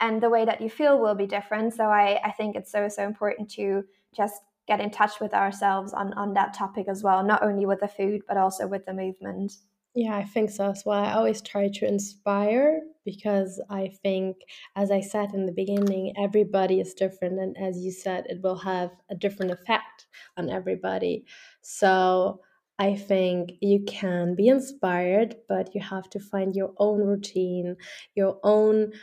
and 0.02 0.20
the 0.22 0.30
way 0.30 0.44
that 0.44 0.60
you 0.60 0.70
feel 0.70 1.00
will 1.00 1.16
be 1.16 1.28
different 1.28 1.74
so 1.74 1.86
i 1.86 2.20
i 2.26 2.32
think 2.32 2.56
it's 2.56 2.72
so 2.72 2.88
so 2.90 3.04
important 3.04 3.50
to 3.52 3.84
just 4.16 4.42
get 4.68 4.80
in 4.80 4.90
touch 4.90 5.20
with 5.20 5.34
ourselves 5.34 5.94
on 5.94 6.14
on 6.14 6.34
that 6.34 6.54
topic 6.54 6.88
as 6.88 7.04
well 7.04 7.24
not 7.24 7.44
only 7.44 7.66
with 7.66 7.80
the 7.80 7.88
food 7.88 8.22
but 8.28 8.38
also 8.38 8.68
with 8.68 8.86
the 8.86 8.94
movement. 8.94 9.54
Yeah 9.94 10.16
i 10.16 10.24
think 10.24 10.50
so 10.50 10.70
as 10.70 10.84
well. 10.86 11.04
I 11.04 11.14
always 11.14 11.42
try 11.42 11.68
to 11.68 11.88
inspire 11.88 12.82
because 13.04 13.62
i 13.70 13.92
think 14.04 14.38
as 14.76 14.92
i 14.92 15.02
said 15.02 15.34
in 15.34 15.46
the 15.46 15.52
beginning 15.52 16.14
everybody 16.18 16.80
is 16.80 16.94
different 16.94 17.40
and 17.40 17.58
as 17.58 17.80
you 17.80 17.92
said 17.92 18.26
it 18.30 18.42
will 18.44 18.58
have 18.58 18.92
a 19.10 19.16
different 19.16 19.52
effect 19.52 20.06
on 20.38 20.50
everybody. 20.50 21.26
So 21.62 22.42
I 22.80 22.96
think 22.96 23.54
you 23.62 23.84
can 23.86 24.34
be 24.34 24.48
inspired, 24.48 25.36
but 25.48 25.76
you 25.76 25.82
have 25.82 26.10
to 26.12 26.20
find 26.20 26.56
your 26.56 26.74
own 26.78 27.02
routine, 27.02 27.76
your 28.16 28.40
own 28.44 28.94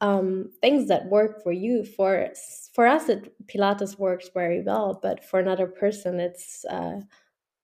um, 0.00 0.50
things 0.60 0.88
that 0.88 1.06
work 1.06 1.42
for 1.42 1.52
you. 1.52 1.84
For 1.84 2.30
for 2.72 2.86
us, 2.86 3.08
it 3.08 3.34
Pilates 3.46 3.98
works 3.98 4.30
very 4.32 4.62
well, 4.62 4.98
but 5.02 5.24
for 5.24 5.40
another 5.40 5.66
person, 5.66 6.20
it's 6.20 6.64
uh, 6.66 7.00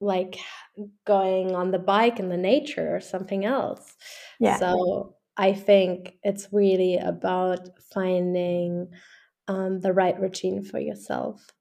like 0.00 0.38
going 1.04 1.54
on 1.54 1.70
the 1.70 1.78
bike 1.78 2.18
in 2.18 2.28
the 2.28 2.36
nature 2.36 2.94
or 2.94 3.00
something 3.00 3.44
else. 3.44 3.96
Yeah. 4.40 4.58
So 4.58 5.16
I 5.36 5.52
think 5.52 6.18
it's 6.22 6.48
really 6.52 6.96
about 6.96 7.68
finding 7.92 8.88
um, 9.48 9.80
the 9.80 9.92
right 9.92 10.18
routine 10.20 10.62
for 10.64 10.78
yourself. 10.78 11.52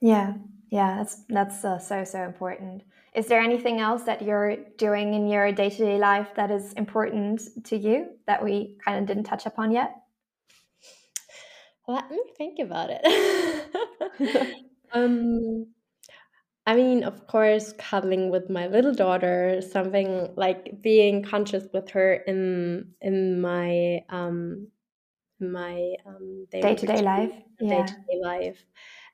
Yeah, 0.00 0.34
yeah, 0.70 0.96
that's 0.98 1.24
that's 1.28 1.64
uh, 1.64 1.78
so 1.78 2.04
so 2.04 2.22
important. 2.22 2.82
Is 3.14 3.26
there 3.26 3.40
anything 3.40 3.80
else 3.80 4.02
that 4.02 4.22
you're 4.22 4.56
doing 4.76 5.14
in 5.14 5.26
your 5.26 5.50
day 5.50 5.70
to 5.70 5.76
day 5.76 5.98
life 5.98 6.28
that 6.36 6.50
is 6.50 6.72
important 6.74 7.40
to 7.64 7.76
you 7.76 8.08
that 8.26 8.44
we 8.44 8.76
kind 8.84 8.98
of 8.98 9.06
didn't 9.06 9.24
touch 9.24 9.46
upon 9.46 9.72
yet? 9.72 9.94
Let 11.86 12.10
me 12.10 12.20
think 12.36 12.58
about 12.58 12.90
it. 12.92 14.54
um, 14.92 15.66
I 16.66 16.76
mean, 16.76 17.02
of 17.02 17.26
course, 17.26 17.72
cuddling 17.78 18.30
with 18.30 18.50
my 18.50 18.66
little 18.66 18.92
daughter, 18.92 19.62
something 19.62 20.34
like 20.36 20.82
being 20.82 21.22
conscious 21.22 21.64
with 21.72 21.88
her 21.90 22.12
in 22.12 22.92
in 23.00 23.40
my 23.40 24.00
um 24.10 24.68
my 25.40 25.94
um 26.04 26.46
day 26.50 26.74
to 26.74 26.86
day 26.86 27.00
life, 27.00 27.32
day 27.58 27.82
to 27.82 27.94
day 27.94 28.20
life 28.22 28.64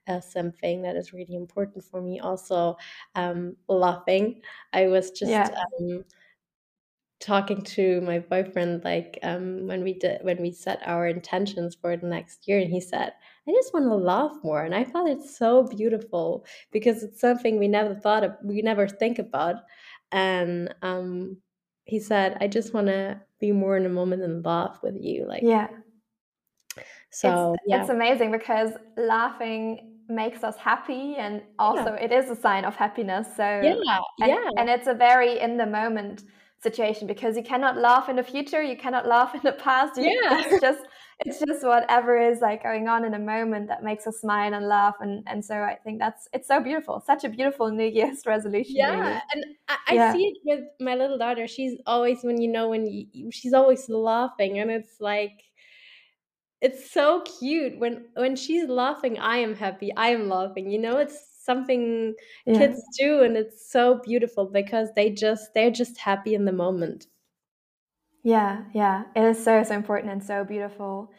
as 0.07 0.31
something 0.31 0.83
that 0.83 0.97
is 0.97 1.13
really 1.13 1.35
important 1.35 1.85
for 1.85 2.01
me. 2.01 2.21
Also, 2.21 2.77
um, 3.15 3.57
laughing. 3.69 4.43
I 4.73 4.87
was 4.87 5.11
just 5.11 5.31
yeah. 5.31 5.49
um, 5.81 6.05
talking 7.21 7.63
to 7.63 8.03
my 8.03 8.19
boyfriend 8.19 8.85
like 8.85 9.19
um, 9.23 9.67
when 9.67 9.83
we 9.83 9.95
did 9.95 10.23
when 10.23 10.41
we 10.43 10.53
set 10.53 10.81
our 10.85 11.09
intentions 11.09 11.75
for 11.75 11.97
the 11.97 12.07
next 12.07 12.47
year, 12.47 12.59
and 12.59 12.71
he 12.71 12.81
said, 12.81 13.13
"I 13.49 13.53
just 13.53 13.73
want 13.73 13.87
to 13.87 13.95
laugh 13.95 14.33
more," 14.43 14.63
and 14.63 14.75
I 14.75 14.85
thought 14.85 15.09
it's 15.09 15.37
so 15.37 15.65
beautiful 15.65 16.45
because 16.71 17.03
it's 17.03 17.21
something 17.21 17.59
we 17.59 17.69
never 17.69 17.95
thought 17.95 18.25
of, 18.25 18.33
we 18.43 18.63
never 18.63 18.87
think 18.89 19.19
about, 19.19 19.57
and 20.13 20.75
um, 20.83 21.39
he 21.85 21.99
said, 21.99 22.37
"I 22.41 22.49
just 22.49 22.75
want 22.75 22.89
to 22.89 23.21
be 23.41 23.53
more 23.53 23.77
in 23.77 23.85
the 23.85 23.89
moment 23.89 24.23
and 24.23 24.45
laugh 24.45 24.81
with 24.83 24.97
you." 25.01 25.27
Like 25.27 25.43
yeah. 25.43 25.69
So 27.11 27.53
it's, 27.53 27.63
yeah. 27.69 27.81
it's 27.81 27.91
amazing 27.91 28.33
because 28.33 28.73
laughing 28.97 29.94
makes 30.09 30.45
us 30.45 30.57
happy 30.57 31.17
and 31.17 31.43
also 31.59 31.95
yeah. 31.95 32.05
it 32.05 32.13
is 32.13 32.31
a 32.31 32.37
sign 32.37 32.65
of 32.65 32.77
happiness 32.77 33.27
so 33.37 33.43
yeah 33.43 33.75
and, 34.21 34.29
yeah 34.29 34.49
and 34.59 34.69
it's 34.69 34.87
a 34.87 34.95
very 34.95 35.41
in 35.41 35.57
the 35.57 35.67
moment 35.67 36.25
situation 36.63 37.07
because 37.07 37.37
you 37.37 37.43
cannot 37.43 37.77
laugh 37.77 38.09
in 38.09 38.17
the 38.17 38.23
future 38.23 38.63
you 38.63 38.77
cannot 38.77 39.07
laugh 39.07 39.35
in 39.35 39.41
the 39.45 39.53
past 39.53 39.97
you, 39.97 40.05
yeah 40.05 40.41
it's 40.41 40.61
just 40.61 40.81
it's 41.21 41.39
just 41.39 41.65
whatever 41.65 42.19
is 42.19 42.41
like 42.41 42.63
going 42.63 42.89
on 42.89 43.05
in 43.05 43.15
a 43.15 43.19
moment 43.19 43.69
that 43.69 43.85
makes 43.85 44.07
us 44.07 44.17
smile 44.21 44.53
and 44.53 44.67
laugh 44.67 44.95
and 45.01 45.23
and 45.27 45.45
so 45.45 45.55
i 45.55 45.77
think 45.85 45.99
that's 45.99 46.27
it's 46.33 46.49
so 46.49 46.61
beautiful 46.61 47.03
such 47.07 47.23
a 47.23 47.29
beautiful 47.29 47.71
new 47.71 47.87
year's 47.87 48.23
resolution 48.27 48.77
yeah 48.77 48.99
really. 48.99 49.21
and 49.33 49.45
i, 49.69 49.77
I 49.89 49.95
yeah. 49.95 50.13
see 50.13 50.25
it 50.25 50.37
with 50.45 50.65
my 50.81 50.95
little 50.95 51.19
daughter 51.19 51.47
she's 51.47 51.79
always 51.87 52.19
when 52.23 52.41
you 52.41 52.51
know 52.51 52.69
when 52.69 52.87
you, 52.87 53.31
she's 53.31 53.53
always 53.53 53.89
laughing 53.89 54.59
and 54.59 54.71
it's 54.71 55.01
like 55.01 55.45
it's 56.65 56.91
so 56.91 57.23
cute. 57.39 57.79
When 57.79 58.07
when 58.15 58.37
she's 58.37 58.69
laughing 58.69 59.19
i 59.19 59.37
am 59.37 59.55
happy. 59.55 59.95
I 59.97 60.09
am 60.09 60.29
laughing 60.29 60.71
you 60.71 60.79
know? 60.79 60.97
It's 60.97 61.19
something 61.45 62.15
yeah. 62.47 62.59
kids 62.59 62.83
do 62.99 63.23
and 63.23 63.37
it's 63.37 63.71
so 63.71 64.01
beautiful 64.03 64.47
because 64.47 64.89
they 64.97 65.11
just 65.11 65.53
they're 65.53 65.71
just 65.83 65.99
happy 65.99 66.35
in 66.35 66.47
the 66.47 66.53
moment. 66.53 67.07
Yeah 68.23 68.65
yeah. 68.73 69.05
It 69.15 69.25
is 69.25 69.45
so 69.45 69.63
so 69.63 69.75
important 69.75 70.13
and 70.13 70.25
so 70.25 70.43
beautiful. 70.43 71.13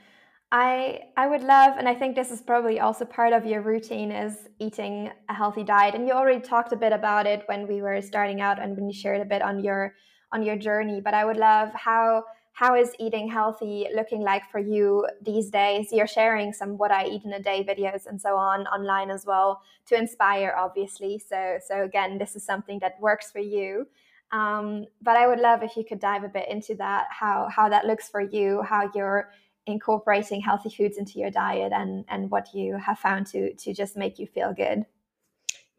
I 0.51 1.01
i 1.15 1.27
would 1.27 1.43
love 1.43 1.73
and 1.77 1.87
i 1.87 1.93
think 1.99 2.15
this 2.15 2.31
is 2.31 2.41
probably 2.41 2.79
also 2.79 3.05
part 3.05 3.33
of 3.33 3.45
your 3.45 3.61
routine 3.61 4.11
is 4.11 4.47
eating 4.59 5.11
a 5.29 5.33
healthy 5.33 5.63
diet. 5.63 5.93
And 5.93 6.07
you 6.07 6.13
already 6.13 6.41
talked 6.41 6.73
a 6.73 6.83
bit 6.85 6.93
about 6.93 7.27
it 7.27 7.43
when 7.45 7.67
we 7.67 7.83
were 7.83 8.01
starting 8.01 8.41
out 8.41 8.59
and 8.59 8.75
when 8.75 8.87
you 8.89 8.93
shared 8.93 9.21
a 9.21 9.31
bit 9.33 9.43
on 9.43 9.63
your 9.63 9.93
on 10.31 10.41
your 10.41 10.57
journey 10.67 11.01
but 11.05 11.13
i 11.13 11.23
would 11.23 11.37
love 11.37 11.69
how 11.73 12.23
how 12.55 12.73
is 12.73 12.95
eating 12.99 13.27
healthy 13.27 13.85
looking 13.93 14.21
like 14.21 14.49
for 14.49 14.59
you 14.59 15.05
these 15.21 15.49
days? 15.49 15.89
You're 15.91 16.07
sharing 16.07 16.53
some 16.53 16.77
what 16.77 16.89
I 16.89 17.05
eat 17.05 17.25
in 17.25 17.33
a 17.33 17.39
day 17.39 17.65
videos 17.65 18.05
and 18.07 18.19
so 18.19 18.37
on 18.37 18.65
online 18.67 19.11
as 19.11 19.25
well 19.25 19.61
to 19.87 19.97
inspire, 19.97 20.55
obviously. 20.57 21.19
So, 21.19 21.57
so 21.67 21.83
again, 21.83 22.17
this 22.17 22.33
is 22.33 22.45
something 22.45 22.79
that 22.79 22.93
works 23.01 23.29
for 23.29 23.39
you. 23.39 23.87
Um, 24.31 24.85
but 25.01 25.17
I 25.17 25.27
would 25.27 25.39
love 25.39 25.63
if 25.63 25.75
you 25.75 25.83
could 25.83 25.99
dive 25.99 26.23
a 26.23 26.29
bit 26.29 26.47
into 26.49 26.75
that, 26.75 27.07
how 27.09 27.49
how 27.53 27.67
that 27.67 27.85
looks 27.85 28.07
for 28.07 28.21
you, 28.21 28.61
how 28.61 28.89
you're 28.95 29.31
incorporating 29.65 30.39
healthy 30.39 30.69
foods 30.69 30.97
into 30.97 31.19
your 31.19 31.31
diet, 31.31 31.73
and 31.73 32.05
and 32.07 32.31
what 32.31 32.53
you 32.53 32.77
have 32.77 32.99
found 32.99 33.27
to 33.27 33.53
to 33.53 33.73
just 33.73 33.97
make 33.97 34.17
you 34.17 34.27
feel 34.27 34.53
good. 34.53 34.85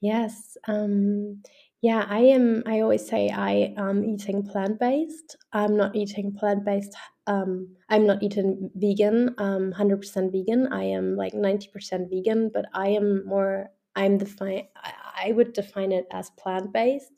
Yes. 0.02 0.58
Um, 0.68 1.42
Yeah, 1.82 2.06
I 2.08 2.20
am. 2.20 2.62
I 2.66 2.80
always 2.80 3.06
say 3.06 3.28
I 3.28 3.74
am 3.76 4.04
eating 4.04 4.42
plant 4.42 4.80
based. 4.80 5.36
I'm 5.52 5.76
not 5.76 5.94
eating 5.94 6.32
plant 6.32 6.64
based. 6.64 6.94
Um, 7.26 7.76
I'm 7.88 8.06
not 8.06 8.22
eating 8.22 8.70
vegan. 8.74 9.34
Um, 9.38 9.72
hundred 9.72 9.98
percent 9.98 10.32
vegan. 10.32 10.72
I 10.72 10.84
am 10.84 11.16
like 11.16 11.34
ninety 11.34 11.68
percent 11.68 12.08
vegan, 12.10 12.50
but 12.52 12.64
I 12.72 12.88
am 12.88 13.26
more. 13.26 13.68
I'm 13.94 14.18
define. 14.18 14.68
I 15.18 15.32
would 15.32 15.52
define 15.52 15.92
it 15.92 16.06
as 16.12 16.30
plant 16.30 16.72
based, 16.72 17.12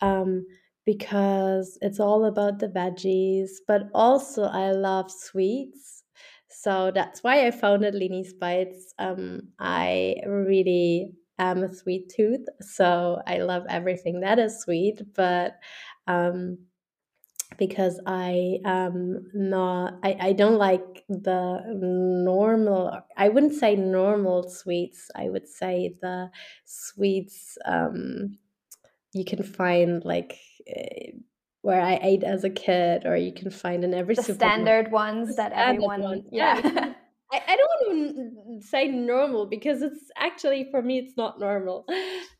um, 0.00 0.46
because 0.86 1.78
it's 1.82 2.00
all 2.00 2.24
about 2.24 2.58
the 2.58 2.68
veggies. 2.68 3.50
But 3.68 3.90
also, 3.94 4.44
I 4.44 4.72
love 4.72 5.10
sweets, 5.10 6.04
so 6.48 6.90
that's 6.94 7.22
why 7.22 7.46
I 7.46 7.50
founded 7.50 7.94
Lini's 7.94 8.32
Bites. 8.32 8.94
Um, 8.98 9.48
I 9.58 10.16
really 10.26 11.14
am 11.38 11.62
a 11.62 11.74
sweet 11.74 12.12
tooth, 12.14 12.46
so 12.60 13.20
I 13.26 13.38
love 13.38 13.64
everything 13.68 14.20
that 14.20 14.38
is 14.38 14.60
sweet, 14.60 15.02
but 15.14 15.58
um, 16.06 16.58
because 17.58 18.00
I 18.06 18.58
am 18.64 19.30
not, 19.32 19.98
I, 20.02 20.16
I 20.20 20.32
don't 20.32 20.58
like 20.58 21.04
the 21.08 21.62
normal, 21.80 22.98
I 23.16 23.28
wouldn't 23.28 23.54
say 23.54 23.76
normal 23.76 24.48
sweets, 24.48 25.10
I 25.14 25.28
would 25.28 25.48
say 25.48 25.96
the 26.00 26.30
sweets 26.64 27.58
um, 27.64 28.38
you 29.12 29.24
can 29.24 29.42
find 29.42 30.04
like. 30.04 30.38
Uh, 30.68 31.18
where 31.60 31.80
I 31.80 31.98
ate 32.02 32.24
as 32.24 32.44
a 32.44 32.50
kid, 32.50 33.06
or 33.06 33.16
you 33.16 33.32
can 33.32 33.50
find 33.50 33.84
in 33.84 33.94
every 33.94 34.14
the 34.14 34.22
standard 34.22 34.92
ones 34.92 35.36
that 35.36 35.52
everyone, 35.52 36.02
ones. 36.02 36.24
yeah. 36.30 36.60
yeah. 36.62 36.94
I, 37.34 37.42
I 37.48 37.56
don't 37.56 38.62
say 38.62 38.88
normal 38.88 39.46
because 39.46 39.82
it's 39.82 40.10
actually 40.16 40.68
for 40.70 40.82
me 40.82 40.98
it's 40.98 41.16
not 41.16 41.40
normal. 41.40 41.86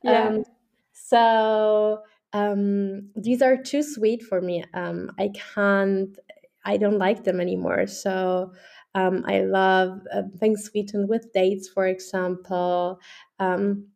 Yeah. 0.02 0.28
Um, 0.28 0.44
so 0.92 2.02
um, 2.32 3.10
these 3.16 3.42
are 3.42 3.56
too 3.56 3.82
sweet 3.82 4.22
for 4.22 4.40
me. 4.40 4.64
Um, 4.74 5.10
I 5.18 5.30
can't. 5.34 6.16
I 6.64 6.76
don't 6.76 6.98
like 6.98 7.24
them 7.24 7.40
anymore. 7.40 7.86
So 7.86 8.52
um, 8.94 9.24
I 9.26 9.40
love 9.40 10.00
uh, 10.12 10.22
things 10.38 10.64
sweetened 10.64 11.08
with 11.08 11.32
dates, 11.32 11.68
for 11.68 11.86
example. 11.86 13.00
Um, 13.38 13.88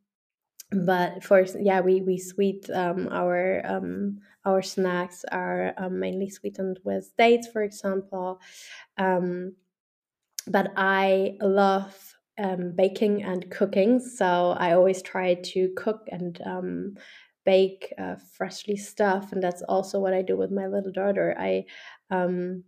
but 0.70 1.24
for 1.24 1.44
yeah, 1.58 1.80
we 1.80 2.02
we 2.02 2.18
sweet 2.18 2.68
um, 2.70 3.08
our 3.10 3.62
um, 3.64 4.20
our 4.44 4.60
snacks 4.62 5.24
are 5.32 5.72
um, 5.78 5.98
mainly 5.98 6.28
sweetened 6.28 6.80
with 6.84 7.16
dates, 7.16 7.48
for 7.48 7.62
example. 7.62 8.40
Um, 8.98 9.56
but 10.50 10.72
I 10.76 11.36
love 11.40 11.94
um, 12.38 12.72
baking 12.74 13.22
and 13.22 13.50
cooking, 13.50 14.00
so 14.00 14.56
I 14.58 14.72
always 14.72 15.02
try 15.02 15.34
to 15.34 15.72
cook 15.76 16.06
and 16.10 16.40
um, 16.44 16.94
bake 17.44 17.92
uh, 17.98 18.16
freshly 18.36 18.76
stuff, 18.76 19.32
and 19.32 19.42
that's 19.42 19.62
also 19.62 19.98
what 19.98 20.14
I 20.14 20.22
do 20.22 20.36
with 20.36 20.50
my 20.50 20.66
little 20.66 20.92
daughter. 20.92 21.34
I 21.38 21.64
um, 22.10 22.64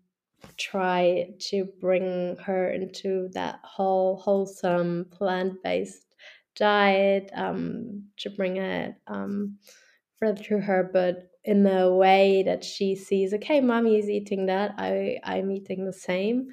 try 0.56 1.28
to 1.38 1.66
bring 1.80 2.36
her 2.44 2.70
into 2.70 3.28
that 3.32 3.60
whole 3.62 4.16
wholesome 4.16 5.06
plant 5.10 5.62
based 5.62 6.14
diet 6.56 7.30
um, 7.34 8.04
to 8.18 8.30
bring 8.30 8.56
it 8.56 8.94
um, 9.06 9.58
further 10.18 10.42
to 10.44 10.58
her, 10.58 10.90
but 10.92 11.30
in 11.44 11.62
the 11.62 11.92
way 11.92 12.42
that 12.42 12.62
she 12.64 12.94
sees, 12.94 13.32
okay, 13.32 13.60
mommy 13.60 13.98
is 13.98 14.10
eating 14.10 14.46
that, 14.46 14.74
I 14.78 15.18
I'm 15.24 15.50
eating 15.50 15.86
the 15.86 15.92
same. 15.92 16.48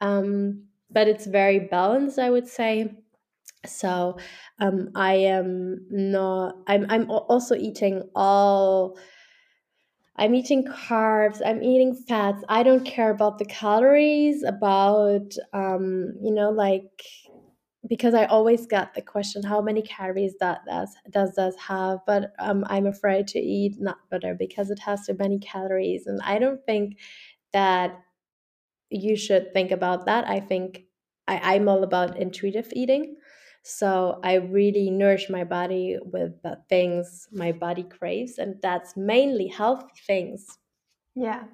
Um, 0.00 0.67
but 0.90 1.08
it's 1.08 1.26
very 1.26 1.58
balanced, 1.60 2.18
I 2.18 2.30
would 2.30 2.48
say. 2.48 2.94
So 3.66 4.18
um, 4.60 4.90
I 4.94 5.14
am 5.14 5.86
not. 5.90 6.56
I'm. 6.66 6.86
I'm 6.88 7.10
also 7.10 7.54
eating 7.54 8.08
all. 8.14 8.98
I'm 10.16 10.34
eating 10.34 10.64
carbs. 10.64 11.40
I'm 11.44 11.62
eating 11.62 11.94
fats. 11.94 12.42
I 12.48 12.62
don't 12.62 12.84
care 12.84 13.10
about 13.10 13.38
the 13.38 13.44
calories. 13.44 14.42
About 14.42 15.34
um, 15.52 16.14
you 16.22 16.32
know, 16.32 16.50
like 16.50 17.02
because 17.88 18.14
I 18.14 18.26
always 18.26 18.66
get 18.66 18.94
the 18.94 19.02
question, 19.02 19.42
how 19.42 19.60
many 19.60 19.82
calories 19.82 20.34
that 20.40 20.60
does 21.10 21.32
does 21.34 21.56
have? 21.56 22.00
But 22.06 22.32
um, 22.38 22.64
I'm 22.68 22.86
afraid 22.86 23.26
to 23.28 23.38
eat 23.38 23.76
nut 23.80 23.96
butter 24.10 24.34
because 24.38 24.70
it 24.70 24.78
has 24.80 25.06
so 25.06 25.14
many 25.18 25.38
calories, 25.38 26.06
and 26.06 26.20
I 26.22 26.38
don't 26.38 26.64
think 26.64 26.98
that 27.52 28.00
you 28.90 29.16
should 29.16 29.52
think 29.52 29.70
about 29.70 30.06
that. 30.06 30.28
I 30.28 30.40
think 30.40 30.84
I, 31.26 31.54
I'm 31.54 31.68
all 31.68 31.82
about 31.82 32.18
intuitive 32.18 32.68
eating. 32.72 33.16
So 33.62 34.20
I 34.22 34.34
really 34.34 34.90
nourish 34.90 35.28
my 35.28 35.44
body 35.44 35.98
with 36.02 36.40
the 36.42 36.58
things 36.68 37.28
my 37.32 37.52
body 37.52 37.82
craves, 37.82 38.38
and 38.38 38.56
that's 38.62 38.96
mainly 38.96 39.48
healthy 39.48 39.92
things. 40.06 40.46
Yeah. 41.14 41.44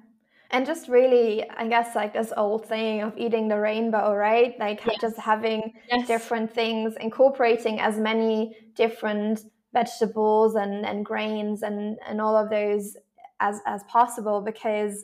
And 0.51 0.65
just 0.65 0.87
really, 0.87 1.49
I 1.49 1.67
guess, 1.67 1.95
like 1.95 2.13
this 2.13 2.31
old 2.37 2.67
saying 2.67 3.01
of 3.01 3.17
eating 3.17 3.47
the 3.47 3.59
rainbow, 3.59 4.13
right? 4.13 4.57
Like 4.59 4.85
yes. 4.85 4.97
just 5.01 5.17
having 5.17 5.73
yes. 5.91 6.07
different 6.07 6.53
things, 6.53 6.93
incorporating 7.01 7.81
as 7.81 7.97
many 7.97 8.55
different 8.75 9.41
vegetables 9.73 10.55
and, 10.55 10.85
and 10.85 11.03
grains 11.03 11.63
and, 11.63 11.97
and 12.07 12.21
all 12.21 12.37
of 12.37 12.49
those 12.49 12.95
as, 13.39 13.59
as 13.65 13.83
possible 13.85 14.39
because 14.39 15.03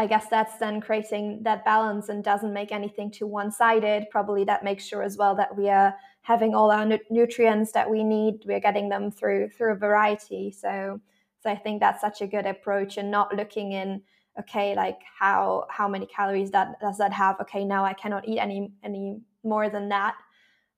I 0.00 0.06
guess 0.06 0.28
that's 0.28 0.56
then 0.56 0.80
creating 0.80 1.42
that 1.42 1.62
balance 1.62 2.08
and 2.08 2.24
doesn't 2.24 2.54
make 2.54 2.72
anything 2.72 3.10
too 3.10 3.26
one 3.26 3.50
sided. 3.50 4.08
Probably 4.10 4.44
that 4.44 4.64
makes 4.64 4.86
sure 4.86 5.02
as 5.02 5.18
well 5.18 5.34
that 5.34 5.54
we 5.54 5.68
are 5.68 5.94
having 6.22 6.54
all 6.54 6.70
our 6.70 6.86
nu- 6.86 7.06
nutrients 7.10 7.72
that 7.72 7.90
we 7.90 8.02
need. 8.02 8.42
We're 8.46 8.60
getting 8.60 8.88
them 8.88 9.10
through 9.10 9.50
through 9.50 9.72
a 9.72 9.76
variety. 9.76 10.52
So 10.52 11.02
so 11.42 11.50
I 11.50 11.54
think 11.54 11.80
that's 11.80 12.00
such 12.00 12.22
a 12.22 12.26
good 12.26 12.46
approach 12.46 12.96
and 12.96 13.10
not 13.10 13.36
looking 13.36 13.72
in 13.72 14.00
okay 14.38 14.74
like 14.74 15.00
how 15.18 15.66
how 15.68 15.86
many 15.86 16.06
calories 16.06 16.50
that 16.52 16.80
does 16.80 16.96
that 16.96 17.12
have 17.12 17.38
okay 17.42 17.62
now 17.62 17.84
I 17.84 17.92
cannot 17.92 18.26
eat 18.26 18.38
any 18.38 18.72
any 18.82 19.20
more 19.44 19.68
than 19.68 19.90
that. 19.90 20.14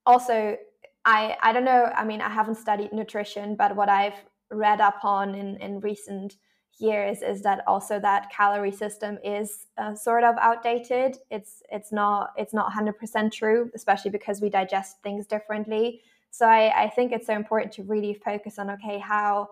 Also 0.05 0.57
I 1.05 1.37
I 1.41 1.53
don't 1.53 1.65
know 1.65 1.93
I 1.95 2.05
mean 2.05 2.21
I 2.21 2.29
haven't 2.29 2.57
studied 2.57 2.93
nutrition 2.93 3.55
but 3.55 3.77
what 3.77 3.89
I've 3.89 4.21
read 4.51 4.81
up 4.81 5.05
on 5.05 5.37
in 5.37 5.59
in 5.59 5.79
recent 5.79 6.39
years 6.79 7.23
is 7.23 7.43
that 7.43 7.63
also 7.67 8.01
that 8.01 8.31
calorie 8.31 8.73
system 8.73 9.19
is 9.25 9.67
uh, 9.79 9.95
sort 9.95 10.25
of 10.25 10.35
outdated. 10.41 11.19
It's 11.31 11.63
it's 11.71 11.93
not 11.93 12.31
it's 12.37 12.55
not 12.55 12.73
100% 12.73 13.33
true 13.33 13.71
especially 13.75 14.11
because 14.11 14.41
we 14.41 14.51
digest 14.51 15.03
things 15.03 15.27
differently. 15.27 16.01
So 16.31 16.47
I, 16.47 16.85
I 16.85 16.89
think 16.89 17.13
it's 17.13 17.27
so 17.27 17.35
important 17.35 17.73
to 17.75 17.83
really 17.83 18.15
focus 18.15 18.59
on 18.59 18.71
okay 18.71 18.99
how 18.99 19.49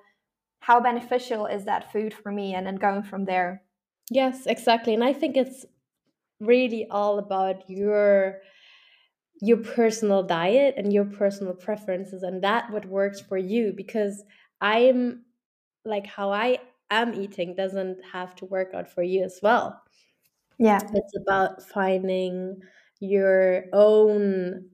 how 0.60 0.80
beneficial 0.80 1.46
is 1.46 1.64
that 1.64 1.90
food 1.92 2.12
for 2.12 2.30
me? 2.30 2.54
And 2.54 2.66
then 2.66 2.76
going 2.76 3.02
from 3.02 3.24
there. 3.24 3.62
Yes 4.10 4.46
exactly. 4.46 4.94
And 4.94 5.04
i 5.04 5.12
think 5.12 5.36
it's 5.36 5.64
really 6.40 6.86
all 6.90 7.18
about 7.18 7.68
your 7.68 8.40
your 9.42 9.58
personal 9.58 10.22
diet 10.22 10.74
and 10.76 10.92
your 10.92 11.04
personal 11.04 11.54
preferences 11.54 12.22
and 12.22 12.42
that 12.42 12.70
what 12.70 12.84
works 12.86 13.20
for 13.20 13.38
you 13.38 13.72
because 13.74 14.22
i'm 14.60 15.24
like 15.84 16.06
how 16.06 16.30
i 16.30 16.58
am 16.90 17.14
eating 17.14 17.54
doesn't 17.54 18.04
have 18.04 18.34
to 18.36 18.44
work 18.46 18.74
out 18.74 18.88
for 18.88 19.02
you 19.02 19.22
as 19.24 19.40
well. 19.42 19.82
Yeah. 20.58 20.80
It's 20.92 21.16
about 21.16 21.62
finding 21.62 22.62
your 23.00 23.64
own 23.72 24.70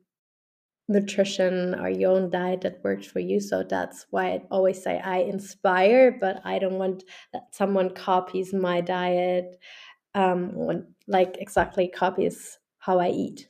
nutrition 0.88 1.74
or 1.80 1.88
your 1.90 2.12
own 2.12 2.30
diet 2.30 2.62
that 2.62 2.82
works 2.84 3.06
for 3.06 3.20
you. 3.20 3.40
So 3.40 3.64
that's 3.64 4.06
why 4.10 4.26
I 4.34 4.42
always 4.50 4.82
say 4.82 5.00
I 5.00 5.18
inspire, 5.18 6.12
but 6.20 6.40
I 6.44 6.58
don't 6.58 6.78
want 6.78 7.04
that 7.32 7.54
someone 7.54 7.94
copies 7.94 8.54
my 8.54 8.80
diet, 8.80 9.56
um, 10.14 10.86
like 11.08 11.36
exactly 11.38 11.88
copies 11.88 12.58
how 12.78 13.00
I 13.00 13.10
eat. 13.10 13.48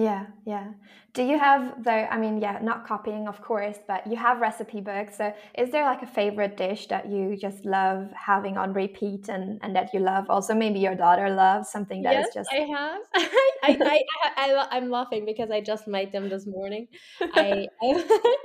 Yeah, 0.00 0.26
yeah. 0.46 0.68
Do 1.12 1.22
you 1.22 1.38
have 1.38 1.84
though? 1.84 2.06
I 2.10 2.16
mean, 2.16 2.40
yeah, 2.40 2.58
not 2.62 2.86
copying, 2.86 3.28
of 3.28 3.42
course, 3.42 3.76
but 3.86 4.06
you 4.06 4.16
have 4.16 4.40
recipe 4.40 4.80
books. 4.80 5.18
So, 5.18 5.34
is 5.58 5.70
there 5.70 5.84
like 5.84 6.00
a 6.00 6.06
favorite 6.06 6.56
dish 6.56 6.86
that 6.86 7.10
you 7.10 7.36
just 7.36 7.66
love 7.66 8.08
having 8.14 8.56
on 8.56 8.72
repeat, 8.72 9.28
and 9.28 9.60
and 9.62 9.76
that 9.76 9.92
you 9.92 10.00
love? 10.00 10.24
Also, 10.30 10.54
maybe 10.54 10.78
your 10.78 10.94
daughter 10.94 11.28
loves 11.28 11.68
something 11.68 12.00
that 12.04 12.14
yes, 12.14 12.28
is 12.28 12.34
just. 12.34 12.50
I 12.50 12.62
have. 12.78 13.02
I, 13.62 13.76
I, 13.84 14.00
I, 14.38 14.66
I, 14.70 14.76
am 14.78 14.88
laughing 14.88 15.26
because 15.26 15.50
I 15.50 15.60
just 15.60 15.86
made 15.86 16.12
them 16.12 16.30
this 16.30 16.46
morning. 16.46 16.88
I, 17.20 17.66
I 17.82 18.40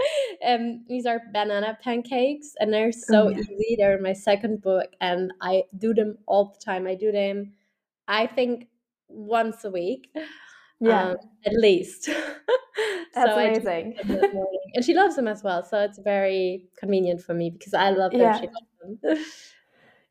um, 0.45 0.83
these 0.89 1.05
are 1.05 1.21
banana 1.31 1.77
pancakes, 1.81 2.53
and 2.59 2.73
they're 2.73 2.91
so 3.09 3.27
oh, 3.27 3.29
yeah. 3.29 3.39
easy. 3.39 3.77
They're 3.77 4.01
my 4.01 4.13
second 4.13 4.61
book, 4.61 4.89
and 4.99 5.31
I 5.39 5.63
do 5.77 5.93
them 5.93 6.17
all 6.25 6.53
the 6.53 6.59
time. 6.59 6.85
I 6.85 6.95
do 6.95 7.13
them, 7.13 7.53
I 8.09 8.27
think, 8.27 8.67
once 9.07 9.63
a 9.63 9.69
week 9.69 10.09
yeah 10.79 11.09
um, 11.09 11.17
at 11.45 11.53
least 11.53 12.05
that's 13.13 13.31
so 13.31 13.39
amazing 13.39 13.95
and 14.73 14.83
she 14.83 14.93
loves 14.93 15.15
them 15.15 15.27
as 15.27 15.43
well 15.43 15.63
so 15.63 15.79
it's 15.79 15.99
very 15.99 16.65
convenient 16.77 17.21
for 17.21 17.33
me 17.33 17.49
because 17.49 17.73
i 17.73 17.89
love 17.89 18.11
them 18.11 18.21
yeah. 18.21 18.39
she 18.39 18.47
loves 18.47 19.01
them 19.01 19.25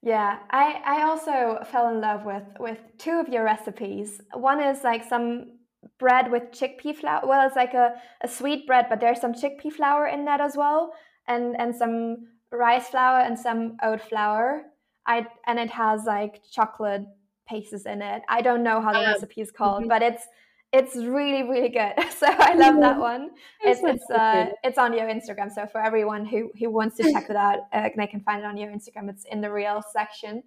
yeah 0.03 0.39
i 0.51 0.81
i 0.85 1.03
also 1.03 1.59
fell 1.71 1.89
in 1.89 2.01
love 2.01 2.25
with 2.25 2.45
with 2.59 2.79
two 2.99 3.12
of 3.12 3.29
your 3.29 3.45
recipes 3.45 4.21
one 4.33 4.61
is 4.62 4.83
like 4.83 5.05
some 5.05 5.59
bread 5.99 6.31
with 6.31 6.45
chickpea 6.51 6.97
flour 6.97 7.21
well 7.27 7.47
it's 7.47 7.57
like 7.57 7.75
a, 7.75 7.95
a 8.23 8.29
sweet 8.29 8.67
bread 8.67 8.87
but 8.89 9.01
there's 9.01 9.21
some 9.21 9.35
chickpea 9.35 9.73
flour 9.73 10.07
in 10.07 10.25
that 10.25 10.41
as 10.41 10.57
well 10.57 10.93
and 11.29 11.55
and 11.59 11.75
some 11.75 12.17
rice 12.55 12.89
flour 12.89 13.21
and 13.21 13.39
some 13.39 13.77
oat 13.83 14.01
flour. 14.01 14.62
I 15.07 15.27
and 15.47 15.59
it 15.59 15.71
has 15.71 16.05
like 16.05 16.41
chocolate 16.51 17.05
pastes 17.47 17.85
in 17.85 18.01
it. 18.01 18.23
I 18.29 18.41
don't 18.41 18.62
know 18.62 18.81
how 18.81 18.93
the 18.93 19.01
um, 19.01 19.07
recipe 19.07 19.41
is 19.41 19.51
called, 19.51 19.83
mm-hmm. 19.83 19.89
but 19.89 20.03
it's 20.03 20.27
it's 20.75 20.97
really 20.97 21.43
really 21.45 21.68
good. 21.68 21.95
So 22.20 22.27
I 22.29 22.55
love 22.55 22.77
that 22.81 22.99
one. 22.99 23.31
It's 23.62 23.81
it's 23.83 24.09
uh, 24.11 24.47
it's 24.62 24.79
on 24.79 24.93
your 24.99 25.09
Instagram. 25.09 25.51
So 25.53 25.66
for 25.66 25.81
everyone 25.81 26.25
who 26.25 26.51
who 26.59 26.70
wants 26.70 26.97
to 26.97 27.03
check 27.12 27.29
it 27.29 27.37
out, 27.37 27.61
uh, 27.72 27.89
they 27.97 28.07
can 28.07 28.20
find 28.20 28.41
it 28.43 28.47
on 28.47 28.57
your 28.57 28.70
Instagram. 28.70 29.09
It's 29.09 29.25
in 29.31 29.41
the 29.41 29.51
real 29.51 29.83
section. 29.93 30.43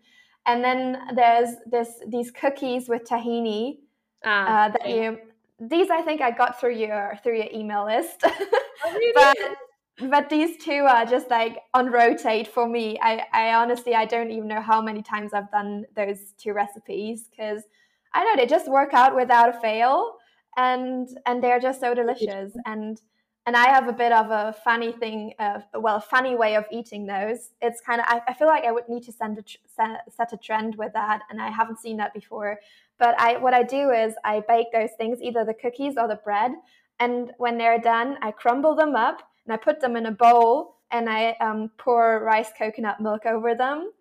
And 0.46 0.64
then 0.64 0.82
there's 1.16 1.52
this 1.70 1.90
these 2.08 2.32
cookies 2.32 2.90
with 2.90 3.04
tahini 3.04 3.80
ah, 4.26 4.66
uh, 4.66 4.70
that 4.70 4.82
okay. 4.82 5.04
you. 5.04 5.18
These 5.60 5.90
I 5.90 6.02
think 6.02 6.22
I 6.22 6.32
got 6.32 6.60
through 6.60 6.78
your 6.86 7.18
through 7.22 7.38
your 7.38 7.52
email 7.54 7.86
list. 7.86 8.24
Oh, 8.86 8.94
really? 8.94 9.12
but 9.16 9.38
but 10.10 10.30
these 10.30 10.64
two 10.64 10.86
are 10.88 11.04
just 11.04 11.32
like 11.32 11.56
on 11.74 11.92
rotate 11.92 12.48
for 12.48 12.68
me. 12.68 13.00
I, 13.02 13.24
I 13.34 13.54
honestly 13.56 13.96
I 13.96 14.06
don't 14.06 14.30
even 14.30 14.48
know 14.48 14.62
how 14.62 14.84
many 14.84 15.02
times 15.02 15.34
I've 15.34 15.50
done 15.50 15.86
those 15.96 16.20
two 16.38 16.54
recipes 16.54 17.28
because 17.28 17.64
I 18.18 18.24
know 18.24 18.36
they 18.36 18.48
just 18.48 18.68
work 18.68 18.96
out 18.96 19.16
without 19.16 19.56
a 19.56 19.60
fail 19.60 20.16
and 20.58 21.08
and 21.28 21.44
they're 21.44 21.60
just 21.60 21.80
so 21.80 21.94
delicious 21.94 22.52
and 22.66 23.00
and 23.46 23.56
I 23.56 23.68
have 23.68 23.88
a 23.88 23.94
bit 23.94 24.12
of 24.12 24.32
a 24.32 24.56
funny 24.64 24.92
thing 24.92 25.34
of 25.38 25.62
well 25.76 26.00
funny 26.00 26.36
way 26.36 26.56
of 26.56 26.66
eating 26.72 27.06
those. 27.06 27.52
It's 27.62 27.80
kind 27.80 28.02
of 28.02 28.08
I, 28.10 28.22
I 28.30 28.34
feel 28.34 28.48
like 28.48 28.66
I 28.66 28.72
would 28.72 28.90
need 28.90 29.04
to 29.04 29.12
send 29.12 29.38
a 29.38 29.44
set, 29.68 30.12
set 30.12 30.34
a 30.34 30.38
trend 30.38 30.76
with 30.78 30.94
that 30.94 31.22
and 31.30 31.40
I 31.40 31.52
haven't 31.52 31.80
seen 31.80 31.98
that 31.98 32.12
before. 32.12 32.60
But 32.98 33.14
I 33.20 33.38
what 33.38 33.54
I 33.54 33.62
do 33.62 33.92
is 33.92 34.16
I 34.26 34.42
bake 34.48 34.72
those 34.74 34.90
things 34.98 35.22
either 35.22 35.46
the 35.46 35.54
cookies 35.54 35.94
or 35.96 36.08
the 36.08 36.16
bread 36.16 36.54
and 37.00 37.34
when 37.38 37.60
they're 37.60 37.80
done 37.80 38.18
I 38.24 38.32
crumble 38.32 38.74
them 38.74 38.96
up 38.96 39.22
and 39.46 39.54
I 39.54 39.58
put 39.58 39.80
them 39.80 39.96
in 39.96 40.08
a 40.08 40.12
bowl 40.12 40.78
and 40.90 41.08
I 41.08 41.36
um, 41.40 41.70
pour 41.78 42.24
rice 42.24 42.50
coconut 42.58 43.00
milk 43.00 43.28
over 43.28 43.54
them 43.54 43.92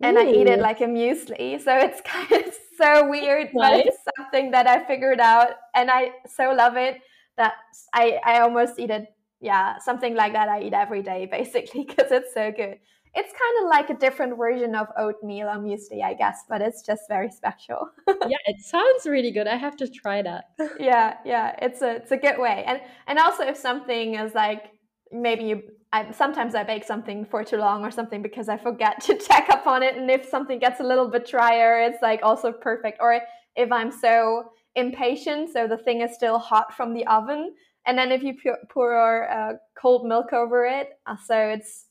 and 0.00 0.18
Ooh. 0.18 0.20
I 0.20 0.26
eat 0.26 0.48
it 0.48 0.60
like 0.60 0.80
a 0.80 0.86
muesli. 0.86 1.60
So 1.62 1.76
it's 1.78 2.00
kind 2.04 2.30
of 2.30 2.54
so 2.76 3.08
weird, 3.08 3.50
but 3.54 3.86
it's 3.86 3.98
something 4.16 4.50
that 4.52 4.66
I 4.66 4.84
figured 4.84 5.20
out 5.20 5.50
and 5.74 5.90
I 5.90 6.12
so 6.26 6.52
love 6.52 6.76
it 6.76 7.00
that 7.36 7.54
I, 7.92 8.20
I 8.24 8.40
almost 8.40 8.78
eat 8.78 8.90
it. 8.90 9.06
Yeah, 9.40 9.78
something 9.78 10.14
like 10.14 10.32
that 10.32 10.48
I 10.48 10.62
eat 10.62 10.72
every 10.72 11.02
day 11.02 11.26
basically 11.30 11.84
because 11.84 12.10
it's 12.10 12.32
so 12.34 12.50
good. 12.50 12.78
It's 13.16 13.32
kind 13.32 13.64
of 13.64 13.70
like 13.70 13.90
a 13.90 13.94
different 13.94 14.36
version 14.36 14.74
of 14.74 14.88
oatmeal 14.98 15.46
or 15.46 15.58
muesli, 15.58 16.02
I 16.02 16.14
guess, 16.14 16.44
but 16.48 16.60
it's 16.60 16.82
just 16.82 17.02
very 17.08 17.30
special. 17.30 17.88
yeah, 18.08 18.38
it 18.46 18.60
sounds 18.60 19.06
really 19.06 19.30
good. 19.30 19.46
I 19.46 19.54
have 19.56 19.76
to 19.76 19.88
try 19.88 20.20
that. 20.22 20.46
yeah, 20.80 21.18
yeah, 21.24 21.54
it's 21.62 21.80
a 21.80 21.96
it's 21.96 22.10
a 22.10 22.16
good 22.16 22.38
way. 22.38 22.64
And 22.66 22.80
and 23.06 23.20
also 23.20 23.44
if 23.44 23.56
something 23.56 24.16
is 24.16 24.34
like 24.34 24.72
maybe 25.12 25.44
you 25.44 25.62
I, 25.92 26.10
sometimes 26.10 26.56
I 26.56 26.64
bake 26.64 26.82
something 26.82 27.24
for 27.24 27.44
too 27.44 27.56
long 27.56 27.84
or 27.84 27.90
something 27.92 28.20
because 28.20 28.48
I 28.48 28.56
forget 28.56 29.00
to 29.04 29.16
check 29.16 29.48
up 29.48 29.66
on 29.66 29.82
it. 29.82 29.96
And 29.96 30.10
if 30.10 30.28
something 30.28 30.58
gets 30.58 30.80
a 30.80 30.82
little 30.82 31.08
bit 31.08 31.26
drier, 31.26 31.80
it's 31.80 32.02
like 32.02 32.20
also 32.22 32.50
perfect. 32.50 32.98
Or 33.00 33.20
if 33.54 33.70
I'm 33.70 33.92
so 33.92 34.50
impatient, 34.74 35.50
so 35.52 35.68
the 35.68 35.76
thing 35.78 36.00
is 36.00 36.12
still 36.12 36.38
hot 36.40 36.74
from 36.76 36.94
the 36.94 37.06
oven, 37.06 37.54
and 37.86 37.96
then 37.96 38.10
if 38.10 38.24
you 38.24 38.34
pour 38.70 39.30
uh, 39.30 39.52
cold 39.80 40.06
milk 40.06 40.32
over 40.32 40.64
it, 40.64 40.88
uh, 41.06 41.16
so 41.24 41.36
it's 41.36 41.86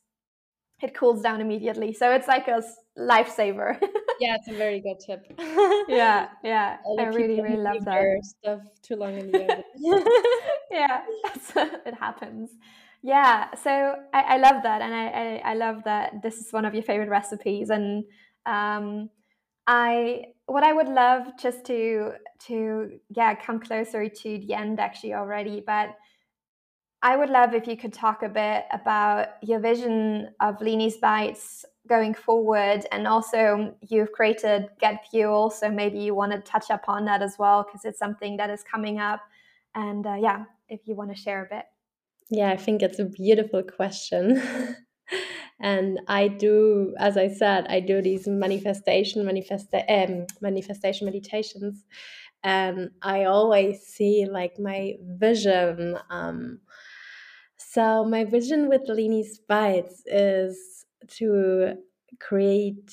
it 0.82 0.93
cools 0.93 1.22
down 1.22 1.39
immediately. 1.39 1.93
So 1.93 2.11
it's 2.11 2.28
like 2.28 2.49
a 2.49 2.61
lifesaver. 2.99 3.80
yeah, 4.20 4.36
it's 4.36 4.49
a 4.49 4.53
very 4.53 4.82
good 4.82 4.99
tip. 4.99 5.26
yeah, 5.88 6.28
yeah, 6.43 6.78
I 6.99 7.03
really, 7.03 7.39
really 7.39 7.55
love 7.55 7.86
that. 7.86 8.20
Stuff 8.24 8.61
too 8.82 8.97
long 8.97 9.18
in 9.18 9.32
the 9.32 9.43
oven. 9.43 9.64
yeah, 10.72 11.03
it 11.86 11.93
happens. 11.93 12.49
Yeah, 13.06 13.54
so 13.56 13.95
I, 14.14 14.22
I 14.22 14.38
love 14.38 14.64
that, 14.64 14.82
and 14.82 14.93
I, 14.95 15.08
I, 15.08 15.51
I, 15.51 15.54
love 15.56 15.84
that 15.84 16.22
this 16.24 16.38
is 16.38 16.54
one 16.54 16.64
of 16.64 16.74
your 16.74 16.84
favorite 16.84 17.10
recipes. 17.10 17.70
And 17.70 18.06
um, 18.45 19.10
I 19.68 20.28
what 20.45 20.64
I 20.64 20.72
would 20.72 20.88
love 20.88 21.28
just 21.38 21.66
to 21.66 22.14
to 22.47 22.99
yeah 23.10 23.36
come 23.36 23.60
closer 23.60 24.08
to 24.08 24.38
the 24.39 24.54
end 24.54 24.80
actually 24.80 25.14
already, 25.14 25.62
but 25.66 25.97
I 27.01 27.18
would 27.18 27.30
love 27.30 27.54
if 27.54 27.68
you 27.68 27.76
could 27.76 27.91
talk 27.91 28.24
a 28.24 28.30
bit 28.30 28.66
about 28.72 29.28
your 29.41 29.60
vision 29.60 30.30
of 30.39 30.62
Lini's 30.62 30.95
Bites 30.95 31.66
going 31.89 32.14
forward, 32.14 32.86
and 32.93 33.06
also 33.06 33.76
you've 33.82 34.14
created 34.14 34.70
Get 34.80 35.06
Fuel, 35.12 35.49
so 35.49 35.70
maybe 35.70 35.99
you 35.99 36.16
want 36.16 36.32
to 36.32 36.39
touch 36.39 36.70
upon 36.70 37.04
that 37.06 37.22
as 37.22 37.36
well 37.38 37.64
because 37.64 37.84
it's 37.84 37.99
something 37.99 38.38
that 38.38 38.49
is 38.49 38.64
coming 38.64 38.99
up. 38.99 39.20
And 39.76 40.08
uh, 40.08 40.16
yeah, 40.16 40.45
if 40.70 40.82
you 40.86 40.95
want 40.95 41.14
to 41.14 41.22
share 41.22 41.43
a 41.45 41.54
bit. 41.54 41.66
Yeah, 42.30 42.49
I 42.51 42.57
think 42.57 42.82
it's 42.82 42.99
a 42.99 43.05
beautiful 43.05 43.63
question. 43.63 44.41
and 45.59 45.99
I 46.07 46.28
do, 46.28 46.95
as 46.97 47.17
I 47.17 47.28
said, 47.28 47.67
I 47.69 47.80
do 47.80 48.01
these 48.01 48.28
manifestation, 48.28 49.24
manifesta- 49.26 49.86
um, 49.89 50.26
manifestation 50.41 51.05
meditations. 51.05 51.86
And 52.43 52.91
I 53.01 53.26
always 53.26 53.82
see 53.84 54.26
like 54.30 54.59
my 54.59 54.95
vision. 55.01 55.97
Um, 56.09 56.59
so 57.57 58.03
my 58.05 58.26
vision 58.26 58.69
with 58.69 58.84
Lini's 58.89 59.39
Bites 59.39 60.03
is 60.05 60.86
to 61.19 61.76
create 62.19 62.91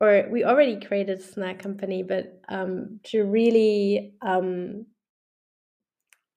or 0.00 0.28
we 0.30 0.44
already 0.44 0.78
created 0.80 1.18
a 1.18 1.22
snack 1.22 1.58
company, 1.58 2.02
but 2.02 2.40
um, 2.48 3.00
to 3.04 3.24
really 3.24 4.14
um, 4.22 4.86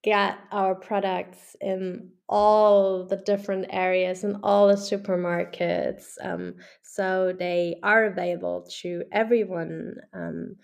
get 0.02 0.38
our 0.50 0.74
products 0.74 1.56
in 1.60 2.10
all 2.28 3.04
the 3.06 3.16
different 3.16 3.66
areas 3.70 4.24
and 4.24 4.36
all 4.42 4.66
the 4.66 4.74
supermarkets 4.74 6.14
um, 6.22 6.54
so 6.82 7.32
they 7.38 7.76
are 7.82 8.06
available 8.06 8.66
to 8.80 9.04
everyone 9.12 9.94
um, 10.12 10.56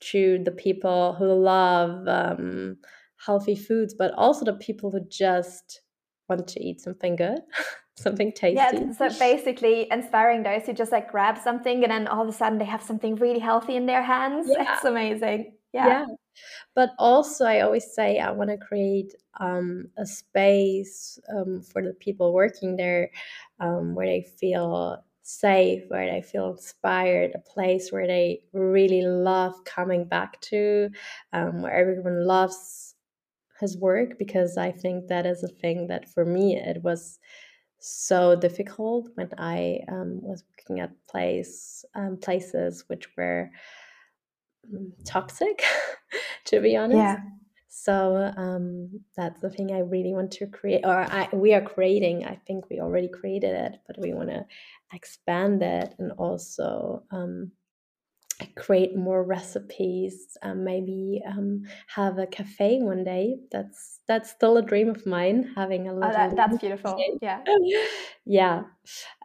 to 0.00 0.42
the 0.44 0.50
people 0.50 1.14
who 1.14 1.32
love 1.32 2.06
um, 2.08 2.76
healthy 3.24 3.56
foods 3.56 3.94
but 3.94 4.12
also 4.14 4.44
the 4.44 4.54
people 4.54 4.90
who 4.90 5.00
just 5.08 5.80
want 6.28 6.46
to 6.46 6.60
eat 6.62 6.80
something 6.80 7.16
good 7.16 7.40
something 7.96 8.32
tasty. 8.32 8.56
yeah 8.56 8.92
so 8.92 9.08
basically 9.18 9.86
inspiring 9.90 10.42
those 10.42 10.66
who 10.66 10.72
just 10.72 10.92
like 10.92 11.10
grab 11.10 11.38
something 11.38 11.84
and 11.84 11.92
then 11.92 12.06
all 12.08 12.22
of 12.22 12.28
a 12.28 12.32
sudden 12.32 12.58
they 12.58 12.64
have 12.64 12.82
something 12.82 13.14
really 13.16 13.38
healthy 13.38 13.76
in 13.76 13.86
their 13.86 14.02
hands. 14.02 14.48
Yeah. 14.50 14.74
it's 14.74 14.84
amazing 14.84 15.52
yeah. 15.74 15.88
yeah 15.88 16.06
but 16.74 16.90
also 16.98 17.44
i 17.44 17.60
always 17.60 17.92
say 17.92 18.18
i 18.18 18.30
want 18.30 18.50
to 18.50 18.56
create 18.56 19.14
um, 19.40 19.88
a 19.98 20.06
space 20.06 21.18
um, 21.34 21.60
for 21.60 21.82
the 21.82 21.92
people 21.94 22.32
working 22.32 22.76
there 22.76 23.10
um, 23.58 23.94
where 23.94 24.06
they 24.06 24.22
feel 24.38 25.02
safe 25.22 25.82
where 25.88 26.10
they 26.10 26.22
feel 26.22 26.52
inspired 26.52 27.32
a 27.34 27.38
place 27.38 27.90
where 27.90 28.06
they 28.06 28.40
really 28.52 29.02
love 29.02 29.54
coming 29.64 30.04
back 30.04 30.40
to 30.40 30.88
um, 31.32 31.62
where 31.62 31.72
everyone 31.72 32.26
loves 32.26 32.94
his 33.58 33.76
work 33.78 34.18
because 34.18 34.56
i 34.56 34.70
think 34.70 35.08
that 35.08 35.26
is 35.26 35.42
a 35.42 35.48
thing 35.48 35.88
that 35.88 36.08
for 36.08 36.24
me 36.24 36.56
it 36.56 36.82
was 36.82 37.18
so 37.80 38.36
difficult 38.36 39.08
when 39.14 39.28
i 39.38 39.80
um, 39.88 40.20
was 40.22 40.44
working 40.52 40.80
at 40.80 40.92
place 41.08 41.84
um, 41.94 42.16
places 42.16 42.84
which 42.88 43.08
were 43.16 43.50
toxic 45.04 45.62
to 46.46 46.60
be 46.60 46.76
honest. 46.76 46.98
Yeah. 46.98 47.16
So 47.68 48.32
um, 48.36 49.00
that's 49.16 49.40
the 49.40 49.50
thing 49.50 49.72
I 49.72 49.80
really 49.80 50.12
want 50.12 50.30
to 50.32 50.46
create, 50.46 50.82
or 50.84 50.96
I, 50.96 51.28
we 51.32 51.54
are 51.54 51.60
creating. 51.60 52.24
I 52.24 52.36
think 52.46 52.70
we 52.70 52.78
already 52.78 53.08
created 53.08 53.52
it, 53.52 53.80
but 53.86 53.98
we 53.98 54.14
want 54.14 54.28
to 54.28 54.46
expand 54.92 55.60
it 55.60 55.92
and 55.98 56.12
also 56.12 57.02
um, 57.10 57.50
create 58.56 58.96
more 58.96 59.24
recipes. 59.24 60.38
Um, 60.42 60.62
maybe 60.62 61.20
um, 61.26 61.62
have 61.88 62.18
a 62.18 62.28
cafe 62.28 62.78
one 62.80 63.02
day. 63.02 63.38
That's 63.50 64.00
that's 64.06 64.30
still 64.30 64.56
a 64.56 64.62
dream 64.62 64.88
of 64.88 65.04
mine. 65.04 65.52
Having 65.56 65.88
a 65.88 65.94
little. 65.94 66.10
Oh, 66.10 66.12
that, 66.12 66.36
that's 66.36 66.58
beautiful. 66.60 66.92
Cafe. 66.92 67.18
Yeah. 67.20 67.42
yeah, 68.24 68.62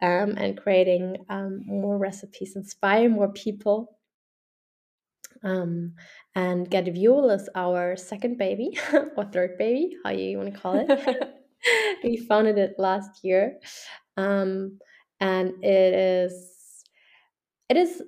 um, 0.02 0.34
and 0.36 0.60
creating 0.60 1.24
um, 1.28 1.62
more 1.66 1.98
recipes, 1.98 2.56
inspire 2.56 3.08
more 3.08 3.32
people 3.32 3.99
um, 5.42 5.94
and 6.34 6.70
Get 6.70 6.92
Fuel 6.92 7.30
is 7.30 7.48
our 7.54 7.96
second 7.96 8.38
baby 8.38 8.78
or 9.16 9.24
third 9.24 9.58
baby, 9.58 9.96
how 10.04 10.10
you 10.10 10.38
want 10.38 10.54
to 10.54 10.60
call 10.60 10.84
it. 10.86 11.36
we 12.04 12.16
founded 12.16 12.58
it 12.58 12.74
last 12.78 13.22
year, 13.22 13.58
um, 14.16 14.78
and 15.20 15.52
it 15.62 15.94
is 15.94 16.84
it 17.68 17.76
is 17.76 18.02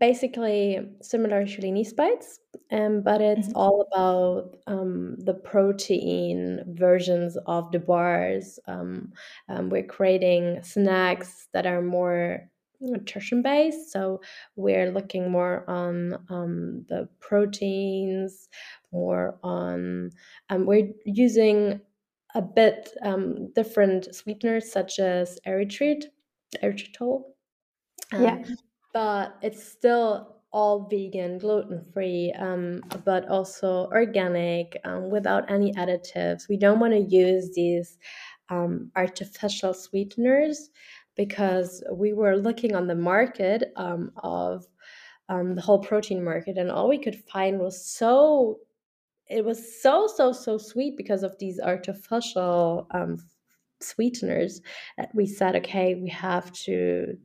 basically 0.00 0.80
similar 1.00 1.46
to 1.46 1.62
Lini's 1.62 1.92
Bites, 1.92 2.40
um, 2.72 3.02
but 3.02 3.20
it's 3.20 3.48
mm-hmm. 3.48 3.56
all 3.56 3.86
about 3.92 4.56
um, 4.66 5.16
the 5.18 5.34
protein 5.34 6.64
versions 6.68 7.36
of 7.46 7.70
the 7.72 7.78
bars. 7.78 8.58
Um, 8.66 9.12
um 9.48 9.70
we're 9.70 9.84
creating 9.84 10.62
snacks 10.62 11.48
that 11.52 11.66
are 11.66 11.82
more 11.82 12.50
nutrition 12.80 13.42
based. 13.42 13.92
So 13.92 14.20
we're 14.56 14.90
looking 14.90 15.30
more 15.30 15.64
on 15.68 16.14
um, 16.28 16.84
the 16.88 17.08
proteins, 17.20 18.48
more 18.92 19.38
on, 19.42 20.10
um, 20.50 20.66
we're 20.66 20.90
using 21.04 21.80
a 22.34 22.42
bit 22.42 22.90
um, 23.02 23.52
different 23.54 24.14
sweeteners 24.14 24.70
such 24.70 24.98
as 24.98 25.38
erythrit, 25.46 26.04
erythritol. 26.62 27.22
Um, 28.12 28.22
yeah. 28.22 28.44
But 28.92 29.36
it's 29.42 29.62
still 29.62 30.36
all 30.52 30.88
vegan, 30.90 31.38
gluten 31.38 31.84
free, 31.92 32.32
um, 32.38 32.80
but 33.04 33.28
also 33.28 33.88
organic, 33.92 34.78
um, 34.84 35.10
without 35.10 35.50
any 35.50 35.72
additives. 35.74 36.48
We 36.48 36.56
don't 36.56 36.80
want 36.80 36.94
to 36.94 37.00
use 37.00 37.52
these 37.54 37.98
um, 38.48 38.90
artificial 38.96 39.74
sweeteners 39.74 40.70
because 41.16 41.82
we 41.92 42.12
were 42.12 42.36
looking 42.36 42.74
on 42.74 42.86
the 42.86 42.94
market 42.94 43.72
um, 43.76 44.12
of 44.22 44.66
um, 45.28 45.54
the 45.54 45.62
whole 45.62 45.80
protein 45.80 46.22
market, 46.22 46.56
and 46.56 46.70
all 46.70 46.88
we 46.88 46.98
could 46.98 47.16
find 47.32 47.58
was 47.58 47.84
so 47.84 48.60
it 49.28 49.44
was 49.44 49.82
so 49.82 50.06
so 50.06 50.32
so 50.32 50.56
sweet 50.56 50.96
because 50.96 51.24
of 51.24 51.36
these 51.38 51.58
artificial 51.58 52.86
um, 52.92 53.18
sweeteners 53.80 54.60
that 54.96 55.10
we 55.14 55.26
said 55.26 55.56
okay 55.56 55.96
we 55.96 56.08
have 56.08 56.52
to 56.52 57.18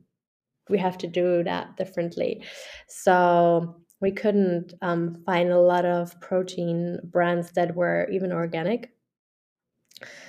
we 0.68 0.78
have 0.78 0.98
to 0.98 1.06
do 1.06 1.44
that 1.44 1.76
differently. 1.76 2.42
So 2.88 3.76
we 4.00 4.10
couldn't 4.10 4.74
um, 4.82 5.22
find 5.24 5.50
a 5.50 5.60
lot 5.60 5.84
of 5.84 6.18
protein 6.20 6.98
brands 7.04 7.52
that 7.52 7.76
were 7.76 8.08
even 8.10 8.32
organic 8.32 8.90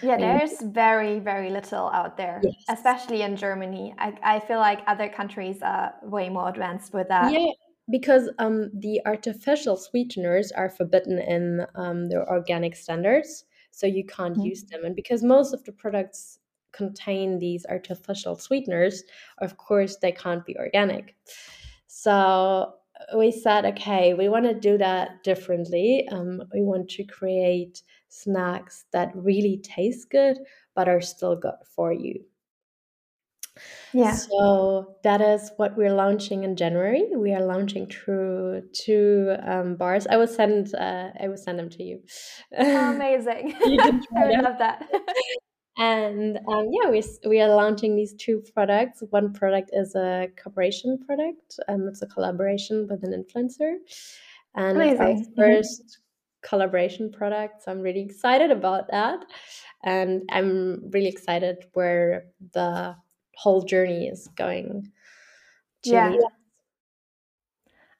yeah 0.01 0.17
there's 0.17 0.61
very 0.61 1.19
very 1.19 1.49
little 1.49 1.89
out 1.91 2.17
there 2.17 2.41
yes. 2.43 2.55
especially 2.69 3.21
in 3.21 3.35
germany. 3.35 3.93
I, 3.97 4.13
I 4.23 4.39
feel 4.39 4.59
like 4.59 4.81
other 4.87 5.09
countries 5.09 5.61
are 5.61 5.93
way 6.03 6.29
more 6.29 6.49
advanced 6.49 6.93
with 6.93 7.07
that. 7.09 7.31
Yeah 7.31 7.51
because 7.89 8.29
um, 8.39 8.71
the 8.73 9.01
artificial 9.05 9.75
sweeteners 9.75 10.51
are 10.51 10.69
forbidden 10.69 11.19
in 11.19 11.65
um, 11.75 12.07
the 12.07 12.25
organic 12.27 12.75
standards 12.75 13.45
so 13.71 13.87
you 13.87 14.05
can't 14.05 14.35
mm-hmm. 14.35 14.45
use 14.45 14.63
them. 14.63 14.85
And 14.85 14.95
because 14.95 15.23
most 15.23 15.53
of 15.53 15.63
the 15.63 15.71
products 15.71 16.39
contain 16.71 17.39
these 17.39 17.65
artificial 17.69 18.35
sweeteners 18.35 19.03
of 19.39 19.57
course 19.57 19.97
they 19.97 20.11
can't 20.11 20.45
be 20.45 20.57
organic. 20.57 21.15
So 21.87 22.73
we 23.15 23.31
said 23.31 23.65
okay 23.65 24.13
we 24.13 24.29
want 24.29 24.45
to 24.45 24.53
do 24.53 24.77
that 24.77 25.23
differently. 25.23 26.07
Um, 26.09 26.43
we 26.53 26.61
want 26.61 26.89
to 26.91 27.03
create 27.03 27.83
snacks 28.13 28.85
that 28.91 29.11
really 29.15 29.57
taste 29.57 30.09
good 30.09 30.37
but 30.75 30.87
are 30.87 31.01
still 31.01 31.35
good 31.35 31.55
for 31.75 31.91
you 31.91 32.23
yeah. 33.93 34.15
So 34.15 34.95
that 35.03 35.21
is 35.21 35.51
what 35.57 35.77
we're 35.77 35.93
launching 35.93 36.43
in 36.43 36.55
January. 36.55 37.05
We 37.15 37.33
are 37.33 37.45
launching 37.45 37.87
through 37.87 38.63
two 38.73 39.35
um, 39.43 39.75
bars. 39.75 40.07
I 40.07 40.17
will 40.17 40.27
send. 40.27 40.73
Uh, 40.73 41.09
I 41.19 41.27
will 41.27 41.37
send 41.37 41.59
them 41.59 41.69
to 41.69 41.83
you. 41.83 41.99
Amazing! 42.57 43.55
I 43.63 44.25
would 44.25 44.43
love 44.43 44.57
that. 44.59 44.89
and 45.77 46.39
um, 46.47 46.69
yeah, 46.71 46.89
we 46.89 47.03
we 47.27 47.41
are 47.41 47.53
launching 47.55 47.95
these 47.95 48.13
two 48.13 48.43
products. 48.53 49.03
One 49.11 49.33
product 49.33 49.69
is 49.73 49.93
a 49.95 50.29
cooperation 50.41 50.99
product. 51.05 51.59
Um, 51.67 51.87
it's 51.87 52.01
a 52.01 52.07
collaboration 52.07 52.87
with 52.89 53.03
an 53.03 53.11
influencer, 53.11 53.75
and 54.55 54.77
amazing. 54.77 55.19
it's 55.19 55.29
our 55.37 55.45
1st 55.45 55.61
mm-hmm. 55.61 56.02
Collaboration 56.43 57.11
product. 57.11 57.63
So 57.63 57.71
I'm 57.71 57.81
really 57.81 58.01
excited 58.01 58.51
about 58.51 58.89
that, 58.91 59.25
and 59.83 60.23
I'm 60.29 60.89
really 60.91 61.09
excited 61.09 61.57
where 61.73 62.25
the 62.53 62.95
whole 63.35 63.63
journey 63.63 64.07
is 64.07 64.29
going 64.35 64.91
yeah. 65.83 66.15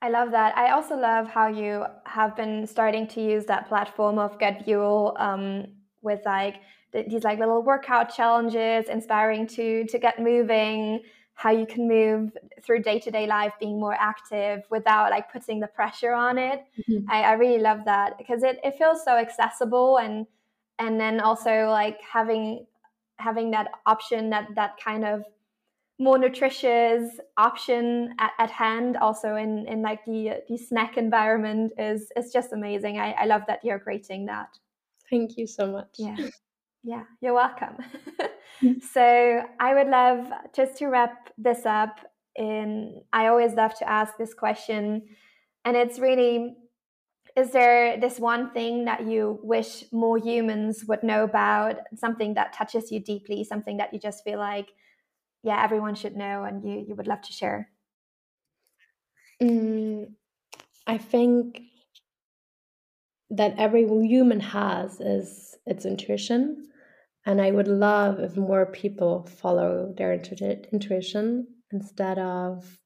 I 0.01 0.09
love 0.09 0.31
that. 0.31 0.57
I 0.57 0.71
also 0.71 0.95
love 0.95 1.27
how 1.27 1.47
you 1.47 1.85
have 2.05 2.35
been 2.35 2.67
starting 2.67 3.07
to 3.07 3.21
use 3.21 3.45
that 3.45 3.69
platform 3.69 4.19
of 4.19 4.37
GetFuel 4.37 5.19
um, 5.19 5.65
with 6.01 6.19
like 6.25 6.55
these 6.91 7.23
like 7.23 7.39
little 7.39 7.63
workout 7.63 8.13
challenges, 8.13 8.89
inspiring 8.89 9.47
to 9.47 9.85
to 9.85 9.99
get 9.99 10.19
moving. 10.19 11.01
How 11.36 11.51
you 11.51 11.65
can 11.65 11.88
move 11.88 12.38
through 12.61 12.84
day 12.84 12.99
to 12.99 13.11
day 13.11 13.27
life, 13.27 13.53
being 13.59 13.79
more 13.79 13.95
active 13.99 14.63
without 14.69 15.11
like 15.11 15.31
putting 15.31 15.59
the 15.59 15.67
pressure 15.67 16.13
on 16.13 16.38
it. 16.38 16.63
Mm-hmm. 16.88 17.09
I, 17.09 17.23
I 17.23 17.31
really 17.34 17.61
love 17.61 17.86
that 17.86 18.17
because 18.17 18.43
it, 18.43 18.59
it 18.63 18.77
feels 18.77 19.03
so 19.03 19.17
accessible 19.17 19.97
and 19.97 20.27
and 20.79 20.99
then 20.99 21.19
also 21.19 21.67
like 21.69 21.99
having 22.01 22.65
having 23.17 23.51
that 23.51 23.69
option 23.86 24.29
that 24.29 24.47
that 24.55 24.77
kind 24.84 25.05
of 25.05 25.23
more 25.99 26.17
nutritious 26.17 27.19
option 27.38 28.15
at, 28.19 28.31
at 28.39 28.49
hand 28.49 28.97
also 28.97 29.36
in 29.36 29.65
in 29.67 29.81
like 29.81 30.03
the 30.05 30.41
the 30.49 30.57
snack 30.57 30.97
environment 30.97 31.71
is 31.77 32.11
is 32.15 32.31
just 32.31 32.51
amazing 32.51 32.99
I, 32.99 33.11
I 33.11 33.25
love 33.25 33.43
that 33.47 33.63
you're 33.63 33.79
creating 33.79 34.25
that 34.25 34.57
thank 35.09 35.38
you 35.38 35.45
so 35.45 35.71
much 35.71 35.95
yeah 35.97 36.17
yeah 36.84 37.03
you're 37.21 37.34
welcome. 37.34 37.77
Mm. 38.61 38.81
so 38.93 39.43
i 39.59 39.73
would 39.73 39.88
love 39.88 40.27
just 40.55 40.77
to 40.77 40.88
wrap 40.88 41.29
this 41.38 41.65
up 41.65 41.99
in 42.36 43.01
i 43.11 43.27
always 43.27 43.53
love 43.53 43.77
to 43.79 43.89
ask 43.89 44.17
this 44.17 44.34
question 44.34 45.03
and 45.65 45.77
it's 45.77 45.99
really 45.99 46.55
is 47.36 47.51
there 47.51 47.99
this 47.99 48.19
one 48.19 48.51
thing 48.51 48.86
that 48.86 49.07
you 49.07 49.39
wish 49.41 49.86
more 49.91 50.17
humans 50.17 50.86
would 50.86 51.03
know 51.03 51.23
about 51.23 51.77
something 51.95 52.36
that 52.36 52.53
touches 52.53 52.91
you 52.91 52.99
deeply 52.99 53.43
something 53.43 53.77
that 53.77 53.93
you 53.93 53.99
just 53.99 54.23
feel 54.23 54.39
like 54.39 54.69
yeah 55.43 55.63
everyone 55.63 55.95
should 55.95 56.15
know 56.15 56.43
and 56.43 56.63
you 56.63 56.86
you 56.88 56.95
would 56.95 57.07
love 57.07 57.21
to 57.21 57.34
share? 57.34 57.69
Mm, 59.41 60.11
i 60.88 60.97
think 60.97 61.61
that 63.29 63.55
every 63.57 63.88
human 63.88 64.39
has 64.39 64.99
is 64.99 65.57
its 65.65 65.86
intuition 65.86 66.67
and 67.26 67.41
i 67.41 67.51
would 67.51 67.67
love 67.67 68.19
if 68.19 68.36
more 68.38 68.65
people 68.65 69.28
follow 69.41 69.93
their 69.97 70.13
intu- 70.13 70.63
intuition 70.71 71.47
instead 71.71 72.19
of 72.19 72.80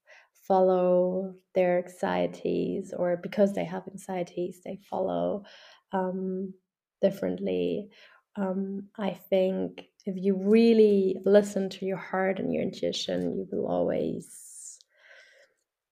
follow 0.47 1.35
their 1.55 1.79
anxieties 1.79 2.93
or 2.97 3.17
because 3.17 3.53
they 3.53 3.65
have 3.65 3.83
anxieties 3.87 4.61
they 4.63 4.77
follow 4.89 5.43
um, 5.91 6.53
differently 7.01 7.89
um, 8.37 8.87
i 8.97 9.11
think 9.29 9.85
if 10.05 10.15
you 10.15 10.35
really 10.35 11.17
listen 11.25 11.69
to 11.69 11.85
your 11.85 11.97
heart 11.97 12.39
and 12.39 12.53
your 12.53 12.63
intuition 12.63 13.35
you 13.35 13.47
will 13.51 13.67
always 13.67 14.79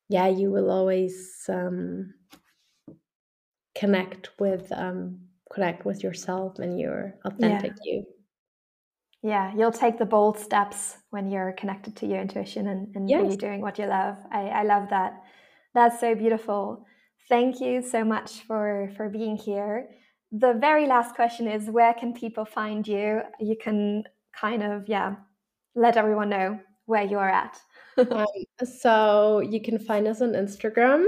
yeah 0.07 0.27
you 0.27 0.51
will 0.51 0.71
always 0.71 1.35
um, 1.49 2.13
connect 3.75 4.29
with 4.39 4.71
um, 4.71 5.19
connect 5.51 5.85
with 5.85 6.01
yourself 6.03 6.59
and 6.59 6.79
your 6.79 7.15
authentic 7.25 7.73
yeah. 7.83 7.93
you 7.97 8.05
yeah, 9.25 9.51
you'll 9.57 9.71
take 9.71 9.97
the 9.97 10.05
bold 10.05 10.37
steps 10.37 10.97
when 11.09 11.31
you're 11.31 11.53
connected 11.53 11.95
to 11.95 12.05
your 12.05 12.21
intuition 12.21 12.67
and, 12.67 12.95
and 12.95 13.09
yes. 13.09 13.23
really 13.23 13.35
doing 13.35 13.59
what 13.59 13.79
you 13.79 13.87
love. 13.87 14.17
I, 14.31 14.41
I 14.49 14.63
love 14.63 14.89
that. 14.91 15.23
That's 15.73 15.99
so 15.99 16.13
beautiful. 16.13 16.85
Thank 17.27 17.59
you 17.59 17.81
so 17.81 18.05
much 18.05 18.43
for 18.45 18.91
for 18.95 19.09
being 19.09 19.35
here. 19.35 19.89
The 20.31 20.53
very 20.53 20.85
last 20.85 21.15
question 21.15 21.47
is 21.47 21.71
where 21.71 21.95
can 21.95 22.13
people 22.13 22.45
find 22.45 22.87
you? 22.87 23.21
You 23.39 23.55
can 23.59 24.03
kind 24.39 24.61
of 24.61 24.87
yeah 24.87 25.15
let 25.73 25.97
everyone 25.97 26.29
know 26.29 26.59
where 26.85 27.03
you 27.03 27.17
are 27.17 27.29
at. 27.29 27.59
um, 28.11 28.27
so 28.63 29.39
you 29.39 29.59
can 29.59 29.79
find 29.79 30.07
us 30.07 30.21
on 30.21 30.33
Instagram. 30.33 31.03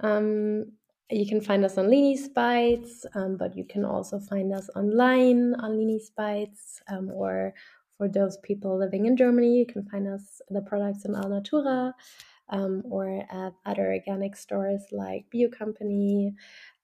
Um, 0.00 0.72
you 1.10 1.26
can 1.26 1.40
find 1.40 1.64
us 1.64 1.76
on 1.78 1.90
Lini's 1.90 2.28
Bites, 2.28 3.04
um, 3.14 3.36
but 3.36 3.56
you 3.56 3.64
can 3.64 3.84
also 3.84 4.18
find 4.18 4.52
us 4.52 4.70
online 4.74 5.54
on 5.54 5.76
Lini's 5.76 6.10
Bites, 6.10 6.80
um, 6.88 7.10
or 7.10 7.54
for 7.98 8.08
those 8.08 8.38
people 8.38 8.78
living 8.78 9.06
in 9.06 9.16
Germany, 9.16 9.56
you 9.56 9.66
can 9.66 9.84
find 9.84 10.08
us 10.08 10.40
the 10.50 10.62
products 10.62 11.04
in 11.04 11.12
Alnatura, 11.12 11.92
um, 12.48 12.82
or 12.88 13.24
at 13.30 13.52
other 13.66 13.92
organic 13.92 14.36
stores 14.36 14.82
like 14.92 15.26
Bio 15.32 15.48
Company, 15.48 16.34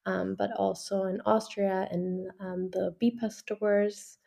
um, 0.07 0.35
but 0.39 0.51
also 0.57 1.05
in 1.05 1.21
Austria 1.27 1.89
in 1.91 2.29
um, 2.41 2.71
the 2.71 2.95
BIPA 3.03 3.33
stores. 3.33 4.18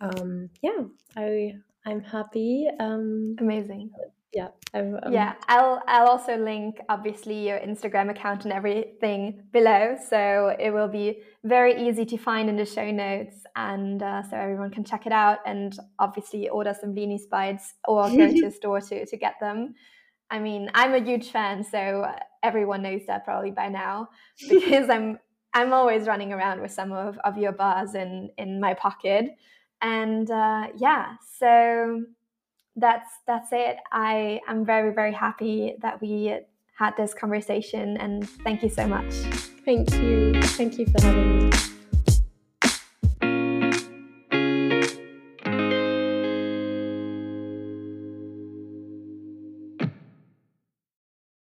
Um, 0.00 0.50
yeah, 0.62 0.84
I 1.16 1.54
I'm 1.84 2.00
happy. 2.00 2.68
Amazing 2.80 3.90
yeah 4.38 4.48
um, 4.74 4.98
yeah 5.10 5.32
i'll 5.48 5.82
i'll 5.88 6.08
also 6.08 6.36
link 6.36 6.72
obviously 6.88 7.48
your 7.48 7.58
instagram 7.60 8.10
account 8.10 8.44
and 8.44 8.52
everything 8.52 9.42
below. 9.52 9.96
So 10.08 10.54
it 10.58 10.70
will 10.70 10.88
be 10.88 11.22
very 11.44 11.88
easy 11.88 12.04
to 12.06 12.16
find 12.16 12.48
in 12.48 12.56
the 12.56 12.64
show 12.64 12.90
notes. 12.90 13.36
And 13.54 14.02
uh, 14.02 14.22
so 14.22 14.36
everyone 14.36 14.70
can 14.70 14.84
check 14.84 15.06
it 15.06 15.12
out. 15.12 15.38
And 15.46 15.76
obviously 15.98 16.48
order 16.48 16.74
some 16.78 16.94
Lini's 16.94 17.26
Bites 17.26 17.74
or 17.86 18.08
go 18.10 18.30
to 18.30 18.46
a 18.46 18.50
store 18.60 18.80
to, 18.80 19.06
to 19.06 19.16
get 19.16 19.34
them. 19.40 19.74
I 20.28 20.40
mean 20.40 20.70
i'm 20.74 20.92
a 20.92 20.98
huge 20.98 21.30
fan 21.30 21.62
so 21.62 22.04
everyone 22.42 22.82
knows 22.82 23.02
that 23.06 23.24
probably 23.24 23.52
by 23.52 23.68
now. 23.68 24.08
Because 24.48 24.90
i'm 24.90 25.18
i'm 25.54 25.72
always 25.72 26.06
running 26.06 26.32
around 26.32 26.60
with 26.60 26.72
some 26.72 26.92
of, 26.92 27.18
of 27.24 27.38
your 27.38 27.52
bars 27.52 27.94
in 27.94 28.30
in 28.36 28.60
my 28.60 28.74
pocket. 28.74 29.24
And 29.80 30.28
uh, 30.30 30.68
yeah 30.76 31.14
so 31.38 32.02
that's 32.76 33.10
that's 33.26 33.48
it. 33.52 33.78
I 33.92 34.40
am 34.48 34.64
very 34.64 34.92
very 34.94 35.12
happy 35.12 35.74
that 35.80 36.00
we 36.00 36.38
had 36.78 36.96
this 36.96 37.14
conversation 37.14 37.96
and 37.96 38.28
thank 38.44 38.62
you 38.62 38.68
so 38.68 38.86
much. 38.86 39.12
Thank 39.64 39.92
you. 39.94 40.34
Thank 40.42 40.78
you 40.78 40.86
for 40.86 41.02
having 41.02 41.48
me. 41.48 41.75